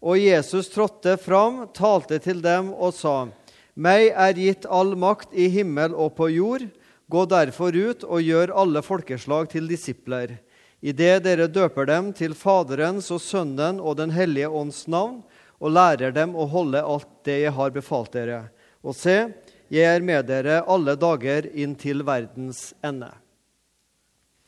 Og 0.00 0.16
Jesus 0.18 0.70
trådte 0.72 1.18
fram, 1.20 1.66
talte 1.76 2.18
til 2.18 2.40
dem 2.40 2.72
og 2.72 2.94
sa:" 2.96 3.28
Meg 3.76 4.10
er 4.12 4.34
gitt 4.34 4.66
all 4.66 4.96
makt 4.98 5.32
i 5.32 5.46
himmel 5.48 5.94
og 5.94 6.16
på 6.16 6.28
jord. 6.28 6.66
Gå 7.10 7.24
derfor 7.26 7.74
ut 7.74 8.04
og 8.04 8.22
gjør 8.22 8.52
alle 8.54 8.82
folkeslag 8.82 9.48
til 9.50 9.68
disipler, 9.70 10.38
idet 10.82 11.24
dere 11.24 11.48
døper 11.48 11.86
dem 11.86 12.12
til 12.12 12.34
Faderens 12.34 13.10
og 13.10 13.20
Sønnen 13.20 13.80
og 13.80 13.96
Den 13.96 14.10
hellige 14.10 14.48
ånds 14.48 14.86
navn, 14.86 15.22
og 15.60 15.72
lærer 15.74 16.12
dem 16.12 16.36
å 16.36 16.46
holde 16.46 16.82
alt 16.82 17.08
det 17.24 17.40
jeg 17.42 17.52
har 17.52 17.70
befalt 17.70 18.12
dere. 18.12 18.50
Og 18.82 18.94
se, 18.96 19.32
jeg 19.70 19.86
er 19.86 20.02
med 20.02 20.26
dere 20.26 20.62
alle 20.66 20.96
dager 20.96 21.46
inn 21.52 21.74
til 21.78 22.04
verdens 22.06 22.72
ende. 22.82 23.10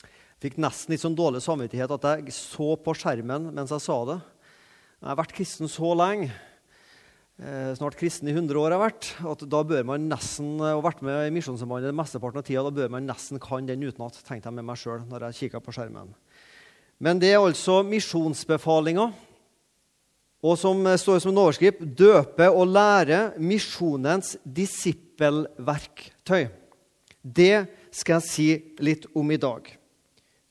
Jeg 0.03 0.51
fikk 0.51 0.61
nesten 0.63 0.95
litt 0.95 1.03
sånn 1.03 1.19
dårlig 1.19 1.43
samvittighet 1.45 1.93
at 1.95 2.07
jeg 2.11 2.35
så 2.35 2.75
på 2.77 2.95
skjermen 2.99 3.53
mens 3.55 3.71
jeg 3.71 3.85
sa 3.85 3.99
det. 4.09 4.21
Jeg 5.03 5.11
har 5.11 5.19
vært 5.19 5.33
kristen 5.35 5.67
så 5.67 5.89
lenge, 5.99 6.29
eh, 7.43 7.73
snart 7.75 7.97
kristen 7.99 8.29
i 8.31 8.35
100 8.37 8.55
år, 8.55 8.71
har 8.71 8.79
jeg 8.79 8.87
vært, 8.87 9.07
at 9.33 9.41
da 9.51 9.63
bør 9.67 9.85
man 9.85 10.07
nesten 10.07 10.61
og 10.63 10.85
vært 10.85 11.03
med 11.03 11.27
i 11.27 11.33
Misjonssambandet 11.35 11.91
mesteparten 11.91 12.39
av 12.39 12.47
tida, 12.47 12.63
da 12.63 12.71
bør 12.71 12.89
man 12.89 13.09
nesten 13.11 13.41
kan 13.43 13.67
den 13.67 13.83
utenat, 13.83 14.15
tenkte 14.23 14.47
jeg 14.47 14.55
med 14.55 14.65
meg 14.65 14.79
sjøl 14.79 15.03
når 15.11 15.27
jeg 15.27 15.51
kikka 15.51 15.59
på 15.59 15.75
skjermen. 15.75 16.15
Men 17.03 17.19
det 17.19 17.33
er 17.33 17.43
altså 17.43 17.83
misjonsbefalinga. 17.83 19.11
Og 20.47 20.55
som 20.59 20.79
står 20.79 21.19
som 21.19 21.35
en 21.35 21.43
overskrift 21.43 21.83
'Døpe 21.83 22.47
og 22.47 22.71
lære 22.71 23.35
misjonens 23.43 24.39
disippelverktøy'. 24.47 26.51
Det 27.27 27.67
skal 27.91 28.21
jeg 28.21 28.23
si 28.23 28.63
litt 28.79 29.07
om 29.17 29.31
i 29.31 29.37
dag. 29.37 29.67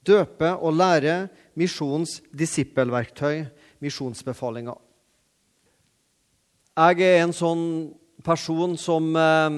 Døpe 0.03 0.59
og 0.59 0.75
lære 0.75 1.29
misjonens 1.55 2.19
disippelverktøy 2.35 3.47
misjonsbefalinga. 3.81 4.75
Jeg 6.81 7.01
er 7.03 7.23
en 7.25 7.33
sånn 7.35 7.65
person 8.23 8.77
som 8.79 9.09
eh, 9.17 9.57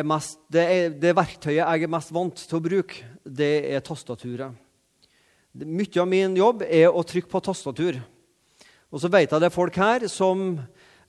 er 0.00 0.06
mest 0.06 0.38
det, 0.52 0.64
er, 0.64 0.92
det, 1.00 1.14
verktøyet 1.16 1.62
jeg 1.62 1.86
er 1.86 1.92
mest 1.92 2.12
vant 2.14 2.44
til 2.44 2.60
å 2.60 2.64
bruke, 2.64 3.08
det 3.24 3.54
er 3.72 3.84
tastaturet. 3.84 4.54
Mye 5.54 6.00
av 6.02 6.08
min 6.10 6.34
jobb 6.36 6.64
er 6.66 6.90
å 6.90 7.04
trykke 7.06 7.30
på 7.30 7.42
tastatur. 7.46 8.00
Og 8.90 9.02
så 9.02 9.10
vet 9.10 9.30
jeg 9.30 9.42
det 9.42 9.48
er 9.48 9.54
folk 9.54 9.76
her 9.78 10.06
som 10.10 10.56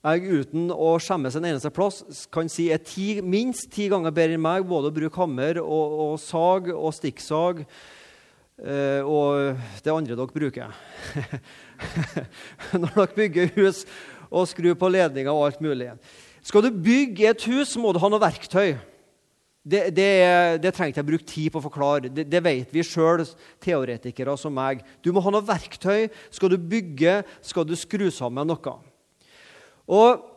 jeg 0.05 0.41
uten 0.45 0.69
å 0.69 0.95
skjemmes 1.01 1.35
en 1.37 1.47
eneste 1.49 1.71
plass 1.73 2.25
kan 2.33 2.49
si 2.51 2.67
er 2.73 2.81
ti, 2.85 3.23
minst 3.25 3.71
ti 3.73 3.87
ganger 3.89 4.13
bedre 4.13 4.37
enn 4.37 4.43
meg 4.43 4.67
både 4.69 4.91
å 4.91 4.95
bruke 4.95 5.17
hammer 5.17 5.57
og, 5.63 5.95
og 6.05 6.15
sag 6.21 6.69
og 6.73 6.93
stikksag 6.93 7.63
eh, 8.61 9.01
og 9.01 9.57
det 9.83 9.93
andre 9.93 10.17
dere 10.17 10.35
bruker. 10.35 10.75
Når 12.81 12.91
dere 12.95 13.15
bygger 13.15 13.53
hus 13.57 13.85
og 14.29 14.47
skrur 14.49 14.77
på 14.79 14.89
ledninger 14.91 15.31
og 15.31 15.47
alt 15.47 15.63
mulig. 15.63 15.91
Skal 16.45 16.67
du 16.67 16.69
bygge 16.71 17.31
et 17.31 17.47
hus, 17.49 17.73
må 17.81 17.93
du 17.93 18.01
ha 18.03 18.11
noe 18.11 18.21
verktøy. 18.21 18.75
Det, 19.65 19.87
det, 19.97 20.09
det 20.61 20.71
trenger 20.75 20.93
ikke 20.93 21.01
jeg 21.01 21.09
bruke 21.09 21.27
tid 21.31 21.49
på 21.49 21.57
å 21.57 21.65
forklare. 21.65 22.11
Det, 22.13 22.27
det 22.29 22.41
vet 22.45 22.73
vi 22.75 22.83
sjøl, 22.85 23.23
teoretikere 23.63 24.35
som 24.37 24.53
meg. 24.53 24.83
Du 25.01 25.09
må 25.15 25.23
ha 25.25 25.33
noe 25.33 25.45
verktøy. 25.45 26.05
Skal 26.29 26.53
du 26.53 26.59
bygge, 26.61 27.23
skal 27.41 27.65
du 27.65 27.73
skru 27.79 28.11
sammen 28.13 28.51
noe. 28.53 28.77
Og 29.89 30.31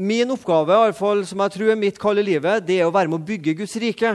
Min 0.00 0.30
oppgave, 0.30 0.70
i 0.70 0.76
alle 0.86 0.94
fall, 0.94 1.24
som 1.26 1.40
jeg 1.42 1.52
tror 1.56 1.70
er 1.72 1.78
mitt 1.78 1.96
kall 1.98 2.20
livet, 2.22 2.62
det 2.62 2.76
er 2.78 2.86
å 2.86 2.92
være 2.94 3.10
med 3.10 3.18
å 3.18 3.26
bygge 3.26 3.56
Guds 3.58 3.74
rike. 3.82 4.12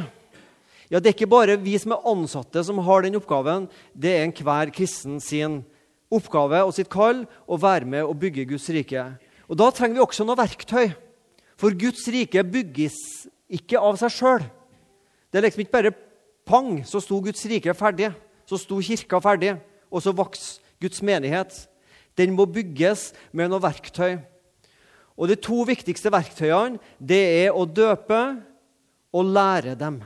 Ja, 0.90 1.00
Det 1.00 1.10
er 1.10 1.16
ikke 1.16 1.30
bare 1.30 1.58
vi 1.58 1.78
som 1.78 1.96
er 1.96 2.06
ansatte, 2.06 2.64
som 2.64 2.78
har 2.78 3.02
den 3.02 3.16
oppgaven. 3.16 3.70
Det 3.94 4.12
er 4.12 4.26
enhver 4.26 4.72
kristen 4.72 5.20
sin 5.20 5.64
oppgave 6.12 6.62
og 6.64 6.74
sitt 6.74 6.90
kall 6.90 7.26
å 7.48 7.58
være 7.58 7.86
med 7.90 8.06
og 8.06 8.20
bygge 8.22 8.46
Guds 8.46 8.70
rike. 8.70 9.18
Og 9.50 9.58
Da 9.58 9.72
trenger 9.72 9.96
vi 9.96 10.06
også 10.06 10.26
noe 10.26 10.38
verktøy. 10.38 10.94
For 11.58 11.72
Guds 11.72 12.06
rike 12.12 12.44
bygges 12.44 12.98
ikke 13.50 13.80
av 13.80 13.98
seg 13.98 14.12
sjøl. 14.12 14.46
Det 15.32 15.40
er 15.40 15.48
liksom 15.48 15.66
ikke 15.66 15.78
bare 15.78 15.96
pang, 16.46 16.84
så 16.86 17.02
sto 17.02 17.20
Guds 17.22 17.46
rike 17.50 17.74
ferdig. 17.74 18.14
Så 18.46 18.60
sto 18.62 18.78
kirka 18.78 19.18
ferdig, 19.24 19.56
og 19.90 20.04
så 20.06 20.14
vokste 20.14 20.62
Guds 20.82 21.02
menighet. 21.02 21.68
Den 22.16 22.36
må 22.38 22.46
bygges 22.46 23.10
med 23.34 23.50
noe 23.50 23.64
verktøy. 23.64 24.20
Og 25.18 25.32
De 25.32 25.36
to 25.40 25.64
viktigste 25.66 26.12
verktøyene 26.12 26.78
det 27.00 27.48
er 27.48 27.56
å 27.56 27.66
døpe 27.66 28.20
og 29.16 29.32
lære 29.32 29.74
dem. 29.80 30.04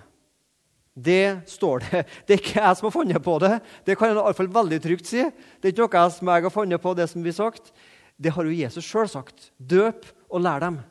Det 0.99 1.47
står 1.47 1.85
det. 1.85 2.03
Det 2.25 2.35
er 2.35 2.41
ikke 2.41 2.59
jeg 2.59 2.77
som 2.77 2.87
har 2.89 2.95
funnet 2.95 3.23
på 3.23 3.35
det. 3.43 3.53
Det 3.87 3.95
kan 3.95 4.09
jeg 4.09 4.17
i 4.17 4.21
alle 4.21 4.35
fall 4.35 4.51
veldig 4.51 4.79
trygt 4.83 5.07
si. 5.07 5.23
Det 5.23 5.69
er 5.69 5.73
ikke 5.73 5.85
noe 5.85 6.01
jeg 6.01 6.15
som 6.17 6.31
jeg 6.33 6.45
har 6.45 6.53
funnet 6.53 6.83
på. 6.83 6.95
Det 6.97 7.07
som 7.11 7.23
blir 7.23 7.35
sagt. 7.35 7.71
Det 8.19 8.33
har 8.35 8.47
jo 8.47 8.57
Jesus 8.57 8.87
sjøl 8.87 9.07
sagt. 9.11 9.51
Døp 9.57 10.09
og 10.27 10.43
lær 10.43 10.65
dem 10.65 10.81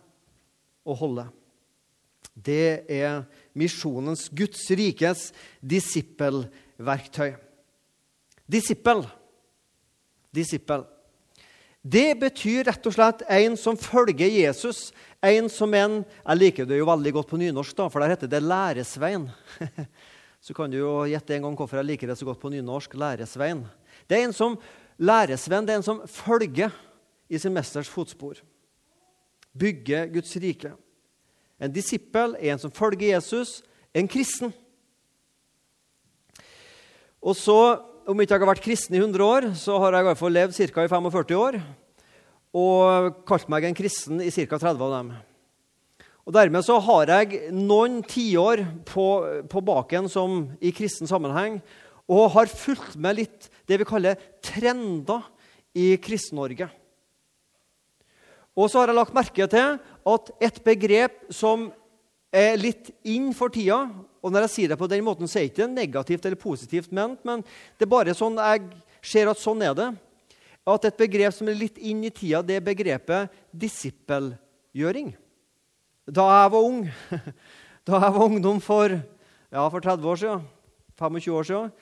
å 0.88 0.96
holde. 0.96 1.26
Det 2.32 2.86
er 2.88 3.24
misjonens, 3.58 4.28
Guds 4.32 4.62
rikes, 4.78 5.28
disippelverktøy. 5.60 7.34
Disippel. 8.48 9.02
Disippel. 10.32 10.86
Det 11.88 12.18
betyr 12.20 12.66
rett 12.68 12.86
og 12.88 12.92
slett 12.92 13.22
en 13.32 13.54
som 13.56 13.76
følger 13.78 14.28
Jesus. 14.28 14.90
En 15.24 15.48
som 15.48 15.72
en 15.74 16.02
Jeg 16.04 16.38
liker 16.38 16.66
det 16.68 16.80
jo 16.80 16.88
veldig 16.88 17.12
godt 17.16 17.30
på 17.30 17.38
nynorsk, 17.40 17.76
da, 17.78 17.88
for 17.88 18.02
der 18.02 18.12
heter 18.12 18.30
det 18.30 18.42
læresvein. 18.44 19.28
Så 20.44 20.54
kan 20.54 20.70
du 20.70 20.78
jo 20.78 21.06
gjette 21.08 21.34
en 21.34 21.46
gang 21.46 21.56
hvorfor 21.56 21.80
jeg 21.80 21.88
liker 21.88 22.10
det 22.10 22.18
så 22.18 22.26
godt 22.28 22.40
på 22.40 22.50
nynorsk. 22.52 22.94
Læresvein. 22.94 23.64
Det 24.06 24.18
er 24.18 24.28
en 24.28 24.36
som 24.36 24.58
læresvenn, 24.98 25.66
det 25.66 25.74
er 25.74 25.80
en 25.80 25.86
som 25.86 26.04
følger 26.06 26.74
i 27.28 27.38
sin 27.38 27.54
mesters 27.54 27.88
fotspor. 27.90 28.38
Bygger 29.58 30.12
Guds 30.12 30.36
rike. 30.36 30.72
En 31.58 31.72
disippel 31.74 32.36
er 32.38 32.52
en 32.52 32.62
som 32.62 32.74
følger 32.74 33.16
Jesus, 33.16 33.62
en 33.94 34.08
kristen. 34.08 34.52
Og 37.18 37.34
så 37.36 37.58
om 38.08 38.22
ikke 38.22 38.32
jeg 38.38 38.40
har 38.40 38.48
vært 38.48 38.64
kristen 38.64 38.96
i 38.96 39.00
100 39.02 39.20
år, 39.20 39.46
så 39.52 39.76
har 39.82 39.92
jeg 39.92 40.04
i 40.04 40.06
hvert 40.08 40.20
fall 40.22 40.32
levd 40.32 40.54
ca. 40.56 40.84
i 40.84 40.88
45 40.88 41.36
år. 41.36 41.58
Og 42.56 43.18
kalt 43.28 43.50
meg 43.52 43.66
en 43.68 43.76
kristen 43.76 44.22
i 44.24 44.30
ca. 44.32 44.56
30 44.56 44.80
av 44.86 44.94
dem. 44.94 45.10
Og 46.24 46.32
Dermed 46.36 46.64
så 46.64 46.78
har 46.84 47.12
jeg 47.12 47.52
noen 47.52 48.00
tiår 48.08 48.64
på, 48.88 49.04
på 49.48 49.62
baken 49.64 50.08
som 50.12 50.40
i 50.60 50.72
kristen 50.72 51.08
sammenheng, 51.08 51.60
og 52.08 52.32
har 52.32 52.48
fulgt 52.48 52.96
med 52.96 53.20
litt 53.20 53.50
det 53.68 53.76
vi 53.82 53.88
kaller 53.88 54.16
trender 54.44 55.26
i 55.76 55.90
Kristen-Norge. 56.00 56.70
Og 58.56 58.72
så 58.72 58.80
har 58.80 58.88
jeg 58.88 58.96
lagt 58.96 59.16
merke 59.16 59.48
til 59.52 59.76
at 60.08 60.30
et 60.48 60.62
begrep 60.64 61.28
som 61.28 61.68
er 62.32 62.56
litt 62.56 62.88
inn 63.04 63.34
for 63.36 63.52
tida, 63.52 63.84
og 64.18 64.32
når 64.34 64.46
jeg 64.46 64.54
sier 64.54 64.72
det 64.72 64.78
på 64.80 64.88
den 64.90 65.04
måten, 65.06 65.30
så 65.30 65.38
er 65.38 65.46
det 65.46 65.52
ikke 65.52 65.68
negativt 65.70 66.26
eller 66.26 66.40
positivt 66.40 66.92
ment, 66.94 67.20
men 67.26 67.44
det 67.78 67.86
er 67.86 67.92
bare 67.92 68.16
sånn 68.16 68.38
jeg 68.40 68.64
ser 69.04 69.30
at 69.30 69.40
sånn 69.40 69.62
er 69.62 69.76
det. 69.78 69.88
At 70.68 70.84
et 70.88 70.98
begrep 70.98 71.32
som 71.32 71.48
er 71.48 71.56
litt 71.56 71.78
inn 71.78 72.02
i 72.04 72.12
tida, 72.12 72.42
det 72.44 72.58
er 72.58 72.66
begrepet 72.66 73.32
disippelgjøring. 73.56 75.14
Da 76.08 76.26
jeg 76.32 76.52
var 76.54 76.66
ung, 76.66 76.82
da 77.88 78.02
jeg 78.02 78.16
var 78.16 78.26
ungdom 78.26 78.60
for, 78.64 78.92
ja, 78.92 79.64
for 79.70 79.84
30 79.84 80.10
år 80.12 80.20
siden, 80.24 80.44
25 80.98 81.38
år 81.38 81.48
siden, 81.48 81.72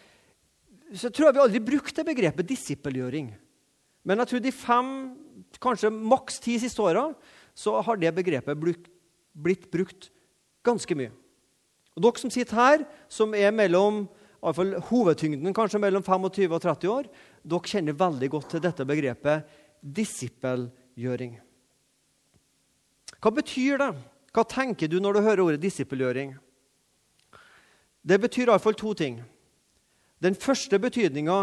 så 0.94 1.10
tror 1.10 1.28
jeg 1.28 1.36
vi 1.36 1.42
aldri 1.42 1.64
brukte 1.66 2.06
begrepet 2.06 2.46
disippelgjøring. 2.46 3.32
Men 4.06 4.22
jeg 4.22 4.30
tror 4.30 4.42
de 4.44 4.54
fem, 4.54 4.90
kanskje 5.62 5.90
maks 5.90 6.38
ti 6.42 6.60
siste 6.62 6.84
åra, 6.84 7.08
så 7.56 7.80
har 7.82 7.98
det 7.98 8.14
begrepet 8.14 8.60
blitt 8.60 9.70
brukt 9.72 10.10
ganske 10.66 10.98
mye. 10.98 11.10
Og 11.96 12.04
Dere 12.04 12.20
som 12.20 12.32
sitter 12.32 12.58
her, 12.60 12.84
som 13.08 13.34
er 13.34 13.54
mellom 13.56 14.04
i 14.46 14.52
fall 14.54 14.74
hovedtyngden 14.90 15.54
kanskje 15.56 15.80
mellom 15.82 16.04
25 16.04 16.52
og 16.52 16.60
30 16.62 16.90
år, 16.92 17.06
dere 17.42 17.70
kjenner 17.72 17.96
veldig 17.98 18.28
godt 18.30 18.50
til 18.52 18.62
dette 18.62 18.84
begrepet 18.86 19.56
disippelgjøring. 19.96 21.38
Hva 23.16 23.32
betyr 23.34 23.80
det? 23.80 23.88
Hva 24.36 24.44
tenker 24.46 24.90
du 24.92 24.98
når 25.00 25.16
du 25.16 25.24
hører 25.24 25.42
ordet 25.46 25.62
disippelgjøring? 25.64 26.36
Det 28.06 28.18
betyr 28.22 28.52
iallfall 28.52 28.76
to 28.78 28.92
ting. 28.94 29.18
Den 30.22 30.36
første 30.38 30.78
betydninga 30.78 31.38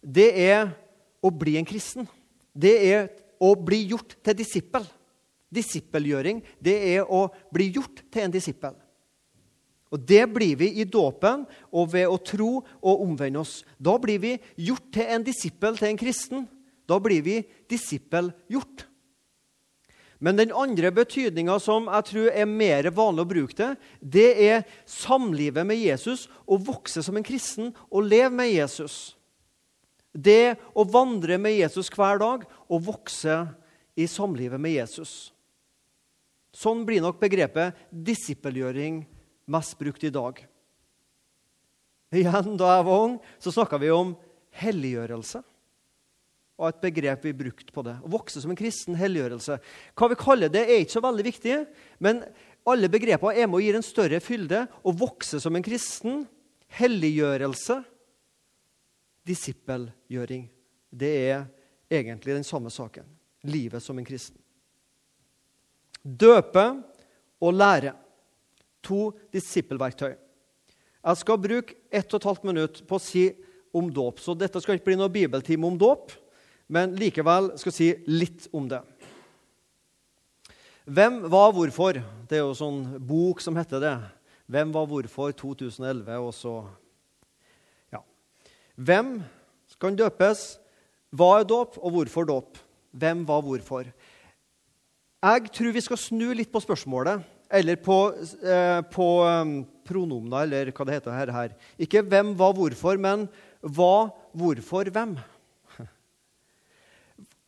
det 0.00 0.28
er 0.44 0.70
å 1.24 1.32
bli 1.34 1.56
en 1.58 1.66
kristen. 1.68 2.06
Det 2.52 2.76
er 2.92 3.08
å 3.40 3.54
bli 3.56 3.82
gjort 3.90 4.14
til 4.22 4.36
disippel. 4.38 4.84
Disippelgjøring 5.50 6.44
det 6.62 6.76
er 6.92 7.10
å 7.10 7.24
bli 7.50 7.72
gjort 7.74 8.04
til 8.12 8.28
en 8.28 8.36
disippel. 8.36 8.76
Og 9.90 10.06
Det 10.06 10.22
blir 10.30 10.54
vi 10.56 10.70
i 10.80 10.86
dåpen 10.86 11.42
og 11.74 11.90
ved 11.94 12.06
å 12.06 12.18
tro 12.22 12.60
og 12.62 13.02
omvende 13.02 13.42
oss. 13.42 13.64
Da 13.78 13.96
blir 13.98 14.20
vi 14.22 14.36
gjort 14.68 14.86
til 14.94 15.10
en 15.16 15.26
disippel, 15.26 15.76
til 15.78 15.90
en 15.90 15.98
kristen. 15.98 16.46
Da 16.86 16.98
blir 17.02 17.22
vi 17.26 17.40
disippelgjort. 17.70 18.86
Men 20.20 20.36
den 20.36 20.52
andre 20.52 20.90
betydninga 20.92 21.56
som 21.64 21.88
jeg 21.88 22.06
tror 22.10 22.28
er 22.28 22.48
mer 22.48 22.90
vanlig 22.92 23.24
å 23.24 23.30
bruke 23.30 23.56
det, 23.56 23.70
det 24.00 24.30
er 24.44 24.66
samlivet 24.84 25.64
med 25.66 25.80
Jesus, 25.80 26.26
å 26.44 26.60
vokse 26.60 27.00
som 27.02 27.16
en 27.16 27.24
kristen 27.24 27.72
og 27.88 28.04
leve 28.04 28.34
med 28.36 28.52
Jesus. 28.52 29.16
Det 30.12 30.58
å 30.76 30.84
vandre 30.84 31.38
med 31.40 31.56
Jesus 31.56 31.88
hver 31.94 32.20
dag 32.20 32.44
og 32.68 32.84
vokse 32.84 33.38
i 33.96 34.06
samlivet 34.10 34.60
med 34.60 34.76
Jesus. 34.76 35.32
Sånn 36.52 36.84
blir 36.84 37.00
nok 37.00 37.20
begrepet 37.22 37.78
disippelgjøring 37.88 39.00
mest 39.50 39.78
brukt 39.78 40.04
i 40.06 40.12
dag. 40.14 40.40
Igjen, 42.10 42.56
Da 42.58 42.76
jeg 42.76 42.86
var 42.86 43.06
ung, 43.06 43.20
så 43.38 43.52
snakka 43.54 43.78
vi 43.78 43.90
om 43.94 44.14
helliggjørelse. 44.62 45.42
Og 46.60 46.68
et 46.68 46.80
begrep 46.82 47.24
vi 47.24 47.32
brukte 47.32 47.72
på 47.72 47.84
det. 47.86 47.96
Å 48.04 48.10
vokse 48.12 48.42
som 48.42 48.50
en 48.52 48.58
kristen 48.58 48.98
helliggjørelse. 48.98 49.56
Hva 49.96 50.08
vi 50.10 50.18
kaller 50.20 50.52
det, 50.52 50.66
er 50.66 50.82
ikke 50.82 50.98
så 50.98 51.04
veldig 51.04 51.24
viktig, 51.24 51.54
men 52.04 52.20
alle 52.68 52.90
begrepene 52.92 53.32
er 53.38 53.48
med 53.48 53.60
og 53.60 53.64
gir 53.64 53.78
en 53.78 53.86
større 53.86 54.20
fylde. 54.20 54.66
Å 54.68 54.92
vokse 54.92 55.40
som 55.40 55.56
en 55.56 55.64
kristen, 55.64 56.26
helliggjørelse, 56.76 57.78
disippelgjøring. 59.30 60.44
Det 60.90 61.14
er 61.30 61.46
egentlig 61.90 62.36
den 62.36 62.46
samme 62.46 62.72
saken. 62.74 63.08
Livet 63.48 63.82
som 63.82 63.96
en 63.98 64.06
kristen. 64.06 64.36
Døpe 66.04 66.66
og 67.40 67.56
lære. 67.56 67.94
To 68.90 69.10
disippelverktøy. 69.32 70.16
Jeg 71.00 71.16
skal 71.22 71.40
bruke 71.40 71.76
1 71.94 72.10
12 72.12 72.42
minutt 72.44 72.82
på 72.88 72.98
å 72.98 73.02
si 73.02 73.30
om 73.72 73.88
dåp. 73.88 74.20
Så 74.20 74.34
dette 74.36 74.60
skal 74.60 74.76
ikke 74.76 74.90
bli 74.90 74.98
noe 75.00 75.12
bibeltime 75.12 75.68
om 75.68 75.78
dåp, 75.78 76.12
men 76.70 76.96
likevel 76.98 77.54
skal 77.60 77.74
si 77.74 77.92
litt 78.10 78.50
om 78.52 78.68
det. 78.70 78.82
Hvem, 80.90 81.20
hva, 81.30 81.48
hvorfor? 81.54 82.00
Det 82.26 82.38
er 82.38 82.42
jo 82.42 82.56
sånn 82.56 82.82
bok 83.06 83.42
som 83.42 83.56
heter 83.58 83.82
det. 83.82 83.96
Hvem, 84.50 84.72
hva, 84.74 84.84
hvorfor 84.90 85.32
2011. 85.38 86.16
Og 86.18 86.32
så 86.34 86.54
Ja. 87.94 88.02
Hvem 88.76 89.20
skal 89.70 89.96
døpes? 89.96 90.58
Hva 91.14 91.40
er 91.40 91.44
dåp, 91.44 91.78
og 91.78 91.92
hvorfor 91.94 92.26
dåp? 92.26 92.58
Hvem, 92.90 93.24
hva, 93.26 93.40
hvorfor? 93.42 93.86
Jeg 95.20 95.52
tror 95.52 95.72
vi 95.72 95.80
skal 95.84 95.98
snu 96.00 96.32
litt 96.34 96.50
på 96.50 96.62
spørsmålet, 96.62 97.22
eller 97.50 97.76
på, 97.82 97.98
eh, 98.46 98.80
på 98.94 99.08
um, 99.26 99.54
pronomene, 99.86 100.44
eller 100.44 100.70
hva 100.70 100.86
det 100.86 100.98
heter 101.00 101.16
her, 101.16 101.32
her. 101.34 101.54
Ikke 101.82 102.02
hvem, 102.06 102.32
hva, 102.38 102.52
hvorfor, 102.54 103.00
men 103.00 103.26
hva, 103.60 104.10
hvorfor, 104.38 104.90
hvem. 104.94 105.16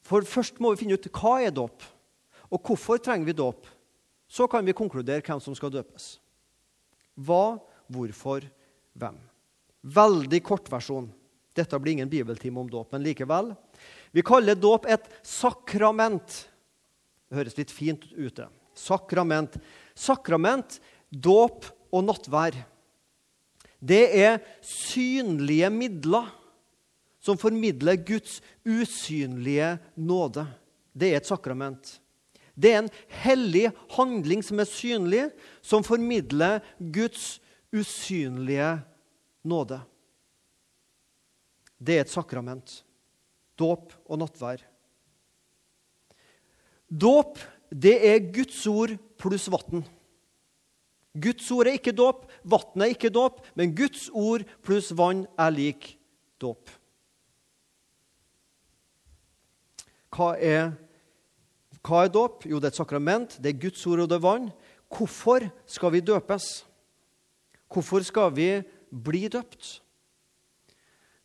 For 0.03 0.27
først 0.27 0.59
må 0.61 0.73
vi 0.73 0.83
finne 0.83 0.99
ut 0.99 1.07
hva 1.15 1.37
er 1.45 1.55
dåp, 1.55 1.87
og 2.53 2.67
hvorfor 2.67 2.99
trenger 3.01 3.31
vi 3.31 3.39
dåp. 3.39 3.69
Så 4.33 4.49
kan 4.51 4.65
vi 4.67 4.75
konkludere 4.77 5.23
hvem 5.25 5.41
som 5.45 5.55
skal 5.57 5.73
døpes. 5.73 6.17
Hva, 7.15 7.61
hvorfor, 7.93 8.45
hvem. 8.99 9.19
Veldig 9.83 10.41
kort 10.47 10.71
versjon. 10.73 11.11
Dette 11.55 11.79
blir 11.79 11.99
ingen 11.99 12.11
bibeltime 12.11 12.61
om 12.61 12.71
dåp, 12.71 12.95
men 12.95 13.05
likevel. 13.05 13.53
Vi 14.13 14.25
kaller 14.25 14.57
dåp 14.57 14.89
et 14.91 15.07
sakrament. 15.27 16.43
Det 17.29 17.39
høres 17.39 17.59
litt 17.59 17.73
fint 17.73 18.05
ut. 18.17 18.41
Sakrament. 18.77 19.59
Sakrament, 19.95 20.79
dåp 21.11 21.67
og 21.93 22.07
nattvær. 22.07 22.57
Det 23.83 24.05
er 24.15 24.39
synlige 24.65 25.69
midler 25.75 26.31
som 27.23 27.39
formidler 27.39 27.99
Guds 27.99 28.41
usynlige 28.67 29.77
nåde. 29.97 30.47
Det 30.95 31.13
er 31.13 31.21
et 31.21 31.29
sakrament. 31.29 31.99
Det 32.55 32.73
er 32.73 32.83
en 32.83 32.93
hellig 33.23 33.71
handling 33.95 34.43
som 34.45 34.61
er 34.61 34.69
synlig, 34.69 35.25
som 35.65 35.85
formidler 35.87 36.61
Guds 36.79 37.41
usynlige 37.73 38.75
nåde. 39.43 39.81
Det 41.83 41.97
er 41.97 42.05
et 42.05 42.13
sakrament. 42.13 42.83
Dåp 43.59 43.95
og 44.07 44.21
nattvær. 44.21 44.63
Dåp 46.93 47.41
det 47.73 47.97
er 48.05 48.33
Guds 48.33 48.61
ord 48.69 48.93
pluss 49.21 49.49
vann. 49.51 49.85
Guds 51.13 51.51
ord 51.53 51.69
er 51.69 51.77
ikke 51.77 51.95
dåp, 51.97 52.29
vann 52.45 52.85
er 52.85 52.93
ikke 52.95 53.13
dåp, 53.13 53.43
men 53.57 53.75
Guds 53.77 54.09
ord 54.13 54.45
pluss 54.65 54.93
vann 54.97 55.27
er 55.41 55.53
lik 55.53 55.95
dåp. 56.41 56.71
Hva 60.13 60.35
er, 60.37 60.73
hva 61.81 62.05
er 62.05 62.13
dåp? 62.13 62.45
Jo, 62.45 62.61
det 62.61 62.69
er 62.69 62.75
et 62.75 62.81
sakrament, 62.81 63.39
det 63.41 63.55
er 63.55 63.63
Guds 63.65 63.87
ord 63.89 64.05
og 64.05 64.11
det 64.13 64.19
er 64.19 64.27
vann. 64.27 64.51
Hvorfor 64.93 65.49
skal 65.65 65.95
vi 65.95 66.05
døpes? 66.05 66.67
Hvorfor 67.73 68.05
skal 68.05 68.35
vi 68.37 68.51
bli 68.93 69.25
døpt? 69.33 69.79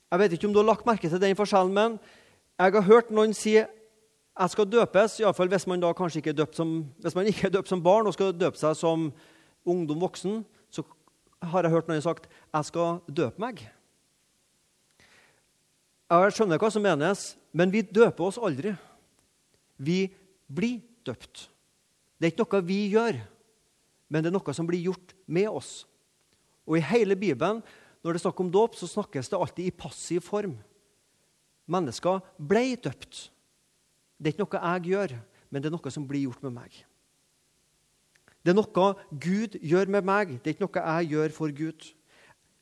Jeg 0.07 0.19
vet 0.19 0.33
ikke 0.37 0.47
om 0.47 0.53
du 0.55 0.61
har 0.61 0.69
lagt 0.69 0.87
merke 0.87 1.09
til 1.11 1.19
den 1.19 1.35
forskjellen, 1.35 1.73
men 1.75 1.97
jeg 2.57 2.73
har 2.73 2.87
hørt 2.87 3.11
noen 3.11 3.35
si 3.35 3.57
jeg 4.37 4.53
skal 4.53 4.69
døpes, 4.69 5.17
iallfall 5.21 5.49
hvis 5.51 5.65
man 5.69 5.81
da 5.81 5.93
kanskje 5.97 6.21
ikke 6.21 6.33
er 6.33 6.41
døpt 6.41 6.59
som, 6.59 6.77
hvis 7.03 7.15
man 7.17 7.29
ikke 7.29 7.47
er 7.47 7.53
døpt 7.55 7.71
som 7.71 7.81
barn 7.83 8.07
og 8.07 8.15
skal 8.15 8.35
døpe 8.35 8.59
seg 8.59 8.75
som 8.77 9.09
ungdom 9.67 10.01
voksen, 10.01 10.43
så 10.69 10.83
har 11.41 11.65
jeg 11.65 11.73
hørt 11.73 11.89
noen 11.89 12.03
sagt 12.03 12.29
jeg 12.29 12.69
skal 12.69 12.99
døpe 13.07 13.41
meg. 13.41 13.63
Jeg 16.07 16.35
skjønner 16.37 16.61
hva 16.61 16.69
som 16.71 16.85
menes, 16.85 17.33
men 17.51 17.73
vi 17.73 17.81
døper 17.83 18.29
oss 18.29 18.39
aldri. 18.39 18.71
Vi 19.75 20.05
blir 20.47 20.79
døpt. 21.07 21.49
Det 22.17 22.29
er 22.29 22.33
ikke 22.33 22.45
noe 22.45 22.67
vi 22.69 22.79
gjør, 22.93 23.19
men 24.07 24.23
det 24.23 24.31
er 24.31 24.37
noe 24.37 24.55
som 24.55 24.69
blir 24.69 24.85
gjort 24.87 25.11
med 25.27 25.49
oss. 25.51 25.81
Og 26.67 26.79
I 26.79 26.87
hele 26.87 27.17
Bibelen 27.19 27.61
når 28.07 28.15
det 28.15 28.21
er 28.21 28.23
snakk 28.23 28.37
om 28.39 28.51
dåp, 28.53 28.75
så 28.79 28.87
snakkes 28.87 29.27
det 29.27 29.35
alltid 29.35 29.65
i 29.67 29.75
passiv 29.75 30.23
form. 30.23 30.53
Mennesker 31.67 32.21
ble 32.39 32.77
døpt. 32.79 33.27
Det 34.17 34.31
er 34.31 34.35
ikke 34.35 34.45
noe 34.45 34.61
jeg 34.61 34.93
gjør, 34.93 35.17
men 35.49 35.61
det 35.61 35.69
er 35.69 35.75
noe 35.77 35.93
som 35.93 36.07
blir 36.09 36.25
gjort 36.25 36.43
med 36.45 36.55
meg. 36.57 36.79
Det 38.41 38.53
er 38.53 38.57
noe 38.57 38.89
Gud 39.11 39.57
gjør 39.61 39.89
med 39.91 40.07
meg, 40.07 40.37
det 40.41 40.49
er 40.49 40.55
ikke 40.55 40.65
noe 40.65 40.83
jeg 40.83 41.13
gjør 41.13 41.33
for 41.35 41.53
Gud. 41.53 41.87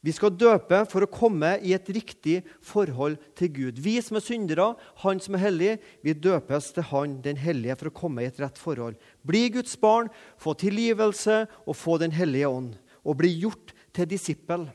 Vi 0.05 0.13
skal 0.13 0.35
døpe 0.37 0.83
for 0.85 1.01
å 1.01 1.09
komme 1.09 1.55
i 1.65 1.71
et 1.73 1.87
riktig 1.89 2.43
forhold 2.61 3.15
til 3.37 3.49
Gud. 3.53 3.79
Vi 3.81 3.95
som 4.05 4.19
er 4.19 4.25
syndere, 4.25 4.75
Han 5.01 5.19
som 5.19 5.33
er 5.33 5.45
hellig, 5.47 5.71
vi 6.03 6.13
døpes 6.13 6.73
til 6.75 6.85
Han, 6.91 7.21
den 7.25 7.37
hellige, 7.37 7.75
for 7.79 7.89
å 7.89 7.97
komme 8.01 8.21
i 8.21 8.29
et 8.29 8.39
rett 8.39 8.57
forhold. 8.57 8.99
Bli 9.25 9.49
Guds 9.49 9.73
barn, 9.81 10.11
få 10.37 10.53
tilgivelse 10.53 11.47
og 11.65 11.75
få 11.75 11.97
Den 11.97 12.11
hellige 12.11 12.47
ånd. 12.47 12.75
Og 13.03 13.17
bli 13.17 13.33
gjort 13.41 13.73
til 13.93 14.05
disippel 14.05 14.67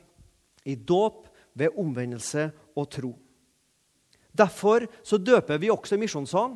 i 0.65 0.75
dåp, 0.75 1.29
ved 1.53 1.75
omvendelse 1.75 2.51
og 2.79 2.85
tro. 2.91 3.09
Derfor 4.31 4.85
så 5.03 5.17
døper 5.19 5.59
vi 5.59 5.71
også 5.71 5.97
misjonssalen. 5.99 6.55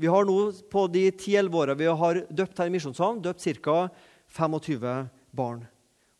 Vi 0.00 0.08
har 0.08 0.24
nå 0.24 0.38
på 0.72 0.86
de 0.88 1.10
10-11 1.10 1.56
åra 1.60 1.74
vi 1.76 1.88
har 2.02 2.22
døpt 2.32 2.60
her 2.62 2.70
i 2.70 2.72
Misjonssalen, 2.72 3.20
døpt 3.20 3.44
ca. 3.60 3.90
25 4.32 5.10
barn. 5.36 5.66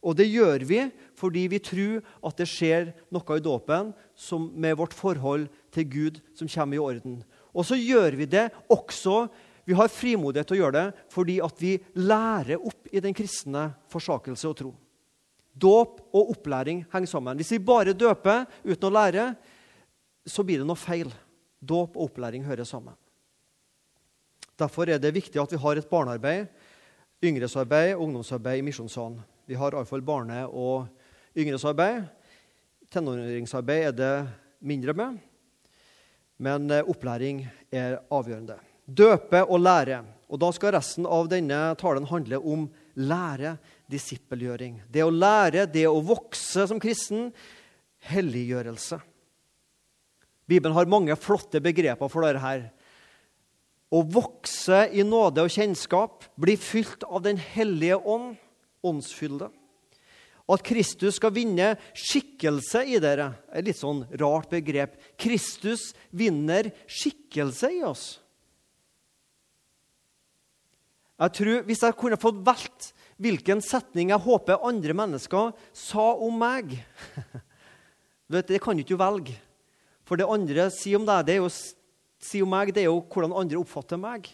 Og 0.04 0.16
det 0.16 0.26
gjør 0.28 0.64
vi 0.68 0.80
fordi 1.16 1.46
vi 1.52 1.60
tror 1.64 2.00
at 2.26 2.40
det 2.40 2.49
skjer 2.49 2.90
noe 3.12 3.37
i 3.38 3.44
dåpen 3.44 3.92
med 4.56 4.76
vårt 4.76 4.96
forhold 4.96 5.49
til 5.72 5.88
Gud 5.88 6.20
som 6.37 6.49
kommer 6.49 6.76
i 6.76 6.82
orden. 6.82 7.20
Og 7.56 7.64
så 7.68 7.78
gjør 7.78 8.18
vi 8.20 8.28
det 8.28 8.50
også 8.68 9.28
Vi 9.68 9.76
har 9.76 9.92
frimodighet 9.92 10.49
til 10.49 10.56
å 10.56 10.60
gjøre 10.64 10.80
det 10.80 11.02
fordi 11.12 11.34
at 11.44 11.60
vi 11.62 11.76
lærer 11.94 12.58
opp 12.58 12.88
i 12.90 13.00
den 13.04 13.14
kristne 13.14 13.68
forsakelse 13.92 14.49
og 14.49 14.56
tro. 14.58 14.70
Dåp 15.52 16.00
og 16.10 16.32
opplæring 16.32 16.80
henger 16.90 17.06
sammen. 17.06 17.37
Hvis 17.38 17.52
vi 17.54 17.60
bare 17.62 17.94
døper 17.94 18.49
uten 18.64 18.88
å 18.88 18.94
lære, 18.96 19.28
så 20.26 20.42
blir 20.42 20.58
det 20.58 20.66
noe 20.66 20.80
feil. 20.80 21.12
Dåp 21.60 21.94
og 21.94 22.08
opplæring 22.08 22.42
hører 22.49 22.66
sammen. 22.66 22.96
Derfor 24.61 24.90
er 24.93 25.00
det 25.00 25.14
viktig 25.17 25.40
at 25.40 25.52
vi 25.55 25.61
har 25.61 25.79
et 25.79 25.88
barnearbeid, 25.88 26.49
yngresarbeid 27.25 27.95
og 27.95 28.05
ungdomsarbeid 28.07 28.61
i 28.61 28.64
Misjonssalen. 28.67 29.21
Vi 29.49 29.57
har 29.57 29.73
iallfall 29.73 30.05
barne- 30.05 30.47
og 30.47 30.87
yngresarbeid. 31.37 32.05
Tenåringsarbeid 32.90 33.87
er 33.88 33.95
det 33.97 34.14
mindre 34.61 34.93
med, 34.93 35.19
men 36.38 36.71
eh, 36.71 36.85
opplæring 36.85 37.45
er 37.73 38.00
avgjørende. 38.11 38.59
Døpe 38.85 39.45
og 39.47 39.61
lære. 39.61 40.02
Og 40.31 40.38
Da 40.38 40.50
skal 40.52 40.75
resten 40.76 41.07
av 41.07 41.29
denne 41.31 41.75
talen 41.79 42.07
handle 42.07 42.38
om 42.38 42.69
lære, 42.95 43.57
disippelgjøring. 43.90 44.83
Det 44.90 45.02
å 45.02 45.11
lære, 45.11 45.67
det 45.67 45.87
å 45.88 46.02
vokse 46.02 46.67
som 46.71 46.81
kristen, 46.83 47.33
helliggjørelse. 48.11 49.00
Bibelen 50.50 50.75
har 50.75 50.90
mange 50.90 51.17
flotte 51.19 51.62
begreper 51.62 52.11
for 52.11 52.26
dette. 52.26 52.71
Å 53.90 54.02
vokse 54.06 54.85
i 54.94 55.02
nåde 55.06 55.42
og 55.44 55.50
kjennskap, 55.52 56.28
bli 56.38 56.54
fylt 56.61 57.02
av 57.09 57.25
Den 57.26 57.40
hellige 57.42 57.99
ånd, 57.99 58.37
åndsfylde. 58.87 59.50
At 60.50 60.64
Kristus 60.66 61.18
skal 61.20 61.35
vinne 61.35 61.75
skikkelse 61.94 62.82
i 62.90 62.99
dere, 63.02 63.32
er 63.50 63.61
et 63.61 63.68
litt 63.68 63.78
sånn 63.78 64.02
rart 64.18 64.50
begrep. 64.50 64.97
Kristus 65.20 65.92
vinner 66.11 66.73
skikkelse 66.90 67.70
i 67.76 67.85
oss. 67.87 68.06
Jeg 71.20 71.37
tror, 71.37 71.62
Hvis 71.68 71.82
jeg 71.85 71.99
kunne 72.00 72.18
fått 72.18 72.40
valgt 72.47 72.92
hvilken 73.20 73.61
setning 73.61 74.11
jeg 74.11 74.25
håper 74.25 74.64
andre 74.64 74.94
mennesker 74.97 75.52
sa 75.76 76.06
om 76.16 76.38
meg 76.40 76.78
vet, 78.32 78.49
Det 78.49 78.62
kan 78.62 78.75
du 78.75 78.82
ikke 78.82 78.99
velge. 78.99 79.37
For 80.09 80.16
det 80.16 80.26
andre 80.26 80.70
sier 80.75 80.99
om 80.99 81.06
deg, 81.06 81.26
det 81.26 81.37
er 81.37 81.42
jo 81.44 81.52
sier 82.20 82.44
om 82.44 82.52
meg, 82.52 82.72
det 82.74 82.84
er 82.84 82.90
jo 82.90 83.00
hvordan 83.02 83.34
andre 83.36 83.58
oppfatter 83.60 84.00
meg. 84.00 84.28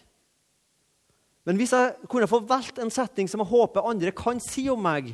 Men 1.47 1.55
hvis 1.55 1.71
jeg 1.71 2.09
kunne 2.11 2.27
få 2.27 2.41
valgt 2.43 2.79
en 2.83 2.91
setning 2.91 3.29
som 3.31 3.39
jeg 3.39 3.51
håper 3.53 3.87
andre 3.87 4.11
kan 4.11 4.41
si 4.43 4.65
om 4.71 4.81
meg, 4.83 5.13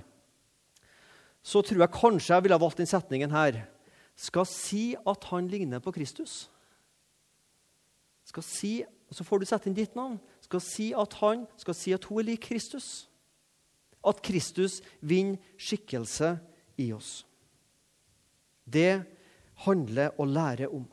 så 1.45 1.61
tror 1.61 1.83
jeg 1.83 1.93
kanskje 1.93 2.33
jeg 2.33 2.45
ville 2.45 2.57
valgt 2.63 2.79
den 2.81 2.89
setningen 2.89 3.35
her. 3.35 3.59
Skal 4.17 4.47
si 4.49 4.95
at 5.09 5.27
han 5.29 5.49
ligner 5.51 5.83
på 5.83 5.93
Kristus. 5.93 6.47
Skal 8.25 8.45
si, 8.47 8.73
Så 9.13 9.21
får 9.21 9.39
du 9.39 9.45
sette 9.45 9.69
inn 9.69 9.75
ditt 9.77 9.93
navn. 9.93 10.15
Skal 10.41 10.61
si 10.65 10.87
at 10.97 11.13
han 11.19 11.43
skal 11.61 11.75
si 11.77 11.91
at 11.93 12.05
hun 12.09 12.17
er 12.17 12.31
lik 12.31 12.47
Kristus. 12.47 13.05
At 14.01 14.23
Kristus 14.25 14.79
vinner 15.05 15.37
skikkelse 15.53 16.31
i 16.81 16.87
oss. 16.95 17.21
Det 18.65 19.03
handler 19.67 20.17
å 20.17 20.25
lære 20.25 20.71
om. 20.73 20.87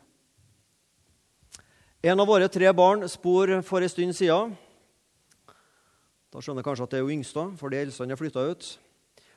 En 2.01 2.17
av 2.17 2.25
våre 2.25 2.47
tre 2.49 2.65
barn 2.73 3.05
spor 3.05 3.51
for 3.61 3.85
en 3.85 3.89
stund 3.91 4.15
siden. 4.17 4.55
Da 6.33 6.41
skjønner 6.41 6.63
jeg 6.63 6.65
kanskje 6.65 6.87
at 6.87 6.93
det 6.95 6.97
er 6.97 7.03
jo 7.03 7.11
yngste, 7.13 7.43
for 7.59 7.69
de 7.69 7.77
eldste 7.77 8.07
har 8.09 8.17
flytta 8.17 8.45
ut. 8.49 8.69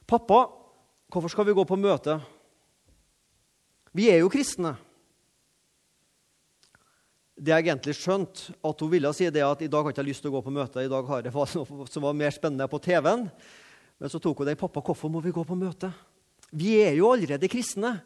'Pappa, 0.09 0.49
hvorfor 1.13 1.29
skal 1.29 1.45
vi 1.45 1.53
gå 1.53 1.65
på 1.65 1.77
møte?' 1.77 2.23
Vi 3.93 4.09
er 4.09 4.25
jo 4.25 4.33
kristne. 4.33 4.79
Det 7.37 7.53
jeg 7.53 7.69
egentlig 7.69 7.95
skjønte, 8.01 8.57
at 8.65 8.81
hun 8.81 8.91
ville 8.91 9.13
si 9.13 9.29
det 9.29 9.45
at 9.45 9.61
i 9.61 9.69
dag 9.69 9.85
har 9.85 9.93
jeg 9.93 9.99
ikke 9.99 10.09
lyst 10.09 10.25
til 10.25 10.33
å 10.33 10.41
gå 10.41 10.43
på 10.49 10.57
møte. 10.57 10.81
I 10.81 10.89
dag 10.89 11.05
har 11.05 11.21
jeg 11.21 11.35
noe 11.35 11.87
som 11.87 12.03
var 12.03 12.17
mer 12.17 12.33
spennende 12.33 12.67
på 12.67 12.81
TV-en. 12.81 13.29
Men 14.01 14.09
så 14.09 14.19
tok 14.19 14.39
hun 14.39 14.47
den. 14.47 14.57
'Pappa, 14.57 14.81
hvorfor 14.81 15.13
må 15.13 15.21
vi 15.21 15.37
gå 15.37 15.45
på 15.45 15.53
møte?' 15.53 15.93
Vi 16.49 16.81
er 16.81 16.97
jo 16.97 17.13
allerede 17.13 17.45
kristne. 17.45 18.01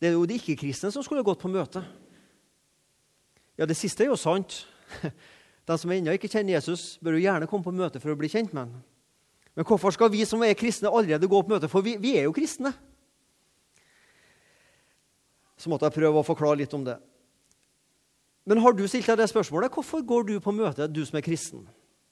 Det 0.00 0.08
er 0.08 0.16
jo 0.16 0.24
de 0.24 0.40
ikke-kristne 0.40 0.88
som 0.90 1.02
skulle 1.04 1.26
gått 1.26 1.44
på 1.44 1.52
møte. 1.52 1.84
Ja, 3.58 3.66
det 3.66 3.76
siste 3.76 4.06
er 4.06 4.12
jo 4.12 4.18
sant. 4.18 4.62
De 5.68 5.76
som 5.76 5.90
ennå 5.92 6.14
ikke 6.16 6.30
kjenner 6.30 6.54
Jesus, 6.54 6.94
bør 7.04 7.18
jo 7.18 7.24
gjerne 7.26 7.48
komme 7.50 7.66
på 7.66 7.74
møte 7.76 8.00
for 8.00 8.14
å 8.14 8.18
bli 8.18 8.30
kjent 8.32 8.54
med 8.54 8.64
ham. 8.64 8.78
Men 9.58 9.66
hvorfor 9.66 9.92
skal 9.92 10.12
vi 10.12 10.22
som 10.28 10.40
er 10.46 10.54
kristne, 10.56 10.88
allerede 10.88 11.28
gå 11.28 11.40
på 11.42 11.50
møte? 11.50 11.68
For 11.68 11.84
vi, 11.84 11.96
vi 12.00 12.14
er 12.16 12.28
jo 12.28 12.34
kristne. 12.36 12.70
Så 15.58 15.68
måtte 15.68 15.88
jeg 15.88 15.98
prøve 15.98 16.20
å 16.20 16.26
forklare 16.26 16.60
litt 16.60 16.76
om 16.78 16.84
det. 16.86 16.94
Men 18.48 18.62
har 18.64 18.72
du 18.72 18.84
stilt 18.88 19.10
deg 19.10 19.18
det 19.18 19.26
spørsmålet? 19.28 19.74
Hvorfor 19.74 20.04
går 20.06 20.28
du 20.30 20.36
på 20.40 20.54
møte, 20.54 20.86
du 20.86 21.02
som 21.04 21.18
er 21.18 21.26
kristen? 21.26 21.66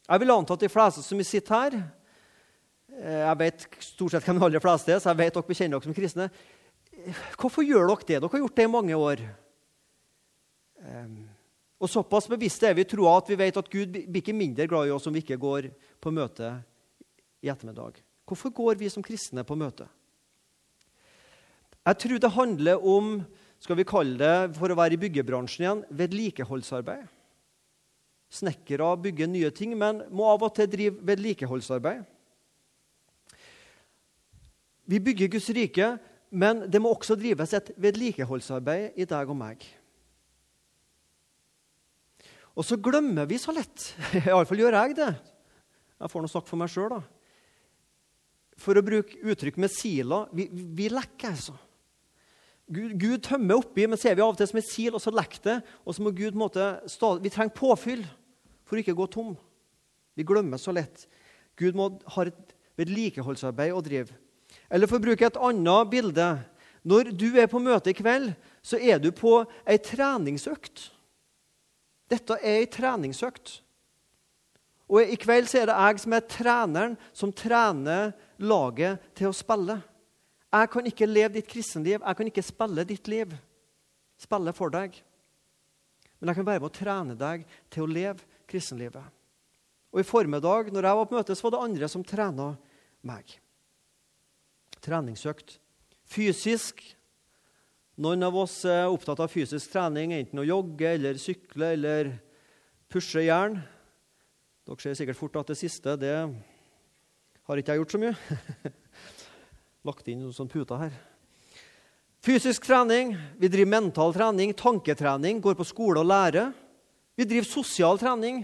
Jeg 0.07 0.21
vil 0.21 0.35
anta 0.35 0.59
at 0.59 0.65
de 0.67 0.71
fleste 0.71 1.05
som 1.07 1.23
sitter 1.25 1.55
her 1.55 1.77
eh, 1.79 3.23
Jeg 3.23 3.39
vet 3.41 3.65
stort 3.83 4.13
sett 4.15 4.27
hvem 4.27 4.39
de 4.39 4.45
aller 4.47 4.63
fleste 4.63 4.93
er, 4.93 5.01
så 5.01 5.15
jeg 5.15 5.21
vet 5.23 5.39
dere 5.39 5.49
bekjenner 5.49 5.79
dere 5.79 5.89
som 5.89 5.97
kristne. 5.97 6.29
Hvorfor 7.39 7.65
gjør 7.65 7.89
dere 7.89 8.03
det? 8.03 8.19
Dere 8.19 8.35
har 8.35 8.45
gjort 8.45 8.59
det 8.59 8.67
i 8.67 8.75
mange 8.75 9.01
år. 9.07 9.25
Um, 10.83 11.17
og 11.77 11.91
Såpass 11.93 12.29
bevisste 12.31 12.71
er 12.71 12.77
vi 12.77 12.87
i 12.87 12.89
troa 12.89 13.19
at 13.19 13.29
vi 13.29 13.37
vet 13.37 13.59
at 13.61 13.69
Gud 13.73 13.93
blir 13.93 14.23
ikke 14.23 14.37
mindre 14.37 14.69
glad 14.71 14.89
i 14.89 14.95
oss 14.95 15.07
om 15.09 15.17
vi 15.17 15.21
ikke 15.25 15.41
går 15.41 15.69
på 16.01 16.13
møte 16.15 16.55
i 17.45 17.51
ettermiddag. 17.53 18.01
Hvorfor 18.27 18.51
går 18.55 18.81
vi 18.81 18.89
som 18.91 19.05
kristne 19.05 19.45
på 19.47 19.59
møte? 19.59 19.85
Jeg 21.87 22.01
tror 22.03 22.23
det 22.23 22.33
handler 22.35 22.83
om 22.83 23.21
skal 23.63 23.79
vi 23.79 23.87
kalle 23.89 24.17
det, 24.21 24.57
for 24.59 24.73
å 24.73 24.77
være 24.77 24.97
i 24.97 25.01
byggebransjen 25.01 25.65
igjen, 25.65 25.85
vedlikeholdsarbeid. 25.97 27.07
Snekkere 28.33 28.91
bygger 29.01 29.31
nye 29.31 29.53
ting, 29.55 29.73
men 29.79 30.03
må 30.11 30.27
av 30.29 30.45
og 30.45 30.53
til 30.57 30.69
drive 30.71 31.01
vedlikeholdsarbeid. 31.07 32.03
Vi 34.87 35.01
bygger 35.03 35.33
Guds 35.33 35.49
rike, 35.57 35.89
men 36.31 36.67
det 36.71 36.83
må 36.83 36.93
også 36.95 37.17
drives 37.19 37.55
et 37.57 37.73
vedlikeholdsarbeid 37.81 38.99
i 38.99 39.07
deg 39.09 39.33
og 39.33 39.39
meg. 39.39 39.65
Og 42.57 42.65
så 42.65 42.79
glemmer 42.81 43.29
vi 43.29 43.39
så 43.41 43.53
lett. 43.53 43.91
Iallfall 44.25 44.63
gjør 44.65 44.79
jeg 44.79 44.97
det. 44.97 45.13
Jeg 46.01 46.13
får 46.13 46.25
nå 46.25 46.31
snakke 46.33 46.51
for 46.51 46.61
meg 46.61 46.73
sjøl, 46.73 46.97
da. 46.97 47.03
For 48.61 48.79
å 48.79 48.85
bruke 48.85 49.21
uttrykk 49.29 49.59
med 49.61 49.73
sila 49.73 50.23
vi, 50.33 50.49
vi 50.49 50.89
lekker, 50.93 51.35
altså. 51.35 51.57
Gud, 52.67 52.97
Gud, 52.99 53.21
tømmer 53.23 53.61
oppi, 53.61 53.85
men 53.87 54.01
ser 54.01 54.17
vi 54.17 54.25
av 54.25 54.33
og 54.33 54.39
til 54.41 54.49
som 54.51 54.59
et 54.59 54.67
sil, 54.67 54.97
og 54.97 55.03
så 55.03 55.13
lekker 55.15 55.43
det. 55.45 55.57
Og 55.87 55.95
så 55.95 56.03
må 56.03 56.11
Gud 56.17 56.35
måte, 56.35 56.81
Vi 57.23 57.31
trenger 57.31 57.55
påfyll 57.55 58.03
for 58.67 58.77
å 58.77 58.83
ikke 58.83 58.97
gå 58.97 59.07
tom. 59.13 59.37
Vi 60.17 60.27
glemmer 60.27 60.59
så 60.59 60.75
lett. 60.75 61.07
Gud 61.57 61.77
må 61.79 61.93
ha 62.17 62.27
et 62.27 62.57
vedlikeholdsarbeid 62.81 63.77
å 63.77 63.85
drive. 63.85 64.17
Eller 64.73 64.91
for 64.91 64.99
å 64.99 65.05
bruke 65.05 65.27
et 65.27 65.39
annet 65.39 65.91
bilde 65.91 66.27
Når 66.87 67.11
du 67.19 67.33
er 67.39 67.49
på 67.51 67.59
møte 67.59 67.91
i 67.91 67.97
kveld, 67.99 68.31
så 68.63 68.79
er 68.79 69.01
du 69.03 69.11
på 69.11 69.41
ei 69.67 69.79
treningsøkt. 69.83 70.91
Dette 72.11 72.39
er 72.39 72.63
ei 72.63 72.69
treningsøkt. 72.71 73.61
Og 74.87 75.03
I 75.03 75.19
kveld 75.19 75.49
så 75.51 75.63
er 75.63 75.71
det 75.71 75.77
jeg 75.77 76.03
som 76.05 76.15
er 76.15 76.29
treneren, 76.31 76.95
som 77.11 77.35
trener 77.35 78.13
laget 78.39 79.03
til 79.19 79.33
å 79.33 79.35
spille. 79.35 79.81
Jeg 80.55 80.71
kan 80.73 80.87
ikke 80.89 81.09
leve 81.11 81.35
ditt 81.37 81.51
kristenliv, 81.51 81.99
jeg 81.99 82.19
kan 82.19 82.31
ikke 82.31 82.47
spille 82.47 82.87
ditt 82.87 83.11
liv. 83.11 83.35
Spille 84.17 84.55
for 84.57 84.73
deg. 84.73 84.95
Men 86.21 86.31
jeg 86.31 86.39
kan 86.39 86.49
være 86.49 86.63
med 86.63 86.71
å 86.71 86.77
trene 86.77 87.17
deg 87.19 87.45
til 87.73 87.85
å 87.85 87.91
leve 87.91 88.25
kristenlivet. 88.49 89.03
Og 89.93 90.01
I 90.01 90.07
formiddag 90.07 90.71
når 90.73 90.87
jeg 90.87 90.99
var 91.01 91.09
på 91.11 91.19
møte, 91.19 91.35
så 91.37 91.47
var 91.47 91.57
det 91.57 91.65
andre 91.67 91.91
som 91.91 92.05
trena 92.07 92.53
meg. 93.07 93.37
Treningsøkt. 94.85 95.59
Fysisk 96.07 96.83
noen 97.97 98.27
av 98.27 98.37
oss 98.37 98.59
er 98.69 98.91
opptatt 98.93 99.23
av 99.25 99.33
fysisk 99.33 99.73
trening, 99.73 100.13
enten 100.13 100.43
å 100.43 100.45
jogge 100.45 100.91
eller 100.99 101.17
sykle 101.21 101.73
eller 101.79 102.11
pushe 102.93 103.25
jern. 103.25 103.57
Dere 104.67 104.83
ser 104.83 104.99
sikkert 104.99 105.19
fort 105.19 105.39
at 105.41 105.53
det 105.53 105.57
siste 105.61 105.95
det 106.01 106.15
har 107.47 107.61
ikke 107.61 107.73
jeg 107.73 107.81
gjort 107.81 107.95
så 107.95 108.01
mye. 108.03 108.15
Lagt 109.89 110.09
inn 110.11 110.25
noen 110.25 110.35
sånne 110.35 110.53
puter 110.53 110.81
her. 110.81 110.97
Fysisk 112.27 112.67
trening, 112.67 113.15
vi 113.39 113.49
driver 113.49 113.71
mental 113.71 114.15
trening, 114.17 114.53
tanketrening, 114.59 115.39
går 115.41 115.55
på 115.55 115.69
skole 115.69 116.03
og 116.03 116.09
lærer. 116.11 116.51
Vi 117.17 117.25
driver 117.25 117.47
sosial 117.49 118.01
trening. 118.03 118.43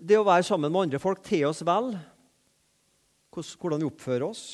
Det 0.00 0.16
å 0.16 0.24
være 0.26 0.46
sammen 0.48 0.72
med 0.72 0.86
andre 0.86 1.00
folk 1.02 1.20
til 1.24 1.44
oss 1.50 1.60
vel. 1.66 1.92
Hvordan 3.36 3.84
vi 3.84 3.90
oppfører 3.90 4.24
oss. 4.24 4.44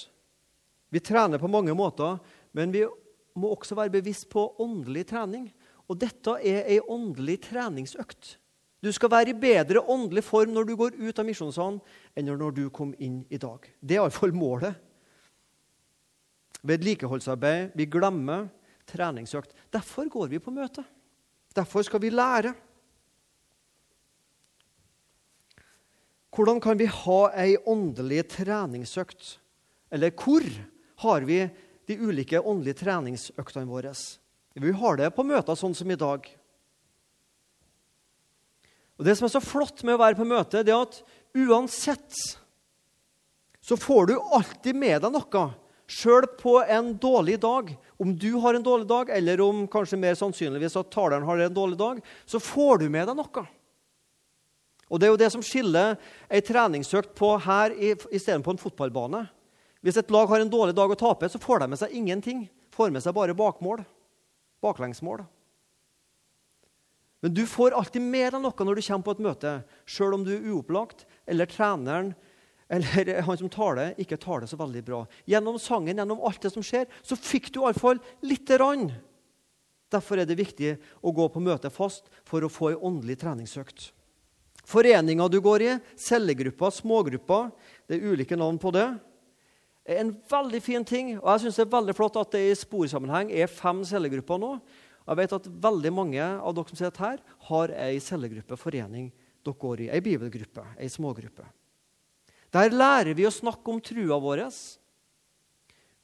Vi 0.90 1.00
trener 1.00 1.38
på 1.38 1.48
mange 1.48 1.72
måter, 1.78 2.18
men 2.52 2.74
vi 2.74 2.82
må 3.38 3.52
også 3.54 3.76
være 3.78 3.94
bevisst 3.94 4.28
på 4.32 4.46
åndelig 4.62 5.06
trening. 5.12 5.48
Og 5.88 5.98
dette 6.00 6.36
er 6.40 6.66
ei 6.70 6.78
åndelig 6.80 7.40
treningsøkt. 7.48 8.36
Du 8.82 8.90
skal 8.92 9.12
være 9.12 9.30
i 9.30 9.38
bedre 9.38 9.82
åndelig 9.86 10.24
form 10.26 10.54
når 10.54 10.66
du 10.66 10.74
går 10.78 10.96
ut 10.98 11.18
av 11.18 11.26
misjonssalen, 11.26 11.78
enn 12.18 12.32
når 12.34 12.56
du 12.56 12.64
kom 12.74 12.90
inn 12.98 13.20
i 13.30 13.38
dag. 13.38 13.68
Det 13.78 13.94
er 13.94 14.02
iallfall 14.02 14.34
målet. 14.34 14.74
Vedlikeholdsarbeid. 16.66 17.76
Vi 17.78 17.86
glemmer 17.90 18.48
treningsøkt. 18.90 19.54
Derfor 19.70 20.10
går 20.10 20.34
vi 20.34 20.42
på 20.42 20.54
møte. 20.54 20.84
Derfor 21.54 21.86
skal 21.86 22.02
vi 22.02 22.10
lære. 22.10 22.54
Hvordan 26.32 26.62
kan 26.64 26.78
vi 26.80 26.88
ha 26.88 27.20
ei 27.36 27.56
åndelig 27.68 28.24
treningsøkt? 28.32 29.36
Eller 29.92 30.14
hvor 30.16 30.46
har 31.04 31.26
vi 31.28 31.42
de 31.88 31.98
ulike 31.98 32.40
åndelige 32.40 32.82
treningsøktene 32.82 33.68
våre. 33.68 33.94
Vi 34.54 34.72
har 34.76 35.00
det 35.00 35.10
på 35.16 35.24
møter 35.26 35.58
sånn 35.58 35.74
som 35.74 35.90
i 35.90 35.98
dag. 35.98 36.28
Og 39.00 39.06
Det 39.06 39.16
som 39.18 39.26
er 39.26 39.34
så 39.34 39.42
flott 39.42 39.82
med 39.82 39.96
å 39.96 40.02
være 40.02 40.18
på 40.18 40.28
møte, 40.28 40.62
det 40.62 40.72
er 40.74 40.84
at 40.84 41.00
uansett 41.34 42.14
så 43.62 43.78
får 43.78 44.10
du 44.10 44.14
alltid 44.18 44.76
med 44.78 45.02
deg 45.02 45.14
noe. 45.14 45.44
Sjøl 45.92 46.24
på 46.38 46.56
en 46.62 46.92
dårlig 46.96 47.40
dag, 47.42 47.72
om 48.00 48.12
du 48.16 48.30
har 48.40 48.56
en 48.56 48.64
dårlig 48.64 48.86
dag, 48.88 49.10
eller 49.12 49.42
om 49.44 49.66
kanskje 49.70 49.98
mer 50.00 50.14
sannsynligvis 50.18 50.78
at 50.78 50.92
taleren 50.94 51.26
har 51.26 51.42
en 51.42 51.54
dårlig 51.54 51.78
dag, 51.80 51.98
så 52.24 52.40
får 52.40 52.82
du 52.82 52.86
med 52.88 53.10
deg 53.10 53.18
noe. 53.18 53.44
Og 54.92 55.00
Det 55.00 55.06
er 55.06 55.12
jo 55.12 55.20
det 55.20 55.30
som 55.32 55.44
skiller 55.44 55.96
ei 56.28 56.40
treningsøkt 56.44 57.14
på 57.16 57.34
her 57.40 57.72
istedenfor 57.74 58.54
en 58.54 58.60
fotballbane. 58.60 59.22
Hvis 59.82 59.98
et 59.98 60.10
lag 60.14 60.30
har 60.30 60.42
en 60.42 60.50
dårlig 60.50 60.76
dag 60.78 60.90
og 60.94 60.98
taper, 60.98 61.30
så 61.30 61.40
får 61.42 61.64
de 61.64 61.72
med 61.72 61.80
seg 61.80 61.94
ingenting. 61.98 62.44
Får 62.74 62.92
med 62.94 63.02
seg 63.02 63.14
bare 63.16 63.34
bakmål. 63.36 63.82
Baklengsmål. 64.62 65.24
Men 67.22 67.34
du 67.34 67.44
får 67.46 67.74
alltid 67.78 68.02
mer 68.02 68.34
enn 68.34 68.42
noe 68.42 68.66
når 68.66 68.78
du 68.78 68.84
kommer 68.86 69.06
på 69.06 69.14
et 69.14 69.24
møte, 69.26 69.50
sjøl 69.86 70.16
om 70.16 70.24
du 70.26 70.32
er 70.34 70.46
uopplagt, 70.50 71.04
eller 71.30 71.50
treneren 71.50 72.14
eller 72.72 73.20
han 73.26 73.38
som 73.38 73.50
taler, 73.52 73.92
ikke 74.00 74.18
taler 74.18 74.48
så 74.48 74.56
veldig 74.58 74.82
bra. 74.86 75.02
Gjennom 75.28 75.58
sangen, 75.60 75.98
gjennom 75.98 76.22
alt 76.24 76.42
det 76.42 76.54
som 76.54 76.64
skjer, 76.64 76.88
så 77.04 77.18
fikk 77.18 77.50
du 77.52 77.60
iallfall 77.60 78.00
lite 78.24 78.56
grann. 78.56 78.88
Derfor 79.92 80.18
er 80.18 80.26
det 80.26 80.38
viktig 80.40 80.76
å 81.04 81.12
gå 81.12 81.28
på 81.28 81.42
møte 81.44 81.70
fast 81.70 82.08
for 82.26 82.42
å 82.42 82.50
få 82.50 82.72
ei 82.72 82.78
åndelig 82.80 83.18
treningsøkt. 83.20 83.90
Foreninger 84.66 85.28
du 85.28 85.40
går 85.44 85.66
i, 85.66 85.72
cellegrupper, 86.00 86.72
smågrupper, 86.72 87.50
det 87.90 87.98
er 87.98 88.14
ulike 88.14 88.38
navn 88.38 88.60
på 88.62 88.72
det 88.74 88.88
er 89.86 90.02
en 90.02 90.12
veldig 90.30 90.60
fin 90.62 90.84
ting. 90.86 91.16
Og 91.18 91.28
jeg 91.32 91.44
synes 91.44 91.58
det 91.58 91.64
er 91.66 91.74
veldig 91.76 91.96
flott 91.98 92.18
at 92.20 92.34
det 92.34 92.42
i 92.50 92.58
sporsammenheng 92.58 93.32
er 93.34 93.50
fem 93.50 93.82
cellegrupper 93.86 94.40
nå. 94.42 94.54
Jeg 95.02 95.18
vet 95.18 95.34
at 95.34 95.48
veldig 95.64 95.92
mange 95.94 96.22
av 96.22 96.54
dere 96.54 96.70
som 96.70 96.78
sitter 96.78 97.02
her, 97.02 97.22
har 97.48 97.72
ei 97.88 97.98
cellegruppe, 98.02 98.58
forening 98.58 99.10
dere 99.42 99.58
går 99.64 99.86
i. 99.86 99.88
Ei 99.90 100.02
bibelgruppe, 100.04 100.66
ei 100.78 100.90
smågruppe. 100.92 101.48
Der 102.52 102.74
lærer 102.74 103.16
vi 103.16 103.26
å 103.26 103.32
snakke 103.32 103.72
om 103.72 103.80
trua 103.82 104.20
vår. 104.22 104.44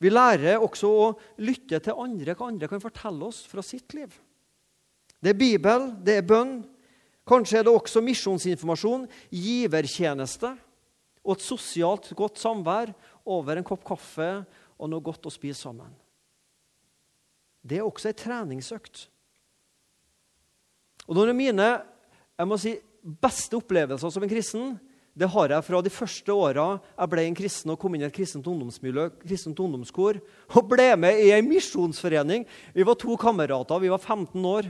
Vi 0.02 0.10
lærer 0.10 0.62
også 0.62 0.90
å 0.90 1.06
lytte 1.44 1.80
til 1.82 2.00
andre, 2.00 2.34
hva 2.34 2.48
andre 2.50 2.70
kan 2.70 2.82
fortelle 2.82 3.28
oss 3.28 3.44
fra 3.50 3.62
sitt 3.62 3.94
liv. 3.94 4.10
Det 5.18 5.34
er 5.34 5.38
Bibel, 5.38 5.90
det 6.02 6.18
er 6.18 6.26
bønn. 6.26 6.60
Kanskje 7.28 7.60
er 7.60 7.66
det 7.66 7.74
også 7.74 8.00
misjonsinformasjon, 8.02 9.04
givertjeneste 9.34 10.54
og 11.28 11.34
et 11.34 11.44
sosialt 11.44 12.06
godt 12.16 12.40
samvær 12.40 12.94
over 13.28 13.58
en 13.58 13.66
kopp 13.66 13.84
kaffe 13.86 14.28
og 14.78 14.90
noe 14.90 15.04
godt 15.04 15.28
å 15.28 15.32
spise 15.32 15.60
sammen. 15.60 15.92
Det 17.62 17.80
er 17.80 17.86
også 17.86 18.10
ei 18.10 18.16
treningsøkt. 18.16 19.06
Og 21.08 21.16
Noen 21.16 21.32
av 21.32 21.38
mine 21.38 21.68
jeg 22.38 22.48
må 22.48 22.58
si, 22.60 22.76
beste 23.02 23.58
opplevelser 23.58 24.12
som 24.12 24.24
en 24.24 24.30
kristen 24.30 24.76
det 25.18 25.26
har 25.32 25.50
jeg 25.50 25.66
fra 25.66 25.80
de 25.82 25.90
første 25.90 26.30
åra 26.30 26.66
jeg 26.78 27.10
ble 27.10 27.24
en 27.26 27.36
kristen 27.36 27.72
og 27.72 27.78
kom 27.82 27.96
inn 27.96 28.04
i 28.04 28.06
et 28.06 28.14
kristent 28.14 28.46
ungdomsmiljø, 28.46 29.08
kristent 29.24 29.58
ungdomskor, 29.58 30.20
og 30.54 30.68
ble 30.70 30.92
med 31.00 31.18
i 31.24 31.32
ei 31.34 31.42
misjonsforening. 31.42 32.44
Vi 32.74 32.86
var 32.86 32.94
to 33.00 33.16
kamerater, 33.18 33.82
vi 33.82 33.90
var 33.90 33.98
15 33.98 34.46
år. 34.46 34.68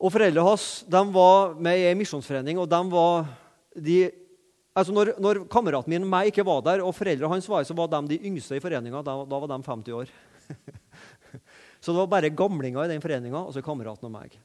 Og 0.00 0.12
Foreldrene 0.12 0.46
hans 0.46 0.86
var 1.12 1.52
med 1.60 1.82
i 1.82 1.84
ei 1.90 1.98
misjonsforening, 1.98 2.56
og 2.62 2.70
de 2.72 2.80
var 2.94 3.28
de 3.76 3.98
Altså 4.76 4.92
når, 4.92 5.14
når, 5.22 5.38
kameraten 5.48 5.94
min 5.94 6.04
meg 6.08 6.28
ikke 6.30 6.44
var 6.44 6.60
der, 6.66 6.82
og 6.84 6.92
foreldrene 6.96 7.32
hans 7.32 7.48
var 7.48 7.64
så 7.64 7.76
var 7.76 7.88
de 7.94 8.02
de 8.12 8.18
yngste 8.28 8.58
i 8.58 8.62
foreninga. 8.62 9.00
Da, 9.06 9.14
da, 9.24 9.38
var 9.40 9.48
de 9.48 9.56
50 9.64 9.96
år. 9.96 10.10
så 11.80 11.94
det 11.94 12.00
var 12.02 12.10
bare 12.12 12.34
gamlinger 12.36 12.84
i 12.84 12.92
den 12.92 13.00
foreninga, 13.04 13.46
og 13.46 13.56
så 13.56 13.64
kameraten 13.64 14.10
og 14.10 14.12
meg. 14.12 14.36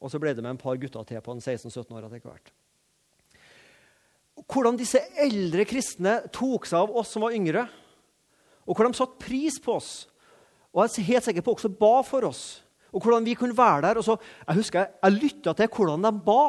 Og 0.00 0.12
så 0.12 0.20
ble 0.22 0.32
det 0.36 0.44
med 0.44 0.54
en 0.54 0.60
par 0.60 0.78
gutter 0.80 1.08
til 1.08 1.22
på 1.24 1.34
16-17 1.36 1.90
år 1.90 2.06
etter 2.06 2.22
hvert. 2.22 2.52
Hvordan 4.40 4.78
disse 4.78 5.02
eldre 5.20 5.66
kristne 5.68 6.14
tok 6.32 6.70
seg 6.70 6.86
av 6.86 6.94
oss 7.02 7.10
som 7.12 7.26
var 7.26 7.34
yngre, 7.36 7.66
og 8.70 8.76
hvor 8.76 8.86
de 8.86 8.96
satte 8.96 9.18
pris 9.20 9.58
på 9.60 9.74
oss. 9.74 9.90
Og 10.70 10.84
jeg 10.84 11.02
er 11.02 11.08
helt 11.08 11.26
sikker 11.26 11.44
på 11.44 11.56
også 11.56 11.72
ba 11.74 11.96
for 12.06 12.28
oss, 12.28 12.44
og 12.94 13.02
hvordan 13.02 13.26
vi 13.26 13.34
kunne 13.38 13.58
være 13.58 13.88
der. 13.88 13.98
Og 13.98 14.06
så, 14.06 14.14
jeg 14.46 14.60
husker 14.60 14.84
jeg, 14.84 14.94
jeg 15.02 15.18
lytta 15.18 15.56
til 15.58 15.72
hvordan 15.74 16.06
de 16.06 16.14
ba. 16.30 16.44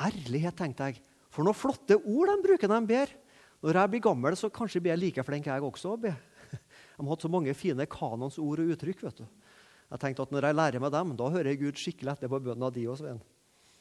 Herlighet, 0.00 0.58
tenkte 0.58 0.90
jeg. 0.90 1.00
For 1.40 1.48
noen 1.48 1.56
flotte 1.56 1.96
ord 1.96 2.28
de 2.28 2.42
bruker 2.44 2.68
når 2.68 2.82
de 2.82 2.88
ber. 2.90 3.12
Når 3.64 3.76
jeg 3.78 3.90
blir 3.94 4.02
gammel, 4.04 4.34
så 4.36 4.50
kanskje 4.52 4.82
blir 4.84 4.92
jeg 4.92 5.00
like 5.00 5.22
flink 5.24 5.46
jeg 5.48 5.64
også 5.64 5.94
å 5.94 6.00
be. 6.00 6.12
De 6.52 7.00
har 7.00 7.08
hatt 7.14 7.24
så 7.24 7.30
mange 7.32 7.54
fine 7.56 7.86
kanons 7.88 8.36
ord 8.36 8.60
og 8.60 8.72
uttrykk. 8.74 9.00
vet 9.06 9.22
du. 9.22 9.24
Jeg 9.88 10.02
tenkte 10.02 10.26
at 10.26 10.34
Når 10.36 10.46
jeg 10.46 10.58
lærer 10.58 10.84
meg 10.84 10.92
dem, 10.92 11.16
da 11.16 11.30
hører 11.32 11.48
jeg 11.48 11.60
Gud 11.62 11.80
skikkelig 11.80 12.12
etter 12.12 12.28
på 12.28 12.42
bønna 12.44 12.68
di. 12.68 12.84
Svein. 12.92 13.22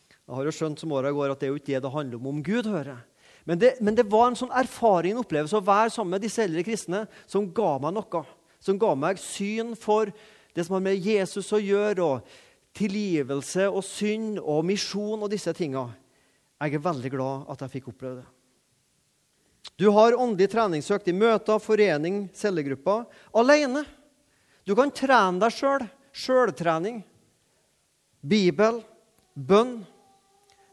jeg 0.07 0.35
har 0.37 0.47
jo 0.47 0.55
skjønt 0.55 0.79
som 0.79 0.95
åra 0.95 1.11
går 1.11 1.35
at 1.35 1.39
det 1.39 1.49
er 1.49 1.51
jo 1.51 1.59
ikke 1.59 1.73
det 1.73 1.83
det 1.83 1.91
handler 1.91 2.15
om 2.21 2.31
om 2.31 2.43
Gud. 2.43 2.65
hører 2.65 3.03
men 3.43 3.59
det, 3.59 3.75
men 3.81 3.95
det 3.95 4.07
var 4.07 4.29
en 4.29 4.39
sånn 4.39 4.55
erfaring 4.55 5.15
en 5.17 5.23
opplevelse 5.23 5.57
å 5.57 5.65
være 5.65 5.89
sammen 5.91 6.15
med 6.15 6.23
disse 6.23 6.43
eldre 6.43 6.63
kristne 6.63 7.05
som 7.27 7.47
ga 7.51 7.75
meg 7.81 7.95
noe. 7.95 8.23
Som 8.63 8.79
ga 8.79 8.95
meg 8.95 9.19
syn 9.19 9.75
for 9.75 10.11
det 10.55 10.63
som 10.63 10.75
har 10.77 10.83
med 10.85 10.99
Jesus 10.99 11.51
å 11.51 11.59
gjøre, 11.59 12.03
og 12.03 12.77
tilgivelse 12.77 13.67
og 13.67 13.83
synd 13.83 14.39
og 14.39 14.63
misjon 14.67 15.23
og 15.23 15.31
disse 15.31 15.51
tinga. 15.57 15.89
Jeg 16.59 16.75
er 16.75 16.83
veldig 16.83 17.11
glad 17.13 17.47
at 17.53 17.61
jeg 17.63 17.73
fikk 17.77 17.93
oppleve 17.93 18.19
det. 18.19 18.27
Du 19.79 19.87
har 19.95 20.17
åndelig 20.19 20.49
treningsøkt 20.51 21.07
i 21.07 21.15
møter, 21.15 21.59
forening, 21.63 22.25
cellegrupper. 22.35 23.05
Alene. 23.39 23.85
Du 24.67 24.75
kan 24.75 24.91
trene 24.91 25.39
deg 25.39 25.55
sjøl. 25.55 25.85
Sjøltrening. 26.11 26.99
Bibel. 28.19 28.81
Bønn. 29.35 29.79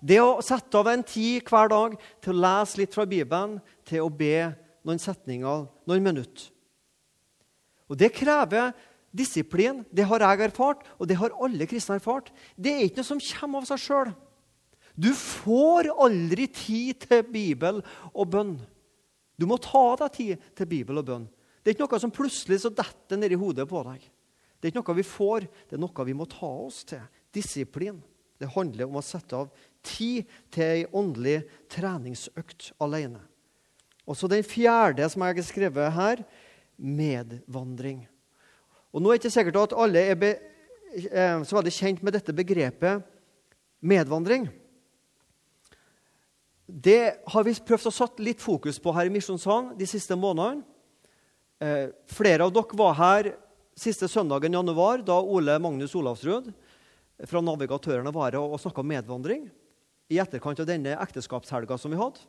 Det 0.03 0.19
å 0.23 0.43
sette 0.45 0.79
av 0.79 0.91
en 0.91 1.07
tid 1.07 1.47
hver 1.47 1.71
dag 1.71 1.95
til 2.23 2.35
å 2.35 2.43
lese 2.43 2.81
litt 2.81 2.95
fra 2.95 3.07
Bibelen, 3.09 3.57
til 3.87 4.05
å 4.05 4.11
be 4.13 4.51
noen 4.87 5.01
setninger, 5.03 5.65
noen 5.87 6.05
minutter. 6.05 6.51
Og 7.87 7.99
Det 7.99 8.11
krever 8.15 8.75
disiplin. 9.17 9.85
Det 9.91 10.05
har 10.05 10.23
jeg 10.23 10.49
erfart, 10.51 10.83
og 10.99 11.09
det 11.09 11.17
har 11.17 11.35
alle 11.43 11.67
kristne 11.71 11.97
erfart. 12.01 12.33
Det 12.59 12.75
er 12.75 12.87
ikke 12.87 13.01
noe 13.01 13.11
som 13.15 13.23
kommer 13.23 13.63
av 13.63 13.71
seg 13.71 13.83
sjøl. 13.87 14.13
Du 14.97 15.11
får 15.13 15.91
aldri 15.93 16.47
tid 16.49 17.05
til 17.05 17.23
Bibel 17.29 17.83
og 18.15 18.31
bønn. 18.33 18.57
Du 19.37 19.45
må 19.49 19.59
ta 19.61 19.91
deg 20.01 20.15
tid 20.17 20.51
til 20.57 20.69
Bibel 20.71 21.03
og 21.03 21.09
bønn. 21.11 21.27
Det 21.61 21.73
er 21.73 21.77
ikke 21.77 21.85
noe 21.85 22.01
som 22.01 22.15
plutselig 22.15 22.63
så 22.63 22.73
detter 22.73 23.33
i 23.33 23.39
hodet 23.39 23.67
på 23.69 23.83
deg. 23.85 24.01
Det 24.57 24.69
er 24.69 24.73
ikke 24.73 24.81
noe 24.81 24.97
vi 24.97 25.05
får, 25.07 25.47
det 25.69 25.77
er 25.77 25.83
noe 25.83 26.07
vi 26.09 26.17
må 26.17 26.25
ta 26.31 26.49
oss 26.49 26.81
til. 26.89 27.03
Disiplin. 27.35 28.01
Det 28.41 28.49
handler 28.53 28.89
om 28.89 28.99
å 29.01 29.05
sette 29.05 29.37
av 29.37 29.53
tid 29.87 30.29
til 30.53 30.65
ei 30.65 30.85
åndelig 30.97 31.39
treningsøkt 31.73 32.73
alene. 32.83 33.21
Og 34.07 34.17
så 34.17 34.29
den 34.31 34.45
fjerde 34.47 35.09
som 35.11 35.25
jeg 35.25 35.39
har 35.39 35.47
skrevet 35.47 35.97
her 35.97 36.23
medvandring. 36.77 38.05
Og 38.93 39.03
Nå 39.03 39.11
er 39.11 39.17
det 39.17 39.25
ikke 39.25 39.35
sikkert 39.35 39.61
at 39.65 39.77
alle 39.77 40.05
er 40.13 40.21
be, 40.21 40.31
er 41.11 41.43
så 41.45 41.59
veldig 41.59 41.75
kjent 41.75 42.05
med 42.05 42.17
dette 42.17 42.37
begrepet 42.37 43.05
medvandring. 43.81 44.47
Det 46.67 47.23
har 47.31 47.45
vi 47.47 47.55
prøvd 47.63 47.87
å 47.87 47.95
satt 47.95 48.19
litt 48.19 48.41
fokus 48.43 48.81
på 48.83 48.91
her 48.97 49.07
i 49.07 49.13
Misjonssalen 49.15 49.77
de 49.79 49.87
siste 49.87 50.17
månedene. 50.19 50.65
Eh, 51.63 51.93
flere 52.11 52.45
av 52.45 52.51
dere 52.53 52.77
var 52.77 52.97
her 52.99 53.29
siste 53.79 54.09
søndagen 54.11 54.51
i 54.51 54.59
januar, 54.59 55.05
da 55.07 55.21
Ole 55.23 55.55
Magnus 55.63 55.95
Olavsrud 55.95 56.51
fra 57.31 57.41
Navigatørene 57.41 58.11
var 58.13 58.35
her 58.35 58.43
og 58.43 58.59
snakka 58.61 58.83
om 58.83 58.91
medvandring. 58.91 59.45
I 60.11 60.19
etterkant 60.23 60.59
av 60.63 60.67
denne 60.67 60.97
ekteskapshelga 60.99 61.79
som 61.79 61.95
vi 61.95 62.01
hadde. 62.01 62.27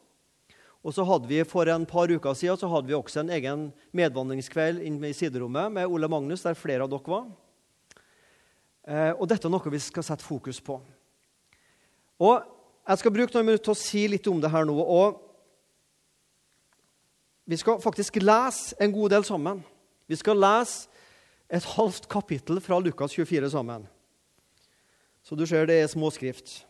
Og 0.86 0.94
så 0.94 1.04
hadde 1.04 1.28
vi 1.30 1.42
For 1.44 1.68
en 1.74 1.86
par 1.90 2.08
uker 2.08 2.38
siden 2.38 2.60
så 2.62 2.70
hadde 2.70 2.88
vi 2.88 2.96
også 2.96 3.24
en 3.24 3.34
egen 3.34 3.64
medvandringskveld 3.92 4.86
inne 4.86 5.10
i 5.10 5.18
siderommet 5.18 5.74
med 5.74 5.90
Ole 5.90 6.08
Magnus, 6.08 6.46
der 6.46 6.54
flere 6.54 6.86
av 6.86 6.94
dere 6.94 7.10
var. 7.10 7.26
Eh, 8.86 9.12
og 9.18 9.26
dette 9.28 9.50
er 9.50 9.52
noe 9.52 9.74
vi 9.74 9.82
skal 9.82 10.06
sette 10.06 10.24
fokus 10.24 10.62
på. 10.62 10.78
Og 12.22 12.54
jeg 12.88 13.02
skal 13.02 13.12
bruke 13.12 13.36
noen 13.36 13.50
minutter 13.50 13.66
til 13.68 13.76
å 13.76 13.80
si 13.80 14.06
litt 14.08 14.28
om 14.32 14.40
det 14.40 14.52
her 14.52 14.68
nå. 14.68 14.76
og 14.80 15.20
Vi 17.48 17.60
skal 17.60 17.82
faktisk 17.84 18.20
lese 18.22 18.78
en 18.80 18.94
god 18.96 19.16
del 19.16 19.28
sammen. 19.28 19.64
Vi 20.08 20.16
skal 20.16 20.40
lese 20.40 20.88
et 21.52 21.68
halvt 21.76 22.08
kapittel 22.12 22.62
fra 22.64 22.80
Lukas 22.80 23.16
24 23.16 23.52
sammen. 23.52 23.86
Så 25.24 25.36
du 25.36 25.46
ser 25.48 25.68
det 25.68 25.82
er 25.82 25.92
småskrift. 25.92 26.62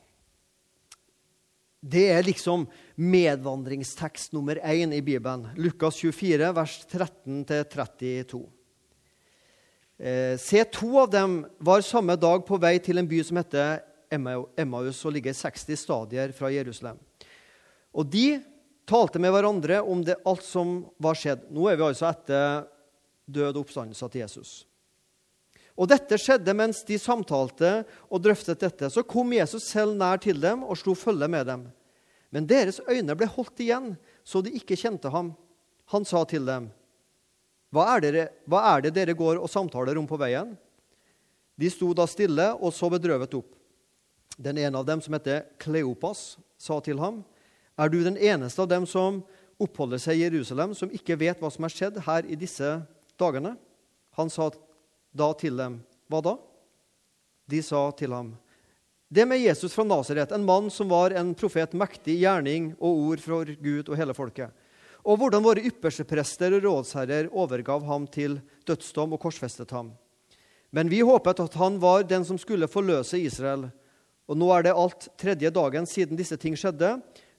Det 1.78 2.08
er 2.10 2.26
liksom 2.26 2.66
medvandringstekst 2.98 4.34
nummer 4.34 4.58
én 4.66 4.96
i 4.98 5.02
Bibelen. 5.06 5.46
Lukas 5.56 6.00
24, 6.02 6.50
vers 6.58 6.80
13-32. 6.90 8.42
Eh, 9.98 10.34
se, 10.42 10.64
to 10.74 10.98
av 11.02 11.12
dem 11.14 11.40
var 11.62 11.86
samme 11.86 12.18
dag 12.18 12.44
på 12.46 12.58
vei 12.62 12.76
til 12.82 12.98
en 12.98 13.08
by 13.10 13.22
som 13.26 13.38
heter 13.38 13.80
Emmaus 14.12 15.02
og 15.06 15.16
ligger 15.16 15.36
60 15.36 15.80
stadier 15.80 16.32
fra 16.36 16.52
Jerusalem. 16.54 17.00
Og 17.98 18.08
de 18.12 18.40
talte 18.88 19.20
med 19.20 19.34
hverandre 19.36 19.82
om 19.84 20.04
det, 20.06 20.18
alt 20.26 20.46
som 20.46 20.80
var 21.02 21.18
skjedd. 21.18 21.50
Nå 21.52 21.68
er 21.68 21.80
vi 21.80 21.88
altså 21.90 22.08
etter 22.10 22.68
død 23.28 23.52
og 23.54 23.64
oppstandelse 23.66 24.10
til 24.14 24.24
Jesus. 24.24 24.52
Og 25.78 25.90
dette 25.92 26.18
skjedde 26.18 26.56
mens 26.58 26.80
de 26.88 26.98
samtalte 26.98 27.84
og 28.08 28.22
drøftet 28.24 28.64
dette. 28.64 28.90
Så 28.90 29.04
kom 29.06 29.34
Jesus 29.36 29.68
selv 29.70 29.98
nær 30.00 30.22
til 30.24 30.40
dem 30.42 30.64
og 30.66 30.80
slo 30.80 30.96
følge 30.98 31.30
med 31.30 31.46
dem. 31.50 31.68
Men 32.34 32.48
deres 32.50 32.80
øyne 32.90 33.16
ble 33.16 33.28
holdt 33.30 33.62
igjen, 33.64 33.94
så 34.26 34.42
de 34.44 34.56
ikke 34.58 34.78
kjente 34.80 35.12
ham. 35.14 35.32
Han 35.94 36.08
sa 36.08 36.24
til 36.28 36.48
dem, 36.48 36.72
hva 37.72 37.84
er, 37.94 38.04
dere, 38.04 38.24
hva 38.48 38.64
er 38.74 38.86
det 38.86 38.94
dere 38.96 39.16
går 39.16 39.40
og 39.42 39.52
samtaler 39.52 40.00
om 40.00 40.08
på 40.08 40.20
veien? 40.20 40.56
De 41.60 41.70
sto 41.72 41.92
da 41.96 42.06
stille 42.08 42.50
og 42.56 42.72
så 42.76 42.90
bedrøvet 42.92 43.36
opp. 43.38 43.57
Den 44.38 44.58
ene 44.62 44.78
av 44.78 44.86
dem, 44.86 45.02
som 45.02 45.16
heter 45.18 45.46
Kleopas, 45.62 46.38
sa 46.58 46.80
til 46.82 47.00
ham, 47.02 47.24
Er 47.78 47.90
du 47.90 48.04
den 48.04 48.18
eneste 48.18 48.62
av 48.62 48.68
dem 48.68 48.86
som 48.86 49.24
oppholder 49.62 49.98
seg 50.02 50.18
i 50.18 50.26
Jerusalem, 50.26 50.74
som 50.74 50.90
ikke 50.94 51.18
vet 51.18 51.42
hva 51.42 51.50
som 51.54 51.66
er 51.66 51.74
skjedd 51.74 52.00
her 52.06 52.26
i 52.26 52.38
disse 52.38 52.78
dagene? 53.18 53.56
Han 54.18 54.30
sa 54.30 54.50
da 55.14 55.32
til 55.38 55.58
dem, 55.58 55.82
Hva 56.10 56.22
da? 56.22 56.38
De 57.48 57.62
sa 57.64 57.90
til 57.98 58.14
ham, 58.14 58.36
Det 59.10 59.26
med 59.26 59.40
Jesus 59.40 59.74
fra 59.74 59.86
Nasaret, 59.88 60.32
en 60.32 60.46
mann 60.46 60.70
som 60.70 60.90
var 60.90 61.12
en 61.16 61.34
profet, 61.34 61.74
mektig 61.74 62.20
gjerning 62.20 62.74
og 62.80 63.06
ord 63.08 63.22
fra 63.24 63.44
Gud 63.46 63.90
og 63.90 63.96
hele 63.96 64.14
folket. 64.14 64.52
Og 65.08 65.16
hvordan 65.18 65.46
våre 65.46 65.64
ypperste 65.64 66.04
prester 66.04 66.58
og 66.58 66.66
rådsherrer 66.66 67.30
overgav 67.32 67.86
ham 67.88 68.08
til 68.12 68.42
dødsdom 68.68 69.16
og 69.16 69.22
korsfestet 69.24 69.72
ham. 69.72 69.94
Men 70.76 70.90
vi 70.92 71.00
håpet 71.00 71.40
at 71.40 71.56
han 71.56 71.78
var 71.80 72.04
den 72.04 72.26
som 72.28 72.38
skulle 72.38 72.68
forløse 72.68 73.20
Israel. 73.20 73.70
Og 74.28 74.36
nå 74.36 74.50
er 74.52 74.68
det 74.68 74.76
alt 74.76 75.08
tredje 75.20 75.52
dagen 75.56 75.88
siden 75.88 76.20
disse 76.20 76.38
ting 76.40 76.56
skjedde, 76.60 76.98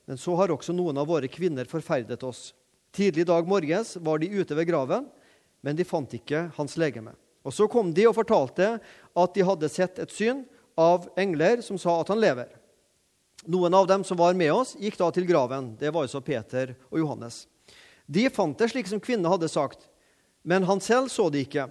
men 0.09 0.17
så 0.17 0.33
har 0.39 0.49
også 0.49 0.73
noen 0.73 0.97
av 0.97 1.09
våre 1.09 1.29
kvinner 1.29 1.69
forferdet 1.69 2.23
oss. 2.25 2.49
Tidlig 2.95 3.27
i 3.27 3.29
dag 3.29 3.47
morges 3.47 3.93
var 4.01 4.17
de 4.17 4.31
ute 4.33 4.55
ved 4.57 4.69
graven, 4.71 5.05
men 5.61 5.77
de 5.77 5.85
fant 5.85 6.13
ikke 6.17 6.47
hans 6.55 6.77
legeme. 6.81 7.13
Og 7.45 7.53
Så 7.53 7.67
kom 7.71 7.93
de 7.93 8.07
og 8.09 8.17
fortalte 8.17 8.79
at 9.15 9.35
de 9.35 9.45
hadde 9.45 9.69
sett 9.69 9.99
et 10.01 10.11
syn 10.11 10.43
av 10.79 11.07
engler 11.19 11.61
som 11.65 11.77
sa 11.77 11.99
at 12.01 12.09
han 12.09 12.19
lever. 12.21 12.49
Noen 13.47 13.73
av 13.73 13.87
dem 13.87 14.03
som 14.03 14.17
var 14.19 14.33
med 14.35 14.51
oss, 14.51 14.75
gikk 14.75 14.97
da 14.99 15.11
til 15.15 15.27
graven. 15.29 15.75
Det 15.79 15.93
var 15.93 16.03
altså 16.03 16.19
Peter 16.21 16.73
og 16.89 16.99
Johannes. 16.99 17.45
De 18.09 18.25
fant 18.33 18.57
det 18.57 18.71
slik 18.71 18.89
som 18.89 18.99
kvinnen 18.99 19.29
hadde 19.29 19.47
sagt, 19.47 19.85
men 20.43 20.65
han 20.67 20.81
selv 20.81 21.11
så 21.13 21.29
det 21.29 21.45
ikke. 21.45 21.69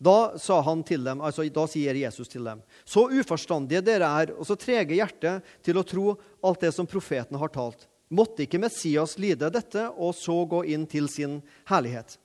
Da 0.00 0.32
dem, 0.32 1.20
altså 1.20 1.44
da 1.52 1.66
sier 1.68 1.94
Jesus 1.94 2.28
til 2.28 2.44
dem.: 2.44 2.62
Så 2.84 3.04
uforstandige 3.12 3.82
dere 3.84 4.08
er, 4.22 4.32
og 4.32 4.46
så 4.48 4.56
trege 4.56 4.96
hjertet 4.96 5.44
til 5.62 5.76
å 5.76 5.84
tro 5.84 6.16
alt 6.42 6.60
det 6.60 6.72
som 6.72 6.88
profetene 6.88 7.38
har 7.38 7.52
talt. 7.52 7.86
Måtte 8.08 8.42
ikke 8.42 8.58
Messias 8.58 9.18
lide 9.18 9.50
dette, 9.52 9.90
og 9.94 10.14
så 10.16 10.44
gå 10.48 10.64
inn 10.72 10.86
til 10.86 11.06
sin 11.08 11.42
herlighet? 11.68 12.16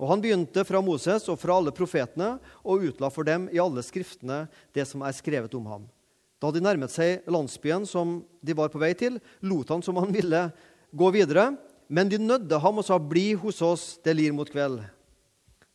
Og 0.00 0.08
han 0.08 0.20
begynte 0.20 0.64
fra 0.64 0.80
Moses 0.80 1.28
og 1.28 1.38
fra 1.38 1.54
alle 1.60 1.72
profetene 1.76 2.38
og 2.64 2.84
utla 2.88 3.10
for 3.12 3.24
dem 3.28 3.46
i 3.52 3.60
alle 3.60 3.84
skriftene 3.84 4.46
det 4.74 4.86
som 4.88 5.04
er 5.04 5.16
skrevet 5.16 5.54
om 5.54 5.66
ham. 5.68 5.88
Da 6.40 6.48
de 6.50 6.62
nærmet 6.64 6.92
seg 6.92 7.26
landsbyen 7.28 7.84
som 7.86 8.22
de 8.40 8.56
var 8.56 8.72
på 8.72 8.80
vei 8.80 8.94
til, 8.96 9.18
lot 9.44 9.68
han 9.68 9.84
som 9.84 10.00
han 10.00 10.12
ville 10.12 10.46
gå 10.96 11.10
videre. 11.12 11.52
Men 11.88 12.08
de 12.08 12.18
nødde 12.18 12.58
ham 12.58 12.78
og 12.80 12.84
sa, 12.84 12.98
'Bli 12.98 13.34
hos 13.34 13.60
oss, 13.62 13.98
det 14.04 14.16
lir 14.16 14.32
mot 14.32 14.48
kveld'. 14.48 14.84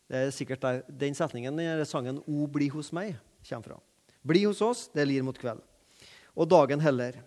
Det 0.06 0.18
er 0.18 0.34
sikkert 0.34 0.62
der 0.62 0.82
den 0.86 1.14
setningen 1.14 1.58
i 1.60 1.84
sangen 1.84 2.22
'O 2.26 2.46
bli 2.46 2.68
hos 2.68 2.92
meg' 2.94 3.16
kommer 3.48 3.62
fra. 3.62 3.80
Bli 4.22 4.44
hos 4.44 4.62
oss, 4.62 4.88
det 4.94 5.06
lir 5.06 5.22
mot 5.22 5.38
kveld. 5.38 5.62
Og 6.36 6.48
dagen 6.48 6.80
heller. 6.80 7.22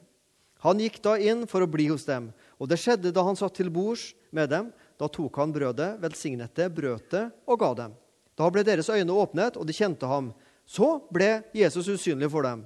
Han 0.60 0.80
gikk 0.80 1.02
da 1.02 1.16
inn 1.16 1.46
for 1.48 1.64
å 1.64 1.72
bli 1.72 1.88
hos 1.88 2.04
dem, 2.06 2.34
og 2.60 2.68
det 2.68 2.80
skjedde 2.80 3.14
da 3.16 3.24
han 3.24 3.36
satt 3.40 3.56
til 3.56 3.70
bords 3.72 4.14
med 4.32 4.50
dem. 4.50 4.74
Da 5.00 5.08
tok 5.08 5.36
han 5.40 5.54
brødet, 5.56 6.00
velsignet 6.00 6.52
det, 6.56 6.68
brøt 6.76 7.10
det 7.12 7.32
og 7.48 7.60
ga 7.60 7.74
dem. 7.74 7.96
Da 8.36 8.50
ble 8.52 8.64
deres 8.64 8.90
øyne 8.92 9.16
åpnet, 9.16 9.56
og 9.56 9.66
de 9.68 9.76
kjente 9.76 10.08
ham. 10.08 10.34
Så 10.68 11.00
ble 11.12 11.44
Jesus 11.56 11.88
usynlig 11.88 12.30
for 12.32 12.44
dem. 12.44 12.66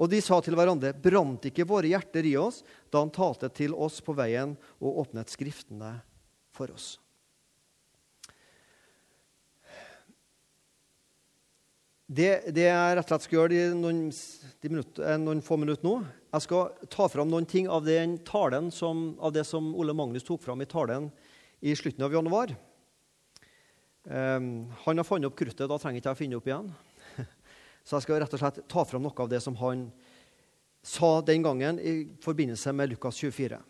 Og 0.00 0.10
de 0.10 0.18
sa 0.24 0.40
til 0.42 0.56
hverandre, 0.58 0.94
brant 0.96 1.44
ikke 1.46 1.68
våre 1.68 1.92
hjerter 1.92 2.26
i 2.26 2.34
oss 2.40 2.64
da 2.90 3.04
han 3.04 3.12
talte 3.14 3.52
til 3.54 3.76
oss 3.76 4.00
på 4.02 4.16
veien 4.16 4.56
og 4.80 5.04
åpnet 5.04 5.30
Skriftene 5.30 6.00
for 6.50 6.72
oss? 6.74 6.96
Det, 12.14 12.52
det 12.54 12.66
jeg 12.68 12.94
rett 12.94 13.08
og 13.08 13.10
slett 13.10 13.24
skal 13.24 13.38
gjøre 13.38 13.50
de 13.50 13.62
noen, 13.74 14.02
de 14.62 14.70
minutter, 14.70 15.06
eh, 15.08 15.16
noen, 15.18 15.40
få 15.42 15.56
minutter 15.58 15.86
nå 15.86 15.94
Jeg 16.30 16.44
skal 16.44 16.86
ta 16.92 17.08
fram 17.10 17.30
noen 17.30 17.46
ting 17.48 17.66
av, 17.66 17.88
som, 18.70 19.00
av 19.18 19.32
det 19.34 19.42
som 19.48 19.72
Ole 19.74 19.96
Magnus 19.96 20.26
tok 20.26 20.42
fram 20.44 20.62
i 20.62 20.68
talen 20.68 21.08
i 21.64 21.74
slutten 21.74 22.04
av 22.04 22.12
januar. 22.12 22.52
Um, 24.04 24.68
han 24.84 25.00
har 25.00 25.06
funnet 25.08 25.30
opp 25.30 25.38
kruttet, 25.38 25.64
da 25.64 25.78
trenger 25.80 26.02
ikke 26.02 26.10
jeg 26.10 26.18
å 26.18 26.20
finne 26.20 26.38
opp 26.38 26.48
igjen. 26.50 26.68
Så 27.86 27.96
jeg 27.96 28.04
skal 28.04 28.20
rett 28.20 28.36
og 28.36 28.42
slett 28.42 28.60
ta 28.68 28.84
fram 28.84 29.06
noe 29.06 29.24
av 29.24 29.30
det 29.32 29.40
som 29.42 29.56
han 29.62 29.86
sa 30.84 31.16
den 31.24 31.46
gangen 31.46 31.80
i 31.80 31.94
forbindelse 32.22 32.74
med 32.76 32.92
Lukas 32.92 33.16
24. 33.22 33.62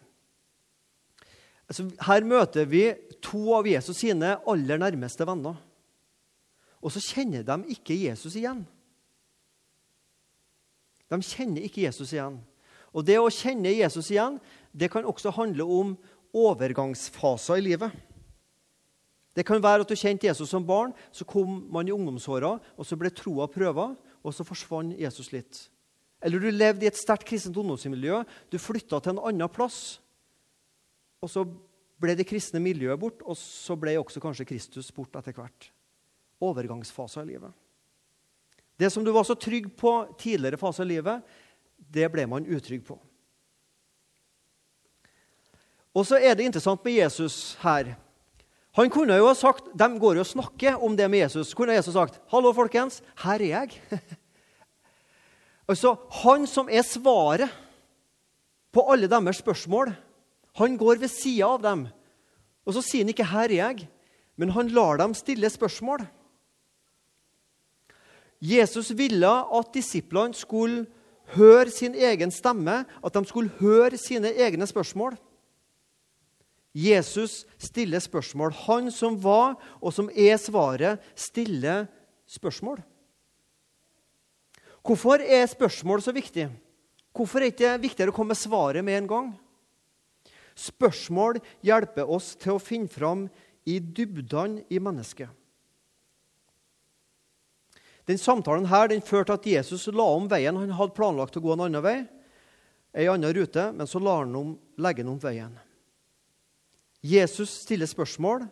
Altså, 1.70 1.86
her 2.10 2.26
møter 2.26 2.66
vi 2.68 2.88
to 3.24 3.46
av 3.56 3.70
Jesus 3.70 4.02
sine 4.02 4.34
aller 4.42 4.82
nærmeste 4.82 5.24
venner. 5.28 5.62
Og 6.84 6.92
så 6.92 7.00
kjenner 7.00 7.44
de 7.46 7.72
ikke 7.72 7.96
Jesus 7.96 8.36
igjen. 8.36 8.62
De 11.08 11.20
kjenner 11.24 11.64
ikke 11.64 11.84
Jesus 11.86 12.12
igjen. 12.12 12.36
Og 12.94 13.06
det 13.06 13.16
å 13.18 13.32
kjenne 13.32 13.72
Jesus 13.72 14.10
igjen 14.12 14.36
det 14.74 14.90
kan 14.92 15.06
også 15.06 15.32
handle 15.34 15.64
om 15.64 15.94
overgangsfaser 16.34 17.60
i 17.60 17.68
livet. 17.70 17.94
Det 19.34 19.42
kan 19.46 19.62
være 19.62 19.82
at 19.82 19.90
du 19.90 19.98
kjente 19.98 20.28
Jesus 20.28 20.50
som 20.50 20.66
barn, 20.66 20.92
så 21.10 21.26
kom 21.26 21.64
man 21.74 21.88
i 21.88 21.94
ungdomsåra, 21.94 22.54
og 22.78 22.86
så 22.86 22.98
ble 22.98 23.10
troa 23.10 23.48
prøva, 23.50 23.90
og 24.22 24.34
så 24.34 24.46
forsvant 24.46 24.94
Jesus 24.98 25.32
litt. 25.34 25.64
Eller 26.22 26.40
du 26.40 26.54
levde 26.54 26.86
i 26.86 26.88
et 26.90 26.98
sterkt 26.98 27.26
kristent 27.28 27.58
ungdomsmiljø, 27.58 28.22
du 28.50 28.58
flytta 28.62 29.00
til 29.02 29.16
en 29.16 29.24
annen 29.26 29.50
plass, 29.50 29.98
og 31.22 31.30
så 31.32 31.42
ble 32.00 32.14
det 32.18 32.28
kristne 32.28 32.62
miljøet 32.62 33.00
bort, 33.00 33.24
og 33.26 33.36
så 33.38 33.74
ble 33.78 33.96
også 33.98 34.22
kanskje 34.22 34.46
Kristus 34.48 34.92
bort 34.94 35.18
etter 35.18 35.34
hvert. 35.34 35.70
Overgangsfaser 36.40 37.22
i 37.22 37.34
livet. 37.34 37.52
Det 38.76 38.90
som 38.90 39.04
du 39.04 39.12
var 39.14 39.24
så 39.24 39.36
trygg 39.38 39.70
på 39.78 39.92
tidligere 40.18 40.58
faser 40.58 40.86
i 40.86 40.96
livet, 40.96 41.22
det 41.76 42.08
ble 42.10 42.26
man 42.26 42.46
utrygg 42.46 42.82
på. 42.86 42.98
Og 45.94 46.06
så 46.06 46.18
er 46.18 46.34
det 46.34 46.48
interessant 46.48 46.82
med 46.84 46.96
Jesus 46.96 47.54
her. 47.62 47.94
Han 48.74 48.90
kunne 48.90 49.14
jo 49.14 49.28
ha 49.28 49.34
sagt, 49.38 49.70
De 49.70 49.86
går 49.98 50.18
jo 50.18 50.24
og 50.24 50.32
snakker 50.32 50.82
om 50.82 50.96
det 50.98 51.06
med 51.10 51.22
Jesus. 51.22 51.54
Kunne 51.54 51.76
Jesus 51.76 51.94
sagt 51.94 52.20
'Hallo, 52.28 52.52
folkens. 52.52 53.02
Her 53.22 53.38
er 53.38 53.46
jeg.' 53.46 53.80
altså, 55.70 55.96
Han 56.10 56.46
som 56.46 56.68
er 56.68 56.82
svaret 56.82 57.48
på 58.72 58.82
alle 58.90 59.06
deres 59.06 59.36
spørsmål, 59.36 59.94
han 60.56 60.76
går 60.76 60.98
ved 60.98 61.08
sida 61.08 61.46
av 61.46 61.62
dem. 61.62 61.86
Og 62.66 62.74
så 62.74 62.82
sier 62.82 63.04
han 63.04 63.08
ikke 63.14 63.30
'Her 63.30 63.44
er 63.44 63.70
jeg', 63.70 63.88
men 64.36 64.50
han 64.50 64.68
lar 64.68 64.96
dem 64.96 65.14
stille 65.14 65.50
spørsmål. 65.50 66.06
Jesus 68.44 68.90
ville 68.92 69.30
at 69.30 69.70
disiplene 69.72 70.36
skulle 70.36 70.84
høre 71.32 71.70
sin 71.72 71.94
egen 71.96 72.32
stemme, 72.34 72.82
at 72.84 73.14
de 73.14 73.22
skulle 73.28 73.54
høre 73.60 73.96
sine 74.00 74.34
egne 74.36 74.66
spørsmål. 74.68 75.16
Jesus 76.74 77.44
stiller 77.58 78.02
spørsmål. 78.02 78.52
Han 78.66 78.90
som 78.92 79.16
var, 79.22 79.54
og 79.80 79.94
som 79.94 80.10
er 80.10 80.36
svaret, 80.36 81.00
stiller 81.14 81.86
spørsmål. 82.26 82.82
Hvorfor 84.84 85.22
er 85.22 85.46
spørsmål 85.46 86.02
så 86.02 86.12
viktig? 86.12 86.50
Hvorfor 87.14 87.38
er 87.38 87.48
det 87.48 87.54
ikke 87.54 87.78
viktigere 87.80 88.12
å 88.12 88.16
komme 88.16 88.34
med 88.34 88.42
svaret 88.42 88.84
med 88.84 88.98
en 88.98 89.08
gang? 89.08 89.30
Spørsmål 90.58 91.38
hjelper 91.64 92.10
oss 92.10 92.34
til 92.36 92.58
å 92.58 92.62
finne 92.62 92.90
fram 92.90 93.28
i 93.64 93.78
dybdene 93.78 94.66
i 94.68 94.82
mennesket. 94.82 95.30
Den 98.08 98.20
samtalen 98.20 98.66
her, 98.68 98.88
den 98.92 99.04
førte 99.04 99.36
til 99.38 99.56
at 99.56 99.64
Jesus 99.64 99.86
la 99.88 100.06
om 100.16 100.26
veien. 100.28 100.56
Han 100.60 100.74
hadde 100.76 100.96
planlagt 100.96 101.38
å 101.38 101.42
gå 101.44 101.54
en 101.54 101.64
annen 101.66 101.84
vei, 101.84 101.98
en 102.94 103.14
annen 103.14 103.32
rute, 103.36 103.70
men 103.72 103.88
så 103.88 104.02
la 104.02 104.18
han 104.20 104.34
om, 104.36 104.52
legge 104.76 105.06
om 105.08 105.20
veien. 105.22 105.54
Jesus 107.04 107.52
stiller 107.64 107.88
spørsmål. 107.88 108.46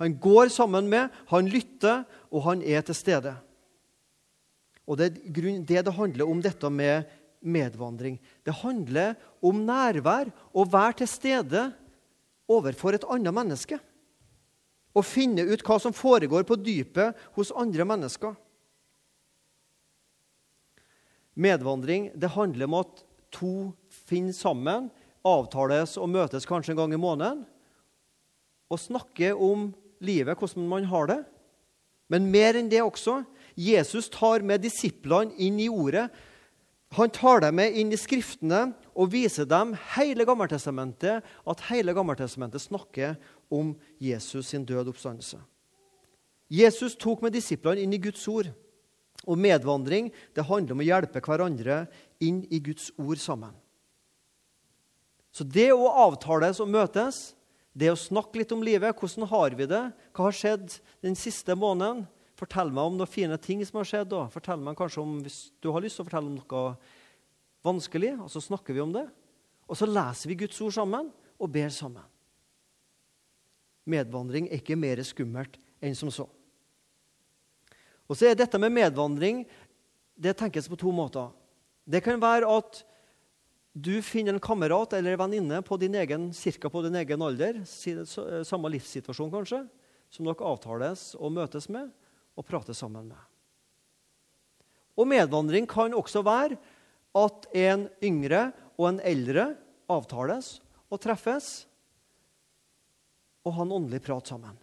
Han 0.00 0.16
går 0.20 0.52
sammen 0.52 0.88
med, 0.92 1.12
han 1.32 1.48
lytter, 1.48 2.04
og 2.28 2.44
han 2.44 2.62
er 2.64 2.84
til 2.84 2.96
stede. 2.96 3.32
Og 4.86 5.00
Det 5.00 5.06
er 5.08 5.64
det 5.66 5.84
det 5.88 5.96
handler 5.96 6.28
om, 6.28 6.42
dette 6.42 6.70
med 6.70 7.08
medvandring. 7.40 8.20
Det 8.44 8.54
handler 8.62 9.16
om 9.42 9.64
nærvær, 9.66 10.30
å 10.52 10.64
være 10.64 11.00
til 11.00 11.08
stede 11.10 11.64
overfor 12.48 12.94
et 12.94 13.08
annet 13.10 13.34
menneske. 13.34 13.80
Å 14.96 15.04
finne 15.04 15.44
ut 15.44 15.62
hva 15.66 15.76
som 15.82 15.94
foregår 15.94 16.46
på 16.48 16.56
dypet 16.56 17.16
hos 17.36 17.52
andre 17.52 17.84
mennesker. 17.84 18.32
Medvandring 21.36 22.08
det 22.16 22.32
handler 22.32 22.64
om 22.70 22.78
at 22.80 23.02
to 23.34 23.52
finner 24.08 24.32
sammen 24.32 24.88
avtales 25.26 25.98
og 26.00 26.08
møtes 26.08 26.48
kanskje 26.48 26.72
en 26.72 26.80
gang 26.80 26.94
i 26.96 27.00
måneden 27.00 27.42
og 28.72 28.80
snakker 28.80 29.36
om 29.36 29.68
livet, 30.02 30.38
hvordan 30.38 30.68
man 30.68 30.86
har 30.90 31.10
det. 31.10 31.20
Men 32.10 32.30
mer 32.30 32.56
enn 32.58 32.70
det 32.70 32.82
også. 32.82 33.20
Jesus 33.58 34.08
tar 34.12 34.44
med 34.46 34.64
disiplene 34.64 35.34
inn 35.42 35.58
i 35.62 35.68
ordet. 35.70 36.08
Han 36.94 37.10
tar 37.10 37.42
dem 37.42 37.56
med 37.58 37.74
inn 37.74 37.90
i 37.92 37.98
Skriftene 37.98 38.70
og 38.94 39.10
viser 39.12 39.48
dem 39.48 39.74
hele 39.96 40.24
Gammeltestamentet, 40.28 41.24
at 41.24 41.64
hele 41.70 41.94
Gammeltestamentet 41.96 42.62
snakker 42.62 43.16
om 43.50 43.74
Jesus 43.98 44.52
sin 44.52 44.64
død 44.64 44.92
oppstandelse. 44.94 45.40
Jesus 46.46 46.94
tok 46.94 47.24
med 47.24 47.34
disiplene 47.34 47.82
inn 47.82 47.94
i 47.96 48.00
Guds 48.00 48.22
ord. 48.30 48.52
Og 49.26 49.38
medvandring 49.40 50.12
det 50.36 50.46
handler 50.46 50.76
om 50.76 50.82
å 50.84 50.86
hjelpe 50.86 51.22
hverandre 51.24 51.86
inn 52.22 52.44
i 52.52 52.60
Guds 52.62 52.92
ord 53.00 53.18
sammen. 53.18 53.54
Så 55.34 55.44
det 55.44 55.72
å 55.74 55.88
avtales 56.06 56.62
og 56.62 56.70
møtes, 56.70 57.34
det 57.76 57.90
å 57.92 57.98
snakke 57.98 58.40
litt 58.40 58.54
om 58.54 58.62
livet 58.64 58.96
Hvordan 58.96 59.28
har 59.28 59.56
vi 59.58 59.66
det? 59.68 59.82
Hva 60.16 60.28
har 60.28 60.36
skjedd 60.36 60.78
den 61.04 61.18
siste 61.18 61.52
måneden? 61.58 62.06
Fortell 62.36 62.70
meg 62.72 62.90
om 62.90 62.98
noen 62.98 63.08
fine 63.08 63.38
ting 63.40 63.62
som 63.64 63.80
har 63.80 63.88
skjedd. 63.88 64.10
Da. 64.12 64.26
Fortell 64.32 64.60
meg 64.60 64.76
kanskje 64.78 65.02
om, 65.02 65.20
Hvis 65.24 65.50
du 65.62 65.70
har 65.72 65.84
lyst 65.84 65.96
til 65.96 66.04
å 66.04 66.08
fortelle 66.08 66.28
om 66.28 66.36
noe 66.36 66.76
vanskelig, 67.66 68.12
og 68.20 68.30
så 68.30 68.42
snakker 68.44 68.76
vi 68.76 68.84
om 68.84 68.92
det. 68.94 69.06
Og 69.66 69.78
så 69.78 69.88
leser 69.88 70.30
vi 70.30 70.38
Guds 70.44 70.60
ord 70.62 70.74
sammen 70.76 71.10
og 71.40 71.50
ber 71.50 71.72
sammen. 71.74 72.04
Medvandring 73.86 74.48
er 74.50 74.60
ikke 74.60 74.78
mer 74.78 75.00
skummelt 75.06 75.58
enn 75.82 75.94
som 75.96 76.10
så. 76.10 76.26
Og 78.06 78.18
så 78.18 78.28
er 78.28 78.38
dette 78.38 78.58
med 78.62 78.74
medvandring 78.74 79.44
det 80.16 80.36
tenkes 80.38 80.68
på 80.70 80.78
to 80.80 80.92
måter. 80.94 81.32
Det 81.86 82.02
kan 82.04 82.20
være 82.22 82.48
at 82.50 82.82
du 83.76 84.00
finner 84.00 84.32
en 84.32 84.42
kamerat 84.42 84.94
eller 84.96 85.14
en 85.14 85.20
venninne 85.26 85.60
på 85.62 85.76
din 85.78 85.94
egen, 86.00 86.30
cirka 86.32 86.70
på 86.72 86.80
din 86.86 86.96
egen 86.96 87.22
alder, 87.22 87.60
samme 87.66 88.70
livssituasjon 88.72 89.30
kanskje, 89.34 89.60
som 90.10 90.26
dere 90.26 90.48
avtales 90.48 91.10
og 91.18 91.34
møtes 91.36 91.68
med. 91.68 91.90
Å 92.36 92.44
prate 92.44 92.74
sammen 92.76 93.08
med. 93.10 93.22
Og 94.96 95.08
medvandring 95.08 95.66
kan 95.68 95.94
også 95.96 96.22
være 96.24 96.58
at 97.16 97.48
en 97.56 97.86
yngre 98.04 98.50
og 98.76 98.90
en 98.90 99.00
eldre 99.04 99.50
avtales 99.92 100.58
og 100.92 101.00
treffes 101.02 101.66
og 103.46 103.54
ha 103.56 103.64
en 103.64 103.76
åndelig 103.78 104.02
prat 104.04 104.28
sammen. 104.28 104.56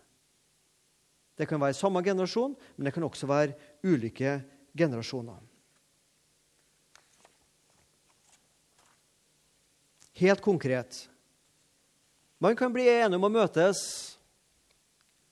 Det 1.34 1.48
kan 1.50 1.62
være 1.62 1.78
samme 1.78 2.04
generasjon, 2.06 2.54
men 2.76 2.86
det 2.86 2.94
kan 2.94 3.06
også 3.08 3.30
være 3.30 3.56
ulike 3.86 4.38
generasjoner. 4.78 5.40
Helt 10.14 10.42
konkret 10.46 11.10
Man 12.38 12.58
kan 12.60 12.74
bli 12.76 12.84
enig 12.92 13.16
om 13.16 13.24
å 13.24 13.32
møtes 13.32 13.80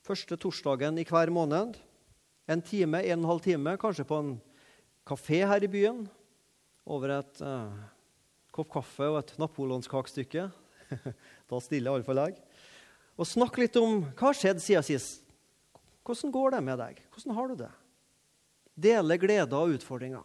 første 0.07 0.37
torsdagen 0.39 0.95
i 0.95 1.03
hver 1.03 1.27
måned. 1.27 1.75
En 2.51 2.61
time, 2.65 2.99
en 2.99 3.19
og 3.19 3.23
en 3.23 3.29
halv 3.29 3.43
time, 3.45 3.77
kanskje 3.79 4.07
på 4.07 4.19
en 4.19 4.31
kafé 5.07 5.41
her 5.47 5.63
i 5.63 5.69
byen. 5.71 6.03
Over 6.85 7.15
et 7.19 7.43
uh, 7.45 7.71
kopp 8.51 8.71
kaffe 8.73 9.07
og 9.07 9.21
et 9.21 9.35
napoleonskakestykke. 9.39 10.49
da 11.49 11.61
stiller 11.63 11.93
iallfall 11.93 12.25
jeg. 12.25 12.39
Og 13.15 13.29
snakke 13.29 13.63
litt 13.63 13.77
om 13.79 14.01
hva 14.09 14.31
har 14.31 14.37
skjedd 14.37 14.61
siden 14.63 14.87
sist. 14.87 15.21
Hvordan 16.07 16.33
går 16.33 16.55
det 16.55 16.61
med 16.65 16.79
deg? 16.81 17.01
Hvordan 17.13 17.37
har 17.37 17.49
du 17.49 17.55
det? 17.61 17.71
Dele 18.81 19.17
gleder 19.21 19.57
og 19.57 19.75
utfordringer. 19.77 20.23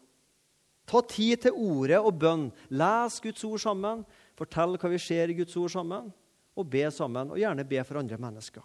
Ta 0.87 1.03
tid 1.03 1.43
til 1.43 1.59
ordet 1.59 1.99
og 1.99 2.15
bønn. 2.19 2.47
Les 2.71 3.19
Guds 3.23 3.45
ord 3.45 3.63
sammen. 3.63 4.05
Fortell 4.39 4.79
hva 4.79 4.91
vi 4.93 5.03
ser 5.03 5.31
i 5.31 5.37
Guds 5.37 5.57
ord 5.59 5.75
sammen. 5.75 6.09
Og 6.57 6.69
be 6.73 6.87
sammen, 6.95 7.35
og 7.35 7.41
gjerne 7.41 7.67
be 7.69 7.83
for 7.85 8.01
andre 8.01 8.17
mennesker. 8.21 8.65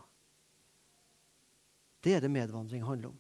Det 2.02 2.16
er 2.16 2.24
det 2.24 2.32
medvandring 2.32 2.86
handler 2.88 3.12
om. 3.12 3.18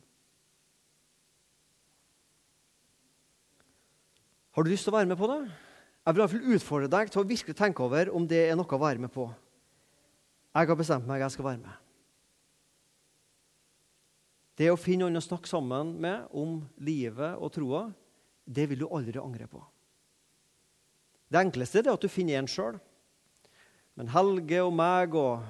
Har 4.52 4.64
du 4.64 4.72
lyst 4.72 4.84
til 4.84 4.92
å 4.92 4.98
være 4.98 5.08
med 5.08 5.20
på 5.20 5.30
det? 5.32 5.40
Jeg 6.02 6.16
vil 6.16 6.20
i 6.20 6.24
hvert 6.26 6.34
fall 6.34 6.56
utfordre 6.56 6.92
deg 6.92 7.12
til 7.14 7.22
å 7.22 7.30
virkelig 7.30 7.56
tenke 7.56 7.84
over 7.86 8.10
om 8.12 8.26
det 8.28 8.42
er 8.50 8.58
noe 8.60 8.76
å 8.76 8.82
være 8.82 9.00
med 9.00 9.12
på. 9.14 9.30
Jeg 10.52 10.68
har 10.68 10.80
bestemt 10.80 11.08
meg 11.08 11.24
jeg 11.24 11.36
skal 11.36 11.48
være 11.48 11.62
med. 11.62 11.78
Det 14.60 14.68
å 14.68 14.80
finne 14.80 15.06
noen 15.06 15.22
å 15.22 15.24
snakke 15.24 15.48
sammen 15.48 15.94
med 16.04 16.34
om 16.38 16.60
livet 16.84 17.40
og 17.40 17.54
troa, 17.56 17.86
det 18.44 18.68
vil 18.68 18.84
du 18.84 18.90
aldri 18.92 19.22
angre 19.22 19.48
på. 19.48 19.62
Det 21.32 21.40
enkleste 21.40 21.80
er 21.80 21.94
at 21.94 22.04
du 22.04 22.12
finner 22.12 22.42
en 22.42 22.50
sjøl. 22.52 22.76
Men 23.96 24.12
Helge 24.12 24.60
og 24.66 24.74
meg 24.76 25.16
og 25.16 25.46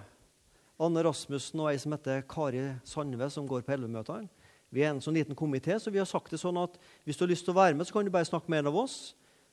Anne 0.82 1.02
Rasmussen 1.08 1.64
og 1.64 1.72
ei 1.72 1.80
som 1.82 1.96
heter 1.96 2.22
Kari 2.30 2.68
Sandve, 2.86 3.32
som 3.34 3.50
går 3.50 3.66
på 3.66 3.74
ellevemøtene, 3.74 4.30
vi 4.72 4.86
er 4.86 4.94
en 4.94 5.02
sånn 5.04 5.18
liten 5.20 5.36
komité, 5.36 5.76
så 5.80 5.92
vi 5.92 6.00
har 6.00 6.08
sagt 6.08 6.32
det 6.32 6.40
sånn 6.40 6.60
at 6.62 6.78
hvis 7.04 7.20
du 7.20 7.26
har 7.26 7.32
lyst 7.34 7.44
til 7.44 7.54
å 7.54 7.60
være 7.60 7.76
med, 7.76 7.88
så 7.88 7.98
kan 7.98 8.08
du 8.08 8.14
bare 8.14 8.28
snakke 8.28 8.52
med 8.52 8.64
en 8.64 8.72
av 8.72 8.78
oss. 8.86 9.00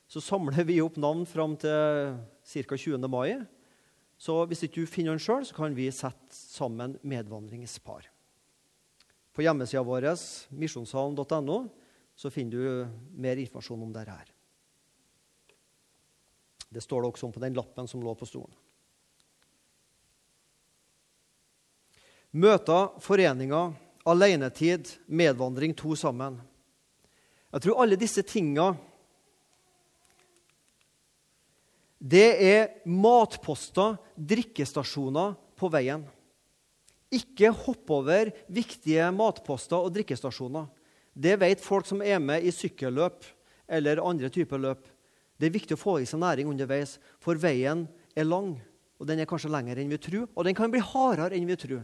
Så 0.09 0.23
samler 0.23 0.63
vi 0.65 0.79
opp 0.81 0.95
navn 0.97 1.25
fram 1.27 1.57
til 1.59 2.15
ca. 2.47 2.77
20. 2.79 3.03
mai. 3.11 3.35
Så 4.19 4.37
hvis 4.47 4.63
ikke 4.65 4.83
du 4.83 4.89
finner 4.89 5.13
den 5.13 5.21
sjøl, 5.23 5.43
så 5.47 5.55
kan 5.55 5.75
vi 5.75 5.89
sette 5.93 6.33
sammen 6.35 6.95
medvandringspar. 7.03 8.07
På 9.35 9.43
hjemmesida 9.43 9.83
vår, 9.85 10.09
misjonssalen.no, 10.55 11.59
så 12.19 12.31
finner 12.33 12.55
du 12.55 13.19
mer 13.19 13.39
informasjon 13.39 13.85
om 13.85 13.93
dette. 13.95 14.15
her. 14.15 14.33
Det 16.69 16.83
står 16.83 17.01
det 17.01 17.11
også 17.11 17.27
om 17.27 17.35
på 17.35 17.43
den 17.43 17.55
lappen 17.57 17.87
som 17.87 18.01
lå 18.03 18.13
på 18.15 18.27
stolen. 18.29 18.55
Møter, 22.29 22.91
foreninger, 23.01 23.71
alenetid, 24.09 24.89
medvandring, 25.07 25.75
to 25.77 25.95
sammen. 25.97 26.39
Jeg 27.49 27.65
tror 27.65 27.81
alle 27.83 27.97
disse 27.99 28.23
tinga 28.25 28.73
det 31.99 32.27
er 32.39 32.69
matposter, 32.87 33.97
drikkestasjoner 34.15 35.33
på 35.59 35.67
veien. 35.73 36.05
Ikke 37.11 37.51
hopp 37.51 37.91
over 37.91 38.29
viktige 38.47 39.09
matposter 39.11 39.83
og 39.83 39.91
drikkestasjoner. 39.97 40.69
Det 41.11 41.35
vet 41.41 41.59
folk 41.59 41.89
som 41.89 41.99
er 42.05 42.21
med 42.23 42.45
i 42.47 42.53
sykkelløp 42.55 43.27
eller 43.67 43.99
andre 44.05 44.29
typer 44.31 44.61
løp. 44.61 44.87
Det 45.35 45.49
er 45.49 45.55
viktig 45.55 45.75
å 45.75 45.81
få 45.81 45.97
i 45.99 46.07
seg 46.07 46.21
næring 46.23 46.47
underveis, 46.51 46.97
for 47.19 47.39
veien 47.39 47.85
er 48.15 48.27
lang. 48.27 48.53
Og 48.99 49.07
den 49.07 49.19
er 49.19 49.27
kanskje 49.27 49.51
lengre 49.51 49.79
enn 49.79 49.91
vi 49.91 49.99
tror, 49.99 50.27
og 50.35 50.47
den 50.47 50.55
kan 50.55 50.71
bli 50.71 50.81
hardere 50.83 51.35
enn 51.35 51.47
vi 51.47 51.59
tror. 51.59 51.83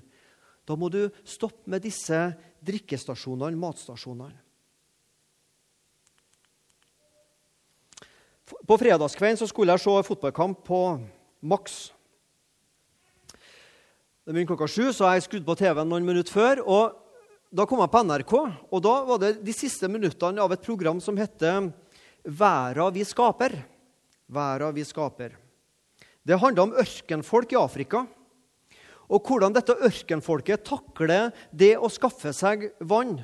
Da 0.65 0.77
må 0.77 0.89
du 0.89 1.07
stoppe 1.27 1.69
med 1.69 1.83
disse 1.85 2.17
drikkestasjonene, 2.65 3.57
matstasjonene. 3.59 4.33
På 8.65 8.77
fredagskvelden 8.77 9.49
skulle 9.49 9.73
jeg 9.73 9.81
se 9.81 9.93
fotballkamp 10.05 10.59
på 10.67 10.79
Maks. 11.45 11.77
Det 14.25 14.33
begynte 14.33 14.51
klokka 14.53 14.67
sju, 14.69 14.89
så 14.93 15.09
jeg 15.13 15.25
skrudd 15.25 15.45
på 15.45 15.55
TV-en 15.57 15.89
noen 15.89 16.05
minutter 16.05 16.33
før. 16.33 16.61
og 16.65 17.01
Da 17.53 17.65
kom 17.69 17.81
jeg 17.81 17.93
på 17.93 18.01
NRK, 18.05 18.33
og 18.73 18.79
da 18.81 18.93
var 19.05 19.21
det 19.21 19.31
de 19.45 19.53
siste 19.53 19.89
minuttene 19.89 20.41
av 20.41 20.53
et 20.53 20.65
program 20.65 21.01
som 21.01 21.17
heter 21.17 21.69
Verda 22.25 22.89
vi 22.93 23.05
skaper. 23.05 23.53
Verda 24.25 24.71
vi 24.73 24.85
skaper. 24.85 25.37
Det 26.25 26.41
handla 26.41 26.65
om 26.65 26.73
ørkenfolk 26.81 27.53
i 27.53 27.61
Afrika. 27.61 28.05
Og 29.09 29.21
hvordan 29.27 29.53
dette 29.53 29.75
ørkenfolket 29.85 30.65
takler 30.65 31.29
det 31.53 31.75
å 31.77 31.91
skaffe 31.93 32.33
seg 32.33 32.71
vann. 32.79 33.19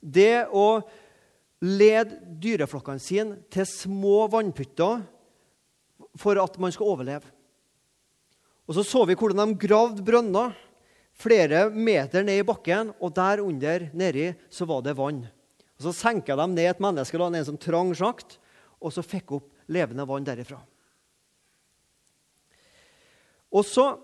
Det 0.00 0.46
å 0.48 0.80
lede 1.64 2.20
dyreflokkene 2.40 3.02
sine 3.02 3.40
til 3.52 3.68
små 3.68 4.26
vannpytter 4.32 5.04
for 6.20 6.40
at 6.40 6.56
man 6.60 6.72
skal 6.72 6.92
overleve. 6.94 7.32
Og 8.66 8.74
Så 8.74 8.82
så 8.82 9.04
vi 9.06 9.14
hvordan 9.14 9.52
de 9.52 9.66
gravde 9.66 10.02
brønner 10.02 10.56
flere 11.16 11.68
meter 11.70 12.24
ned 12.26 12.42
i 12.42 12.46
bakken, 12.46 12.92
og 13.00 13.14
der 13.14 13.40
under 13.40 13.88
nedi 13.96 14.32
så 14.50 14.66
var 14.68 14.82
det 14.82 14.96
vann. 14.98 15.24
Og 15.78 15.82
Så 15.82 15.92
senka 15.92 16.36
de 16.36 16.46
ned 16.48 16.70
et 16.70 16.80
menneske 16.80 17.16
en 17.16 17.44
som 17.44 17.56
trang 17.56 17.94
sjakt, 17.94 18.38
og 18.80 18.92
så 18.92 19.02
fikk 19.02 19.32
opp 19.32 19.48
levende 19.68 20.06
vann 20.06 20.24
derifra. 20.24 20.60
Og 23.52 23.64
så, 23.64 23.96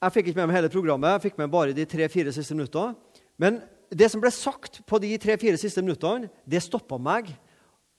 Jeg 0.00 0.14
fikk 0.14 0.30
ikke 0.30 0.40
med 0.40 0.48
meg 0.48 0.56
hele 0.56 0.72
programmet, 0.72 1.12
jeg 1.12 1.26
fikk 1.26 1.38
med 1.40 1.50
bare 1.52 1.76
de 1.76 1.84
tre-fire 1.84 2.32
siste 2.32 2.56
minuttene. 2.56 2.96
Men 3.40 3.58
det 3.92 4.08
som 4.08 4.22
ble 4.22 4.30
sagt 4.32 4.80
på 4.88 5.00
de 5.02 5.10
tre-fire 5.20 5.58
siste 5.60 5.82
minuttene, 5.84 6.30
det 6.48 6.62
stoppa 6.64 6.96
meg. 6.96 7.28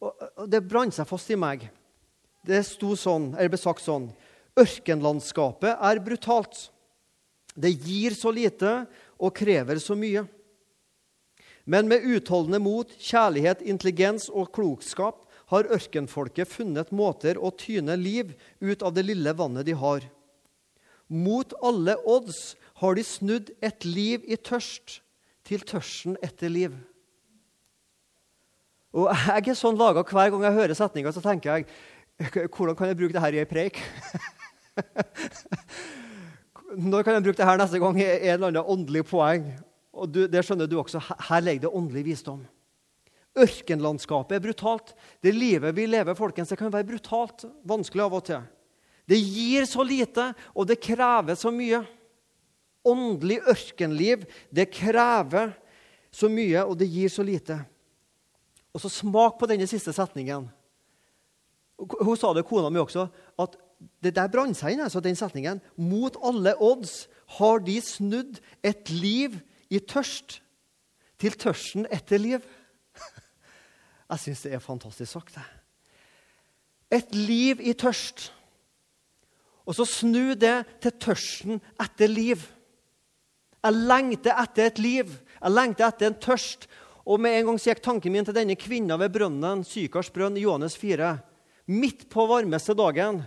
Og 0.01 0.47
det 0.49 0.63
brant 0.65 0.95
seg 0.95 1.05
fast 1.05 1.29
i 1.29 1.37
meg. 1.37 1.67
Det 2.47 2.63
sto 2.65 2.95
sånn, 2.97 3.35
eller 3.35 3.51
ble 3.53 3.61
sagt 3.61 3.85
sånn 3.85 4.09
Ørkenlandskapet 4.57 5.77
er 5.77 6.01
brutalt. 6.03 6.71
Det 7.53 7.69
gir 7.69 8.15
så 8.17 8.31
lite 8.33 8.71
og 9.21 9.35
krever 9.37 9.79
så 9.79 9.95
mye. 9.95 10.25
Men 11.69 11.87
med 11.87 12.03
utholdende 12.03 12.59
mot, 12.59 12.89
kjærlighet, 12.97 13.61
intelligens 13.61 14.25
og 14.27 14.49
klokskap 14.55 15.21
har 15.53 15.69
ørkenfolket 15.71 16.49
funnet 16.49 16.89
måter 16.95 17.37
å 17.37 17.53
tyne 17.53 17.93
liv 17.99 18.33
ut 18.59 18.81
av 18.81 18.95
det 18.95 19.05
lille 19.05 19.35
vannet 19.37 19.69
de 19.69 19.77
har. 19.77 20.01
Mot 21.11 21.53
alle 21.59 21.97
odds 22.07 22.53
har 22.79 22.95
de 22.95 23.03
snudd 23.03 23.51
et 23.59 23.85
liv 23.85 24.23
i 24.25 24.37
tørst 24.39 25.01
til 25.47 25.63
tørsten 25.67 26.15
etter 26.23 26.51
liv. 26.51 26.75
Og 28.95 29.09
Jeg 29.11 29.51
er 29.51 29.57
sånn 29.57 29.79
laga 29.79 30.03
hver 30.03 30.31
gang 30.31 30.45
jeg 30.47 30.57
hører 30.57 30.77
setninga, 30.77 31.11
så 31.11 31.23
tenker 31.23 31.59
jeg 31.59 31.67
hvordan 32.21 32.77
kan 32.77 32.91
jeg 32.91 32.99
bruke 32.99 33.15
det 33.15 33.23
her 33.23 33.35
i 33.35 33.41
ei 33.41 33.49
preik? 33.49 33.79
Når 36.91 37.03
kan 37.03 37.17
jeg 37.17 37.25
bruke 37.25 37.39
det 37.39 37.47
her 37.47 37.59
neste 37.59 37.81
gang 37.81 37.97
i 37.99 38.05
en 38.05 38.35
eller 38.35 38.51
annen 38.51 38.71
åndelig 38.75 39.03
poeng? 39.09 39.49
Og 39.91 40.07
du, 40.07 40.23
det 40.31 40.43
skjønner 40.45 40.69
du 40.69 40.77
også. 40.79 41.01
Her 41.01 41.43
ligger 41.43 41.65
det 41.65 41.75
åndelig 41.75 42.05
visdom. 42.07 42.45
Ørkenlandskapet 43.41 44.37
er 44.37 44.43
brutalt. 44.43 44.93
Det 45.23 45.33
livet 45.35 45.75
vi 45.75 45.87
lever, 45.89 46.15
folkens, 46.15 46.51
det 46.51 46.59
kan 46.59 46.71
være 46.71 46.87
brutalt 46.87 47.45
vanskelig 47.67 48.05
av 48.05 48.17
og 48.19 48.25
til. 48.27 48.45
Det 49.09 49.17
gir 49.17 49.65
så 49.69 49.83
lite, 49.83 50.31
og 50.55 50.67
det 50.69 50.79
krever 50.83 51.37
så 51.39 51.51
mye. 51.53 51.81
Åndelig 52.87 53.39
ørkenliv, 53.51 54.25
det 54.49 54.69
krever 54.73 55.53
så 56.11 56.29
mye, 56.31 56.63
og 56.65 56.77
det 56.79 56.89
gir 56.91 57.11
så 57.11 57.25
lite. 57.25 57.59
Og 58.71 58.81
så 58.83 58.91
smak 58.91 59.37
på 59.39 59.49
denne 59.49 59.67
siste 59.69 59.93
setningen. 59.95 60.47
Hun 61.77 62.17
sa 62.17 62.31
det, 62.33 62.45
kona 62.47 62.69
mi 62.69 62.81
også, 62.81 63.07
at 63.41 63.57
det 64.03 64.13
der 64.15 64.29
brant 64.29 64.57
seg 64.57 64.75
inn, 64.75 64.83
altså 64.85 65.01
den 65.01 65.17
setningen. 65.17 65.61
Mot 65.77 66.17
alle 66.23 66.53
odds 66.61 67.07
har 67.37 67.63
de 67.65 67.77
snudd 67.81 68.39
et 68.65 68.91
liv 68.93 69.39
i 69.71 69.79
tørst 69.79 70.39
til 71.21 71.37
tørsten 71.39 71.87
etter 71.93 72.21
liv. 72.21 72.45
Jeg 74.11 74.23
syns 74.25 74.45
det 74.45 74.53
er 74.53 74.63
fantastisk 74.63 75.11
sagt. 75.11 75.35
det. 75.35 75.47
Et 76.91 77.15
liv 77.15 77.61
i 77.63 77.73
tørst. 77.73 78.31
Og 79.67 79.77
så 79.77 79.85
snu 79.87 80.33
det 80.39 80.55
til 80.83 80.95
tørsten 81.01 81.61
etter 81.81 82.09
liv. 82.11 82.41
Jeg 83.61 83.77
lengter 83.77 84.37
etter 84.41 84.71
et 84.71 84.81
liv. 84.81 85.11
Jeg 85.37 85.53
lengter 85.53 85.87
etter 85.87 86.09
en 86.09 86.21
tørst. 86.21 86.65
Og 87.05 87.21
med 87.21 87.37
en 87.37 87.51
gang 87.51 87.61
gikk 87.61 87.81
tanken 87.83 88.13
min 88.13 88.25
til 88.25 88.37
denne 88.37 88.57
kvinna 88.57 88.97
ved 89.01 89.13
brønnen, 89.13 89.63
Sykars 89.65 90.11
brønn, 90.13 90.37
Johannes 90.37 90.77
4. 90.77 91.15
Midt 91.71 92.07
på 92.09 92.25
varmeste 92.29 92.75
dagen 92.77 93.23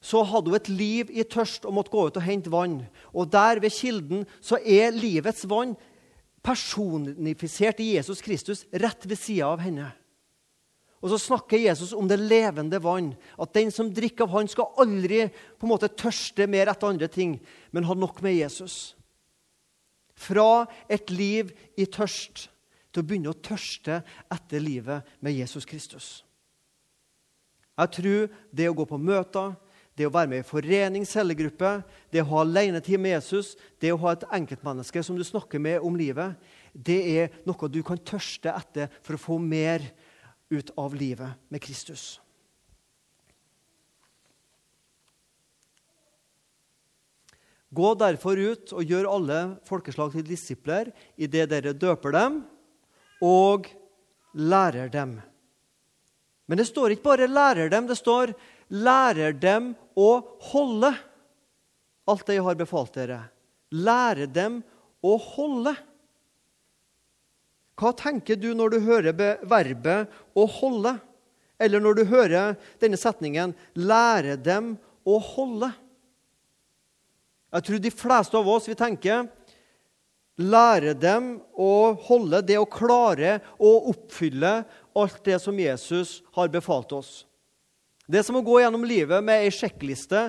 så 0.00 0.22
hadde 0.22 0.52
hun 0.52 0.58
et 0.58 0.70
liv 0.70 1.08
i 1.10 1.24
tørst 1.26 1.64
og 1.66 1.74
måtte 1.74 1.92
gå 1.92 2.04
ut 2.06 2.18
og 2.20 2.24
hente 2.24 2.52
vann. 2.52 2.80
Og 3.12 3.30
der 3.32 3.60
ved 3.62 3.74
kilden 3.74 4.26
så 4.40 4.60
er 4.62 4.94
livets 4.94 5.44
vann 5.48 5.74
personifisert 6.44 7.80
i 7.82 7.94
Jesus 7.96 8.22
Kristus 8.24 8.64
rett 8.72 9.08
ved 9.08 9.18
sida 9.18 9.48
av 9.50 9.64
henne. 9.64 9.90
Og 10.98 11.12
så 11.12 11.18
snakker 11.22 11.60
Jesus 11.62 11.92
om 11.94 12.08
det 12.10 12.18
levende 12.18 12.80
vann. 12.82 13.12
At 13.38 13.54
den 13.54 13.70
som 13.74 13.90
drikker 13.94 14.26
av 14.26 14.34
han 14.34 14.50
skal 14.50 14.72
aldri 14.82 15.26
på 15.30 15.66
en 15.66 15.72
måte 15.72 15.90
tørste 15.94 16.48
mer 16.50 16.70
etter 16.72 16.90
andre 16.90 17.10
ting, 17.12 17.36
men 17.70 17.86
ha 17.86 17.94
nok 17.94 18.22
med 18.24 18.34
Jesus. 18.40 18.96
Fra 20.18 20.66
et 20.90 21.12
liv 21.14 21.52
i 21.78 21.86
tørst 21.86 22.48
til 22.90 23.04
å 23.04 23.06
begynne 23.06 23.30
å 23.30 23.38
tørste 23.38 24.00
etter 24.34 24.62
livet 24.62 25.06
med 25.22 25.36
Jesus 25.38 25.68
Kristus. 25.68 26.08
Jeg 27.78 27.94
tror 27.94 28.30
det 28.50 28.66
å 28.66 28.74
gå 28.74 28.88
på 28.90 28.98
møter, 28.98 29.54
det 29.98 30.06
å 30.06 30.14
være 30.14 30.30
med 30.30 30.42
i 30.42 30.46
forening, 30.46 31.06
cellegruppe, 31.06 31.78
det 32.10 32.22
å 32.22 32.28
ha 32.32 32.42
alenetid 32.42 32.98
med 33.02 33.16
Jesus, 33.16 33.54
det 33.82 33.90
å 33.94 34.00
ha 34.02 34.14
et 34.14 34.26
enkeltmenneske 34.34 35.02
som 35.06 35.18
du 35.18 35.24
snakker 35.26 35.62
med 35.62 35.82
om 35.82 35.94
livet, 35.98 36.34
det 36.72 36.98
er 37.18 37.38
noe 37.46 37.70
du 37.70 37.80
kan 37.86 37.98
tørste 37.98 38.50
etter 38.54 38.90
for 39.02 39.14
å 39.14 39.22
få 39.22 39.38
mer 39.42 39.82
ut 40.48 40.70
av 40.76 40.94
livet 40.94 41.30
med 41.48 41.62
Kristus. 41.62 42.20
Gå 47.68 47.94
derfor 48.00 48.38
ut 48.40 48.72
og 48.72 48.84
gjør 48.84 49.10
alle 49.12 49.40
folkeslag 49.68 50.14
til 50.14 50.24
disipler 50.24 50.88
idet 51.20 51.50
dere 51.50 51.74
døper 51.76 52.14
dem 52.16 52.38
og 53.24 53.68
lærer 54.32 54.88
dem. 54.88 55.18
Men 56.48 56.58
det 56.58 56.64
står 56.70 56.94
ikke 56.94 57.10
bare 57.10 57.28
'lærer 57.28 57.68
dem', 57.68 57.86
det 57.86 57.98
står 57.98 58.32
'lærer 58.70 59.32
dem 59.32 59.76
å 59.96 60.24
holde' 60.52 60.96
alt 62.08 62.26
det 62.26 62.38
jeg 62.38 62.46
har 62.46 62.58
befalt 62.58 62.94
dere. 62.96 63.20
Lære 63.70 64.28
dem 64.32 64.62
å 65.04 65.16
holde. 65.20 65.74
Hva 67.78 67.92
tenker 67.94 68.36
du 68.36 68.50
når 68.58 68.74
du 68.74 68.78
hører 68.82 69.14
verbet 69.46 70.08
'å 70.34 70.46
holde'? 70.46 70.98
Eller 71.58 71.80
når 71.80 71.94
du 71.94 72.04
hører 72.04 72.56
denne 72.80 72.98
setningen 72.98 73.54
'lære 73.74 74.36
dem 74.36 74.78
å 75.06 75.18
holde'? 75.18 75.74
Jeg 77.52 77.62
tror 77.64 77.78
de 77.78 77.90
fleste 77.90 78.36
av 78.36 78.48
oss 78.48 78.68
vi 78.68 78.74
tenker 78.74 79.28
lære 80.38 80.94
dem 80.94 81.40
å 81.58 81.94
holde, 82.06 82.42
det 82.46 82.58
å 82.58 82.68
klare 82.68 83.40
å 83.58 83.90
oppfylle 83.90 84.64
alt 84.98 85.24
det 85.24 85.38
som 85.42 85.58
Jesus 85.58 86.20
har 86.36 86.50
befalt 86.52 86.92
oss. 86.92 87.24
Det 88.08 88.20
er 88.20 88.26
som 88.26 88.38
å 88.38 88.44
gå 88.44 88.60
gjennom 88.62 88.86
livet 88.88 89.24
med 89.24 89.44
ei 89.44 89.50
sjekkliste. 89.52 90.28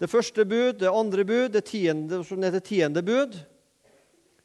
Det 0.00 0.10
første 0.10 0.44
bud, 0.48 0.80
det 0.80 0.90
andre 0.90 1.24
bud, 1.24 1.52
det 1.54 1.66
tiende, 1.68 2.24
som 2.26 2.42
heter 2.42 2.64
tiende 2.64 3.02
bud. 3.04 3.36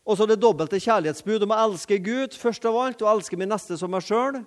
Og 0.07 0.15
så 0.15 0.25
det 0.27 0.39
dobbelte 0.39 0.79
kjærlighetsbud 0.79 1.43
om 1.43 1.51
å 1.51 1.63
elske 1.65 1.97
Gud 1.99 2.35
først 2.39 2.63
av 2.69 2.77
alt 2.79 3.01
og 3.03 3.09
elske 3.11 3.39
min 3.39 3.51
neste 3.51 3.75
som 3.79 3.91
meg 3.91 4.05
sjøl. 4.07 4.39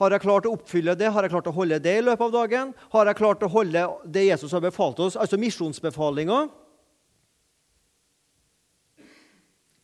Har 0.00 0.14
jeg 0.14 0.22
klart 0.22 0.46
å 0.48 0.54
oppfylle 0.54 0.94
det? 0.96 1.10
Har 1.12 1.26
jeg 1.26 1.32
klart 1.34 1.50
å 1.50 1.52
holde 1.52 1.80
det 1.82 1.96
i 1.98 2.04
løpet 2.06 2.24
av 2.28 2.32
dagen? 2.32 2.70
Har 2.94 3.10
jeg 3.10 3.18
klart 3.18 3.42
å 3.44 3.50
holde 3.52 3.82
det 4.06 4.28
Jesus 4.30 4.54
har 4.56 4.62
befalt 4.64 5.00
oss, 5.04 5.18
altså 5.18 5.36
misjonsbefalinga? 5.40 6.46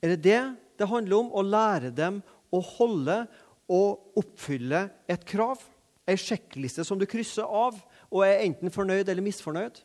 Er 0.01 0.15
det 0.15 0.21
det 0.25 0.43
det 0.79 0.89
handler 0.89 1.19
om? 1.19 1.33
Å 1.35 1.43
lære 1.45 1.91
dem 1.93 2.23
å 2.55 2.61
holde 2.65 3.25
og 3.69 4.21
oppfylle 4.23 4.87
et 5.11 5.27
krav? 5.29 5.61
Ei 6.09 6.17
sjekkliste 6.21 6.85
som 6.85 7.01
du 7.01 7.05
krysser 7.09 7.45
av 7.45 7.77
og 8.09 8.25
er 8.25 8.45
enten 8.47 8.73
fornøyd 8.73 9.09
eller 9.09 9.25
misfornøyd? 9.25 9.83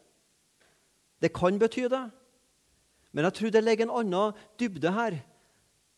Det 1.20 1.34
kan 1.36 1.60
bety 1.60 1.90
det. 1.92 2.06
Men 3.14 3.26
jeg 3.28 3.38
tror 3.38 3.54
det 3.54 3.64
ligger 3.66 3.88
en 3.88 3.96
annen 4.02 4.42
dybde 4.60 4.92
her. 4.94 5.18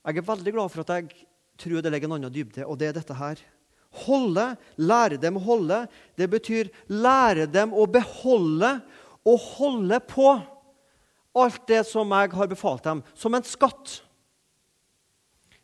Jeg 0.07 0.17
er 0.17 0.27
veldig 0.27 0.53
glad 0.55 0.71
for 0.73 0.83
at 0.83 0.93
jeg 0.95 1.25
tror 1.61 1.83
det 1.83 1.91
ligger 1.93 2.09
en 2.09 2.17
annen 2.17 2.33
dybde, 2.33 2.65
og 2.65 2.79
det 2.79 2.89
er 2.89 2.95
dette 2.97 3.17
her. 3.17 3.41
Holde, 4.05 4.45
lære 4.79 5.19
dem 5.19 5.37
å 5.37 5.43
holde, 5.43 5.83
det 6.15 6.29
betyr 6.31 6.71
lære 6.87 7.49
dem 7.51 7.75
å 7.75 7.83
beholde 7.91 8.77
og 9.27 9.49
holde 9.57 9.99
på 10.07 10.29
alt 11.37 11.67
det 11.67 11.83
som 11.87 12.11
jeg 12.15 12.31
har 12.35 12.49
befalt 12.51 12.87
dem, 12.87 13.03
som 13.15 13.35
en 13.35 13.45
skatt. 13.47 13.99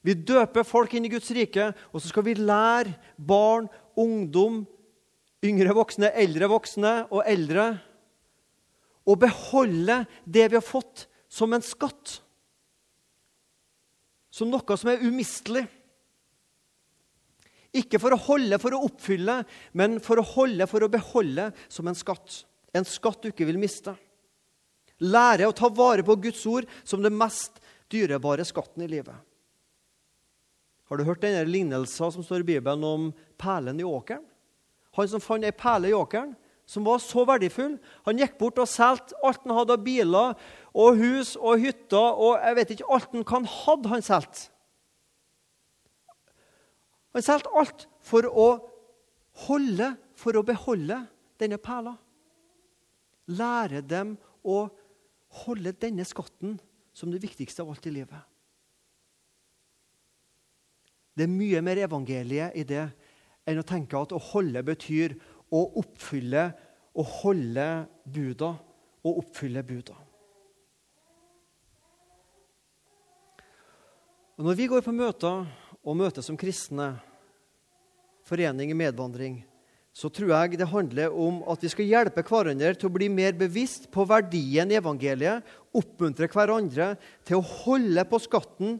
Vi 0.04 0.14
døper 0.16 0.68
folk 0.68 0.94
inn 0.96 1.08
i 1.08 1.12
Guds 1.12 1.32
rike, 1.36 1.72
og 1.92 2.00
så 2.00 2.12
skal 2.12 2.24
vi 2.28 2.38
lære 2.38 2.94
barn, 3.18 3.68
ungdom, 3.98 4.62
yngre 5.44 5.74
voksne, 5.76 6.12
eldre 6.16 6.48
voksne 6.52 6.94
og 7.10 7.24
eldre 7.28 7.72
å 9.08 9.16
beholde 9.20 10.02
det 10.26 10.50
vi 10.52 10.58
har 10.58 10.66
fått 10.66 11.08
som 11.38 11.54
en 11.54 11.65
skatt. 11.65 12.17
Som 14.34 14.50
noe 14.54 14.78
som 14.78 14.91
er 14.91 15.04
umistelig. 15.06 15.67
Ikke 17.78 18.00
for 18.02 18.15
å 18.15 18.21
holde 18.30 18.58
for 18.62 18.73
å 18.73 18.84
oppfylle, 18.88 19.41
men 19.78 20.00
for 20.04 20.19
å 20.19 20.26
holde 20.26 20.65
for 20.69 20.86
å 20.86 20.91
beholde 20.91 21.52
som 21.69 21.89
en 21.89 21.97
skatt. 21.97 22.41
En 22.73 22.88
skatt 22.88 23.21
du 23.21 23.30
ikke 23.30 23.47
vil 23.50 23.60
miste. 23.62 23.93
Lære 25.04 25.45
å 25.45 25.56
ta 25.56 25.69
vare 25.69 26.06
på 26.06 26.15
Guds 26.23 26.41
ord 26.50 26.65
som 26.88 27.04
det 27.04 27.13
mest 27.13 27.60
dyrebare 27.91 28.45
skatten 28.47 28.86
i 28.86 28.89
livet. 28.89 29.15
Har 30.88 30.97
du 30.97 31.04
hørt 31.04 31.21
denne 31.21 31.43
lignelsen 31.45 32.13
som 32.15 32.23
står 32.23 32.41
i 32.41 32.50
Bibelen 32.56 32.84
om 32.88 33.10
perlen 33.39 33.80
i 33.80 33.86
åkeren? 33.86 34.23
Han 34.97 35.10
som 35.12 35.21
fant 35.21 35.45
ei 35.45 35.54
perle 35.54 35.91
i 35.91 35.95
åkeren, 35.95 36.32
som 36.67 36.84
var 36.88 37.00
så 37.00 37.23
verdifull. 37.28 37.78
Han 38.08 38.19
gikk 38.19 38.38
bort 38.39 38.58
og 38.60 38.69
solgte 38.71 39.15
alt 39.23 39.43
han 39.45 39.56
hadde 39.56 39.76
av 39.78 39.84
biler 39.86 40.34
og 40.78 41.00
hus 41.00 41.34
og 41.40 41.62
hytter 41.62 42.20
og 42.22 42.38
jeg 42.38 42.58
vet 42.60 42.74
ikke 42.76 42.90
alt 42.94 43.16
han 43.32 43.50
hadde 43.50 43.92
han 43.94 44.06
solgt. 44.06 44.48
Han 47.16 47.26
solgte 47.26 47.54
alt 47.58 47.88
for 48.06 48.28
å 48.30 48.48
holde, 49.48 49.96
for 50.13 50.38
å 50.38 50.46
beholde 50.46 51.00
denne 51.42 51.58
perla. 51.58 51.96
Lære 53.28 53.82
dem 53.82 54.16
å 54.46 54.68
holde 55.44 55.74
denne 55.82 56.06
skatten 56.08 56.60
som 56.94 57.10
det 57.12 57.24
viktigste 57.24 57.63
av 57.63 57.74
alt 57.74 57.90
i 57.90 57.96
livet. 57.98 58.22
Det 61.18 61.26
er 61.26 61.34
mye 61.34 61.63
mer 61.66 61.82
evangeliet 61.82 62.54
i 62.54 62.63
det 62.70 62.86
enn 63.50 63.60
å 63.62 63.66
tenke 63.66 63.98
at 63.98 64.13
å 64.13 64.22
holde 64.30 64.62
betyr 64.66 65.18
å 65.50 65.63
oppfylle 65.82 66.52
å 66.98 67.06
holde 67.22 67.68
buda 68.10 68.52
og 69.06 69.22
oppfylle 69.22 69.63
buda. 69.66 69.96
Og 74.38 74.45
Når 74.45 74.58
vi 74.58 74.67
går 74.69 74.86
på 74.86 74.93
møter 74.93 75.45
og 75.82 75.97
møter 75.97 76.21
som 76.26 76.38
kristne, 76.38 76.95
forening 78.28 78.69
i 78.69 78.78
medvandring, 78.78 79.39
så 79.95 80.12
tror 80.13 80.30
jeg 80.34 80.60
det 80.60 80.67
handler 80.69 81.15
om 81.15 81.39
at 81.50 81.63
vi 81.63 81.71
skal 81.71 81.88
hjelpe 81.89 82.21
hverandre 82.28 82.73
til 82.78 82.89
å 82.89 82.93
bli 82.93 83.08
mer 83.10 83.34
bevisst 83.39 83.88
på 83.89 84.06
verdien 84.06 84.69
i 84.69 84.78
evangeliet, 84.78 85.41
oppmuntre 85.73 86.28
hverandre 86.30 86.91
til 87.26 87.39
å 87.39 87.47
holde 87.63 88.04
på 88.06 88.19
skatten 88.21 88.78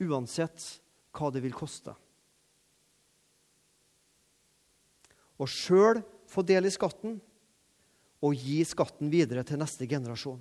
uansett 0.00 0.64
hva 1.14 1.28
det 1.30 1.44
vil 1.44 1.54
koste. 1.54 1.94
og 5.40 5.48
sjøl 5.48 6.02
få 6.28 6.44
del 6.46 6.68
i 6.68 6.72
skatten 6.72 7.16
og 8.20 8.36
gi 8.36 8.60
skatten 8.68 9.08
videre 9.12 9.44
til 9.46 9.60
neste 9.60 9.88
generasjon. 9.88 10.40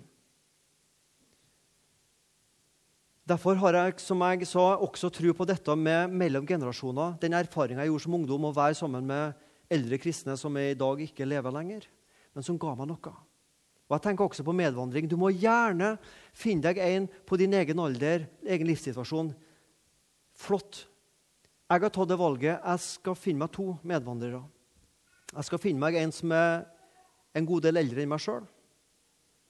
Derfor 3.30 3.60
har 3.62 3.76
jeg 3.78 4.00
som 4.02 4.24
jeg 4.26 4.48
sa, 4.50 4.64
også 4.82 5.12
tro 5.14 5.34
på 5.38 5.46
dette 5.46 5.74
med 5.78 6.14
mellom 6.18 6.48
generasjoner. 6.50 7.14
Den 7.22 7.36
erfaringa 7.38 7.84
jeg 7.84 7.92
gjorde 7.92 8.06
som 8.08 8.16
ungdom, 8.18 8.48
å 8.50 8.56
være 8.56 8.78
sammen 8.80 9.06
med 9.06 9.36
eldre 9.70 10.00
kristne 10.02 10.34
som 10.40 10.56
i 10.58 10.72
dag 10.74 11.04
ikke 11.06 11.28
lever 11.30 11.54
lenger, 11.54 11.86
men 12.34 12.46
som 12.46 12.58
ga 12.58 12.74
meg 12.80 12.90
noe. 12.90 13.12
Og 13.86 13.96
jeg 13.96 14.04
tenker 14.06 14.26
også 14.26 14.46
på 14.46 14.56
medvandring. 14.58 15.06
Du 15.10 15.14
må 15.18 15.30
gjerne 15.30 15.92
finne 16.34 16.66
deg 16.66 16.82
en 16.82 17.06
på 17.30 17.38
din 17.42 17.54
egen 17.58 17.82
alder, 17.82 18.26
egen 18.50 18.70
livssituasjon. 18.70 19.30
Flott. 20.34 20.84
Jeg 21.70 21.86
har 21.86 21.94
tatt 21.94 22.10
det 22.10 22.18
valget. 22.18 22.58
Jeg 22.58 22.84
skal 22.86 23.18
finne 23.18 23.44
meg 23.46 23.54
to 23.54 23.76
medvandrere. 23.86 24.42
Jeg 25.36 25.50
skal 25.52 25.62
finne 25.62 25.86
meg 25.86 26.00
en 26.02 26.14
som 26.14 26.34
er 26.34 26.66
en 27.38 27.46
god 27.46 27.68
del 27.68 27.78
eldre 27.82 28.02
enn 28.02 28.10
meg 28.10 28.26
sjøl, 28.26 28.42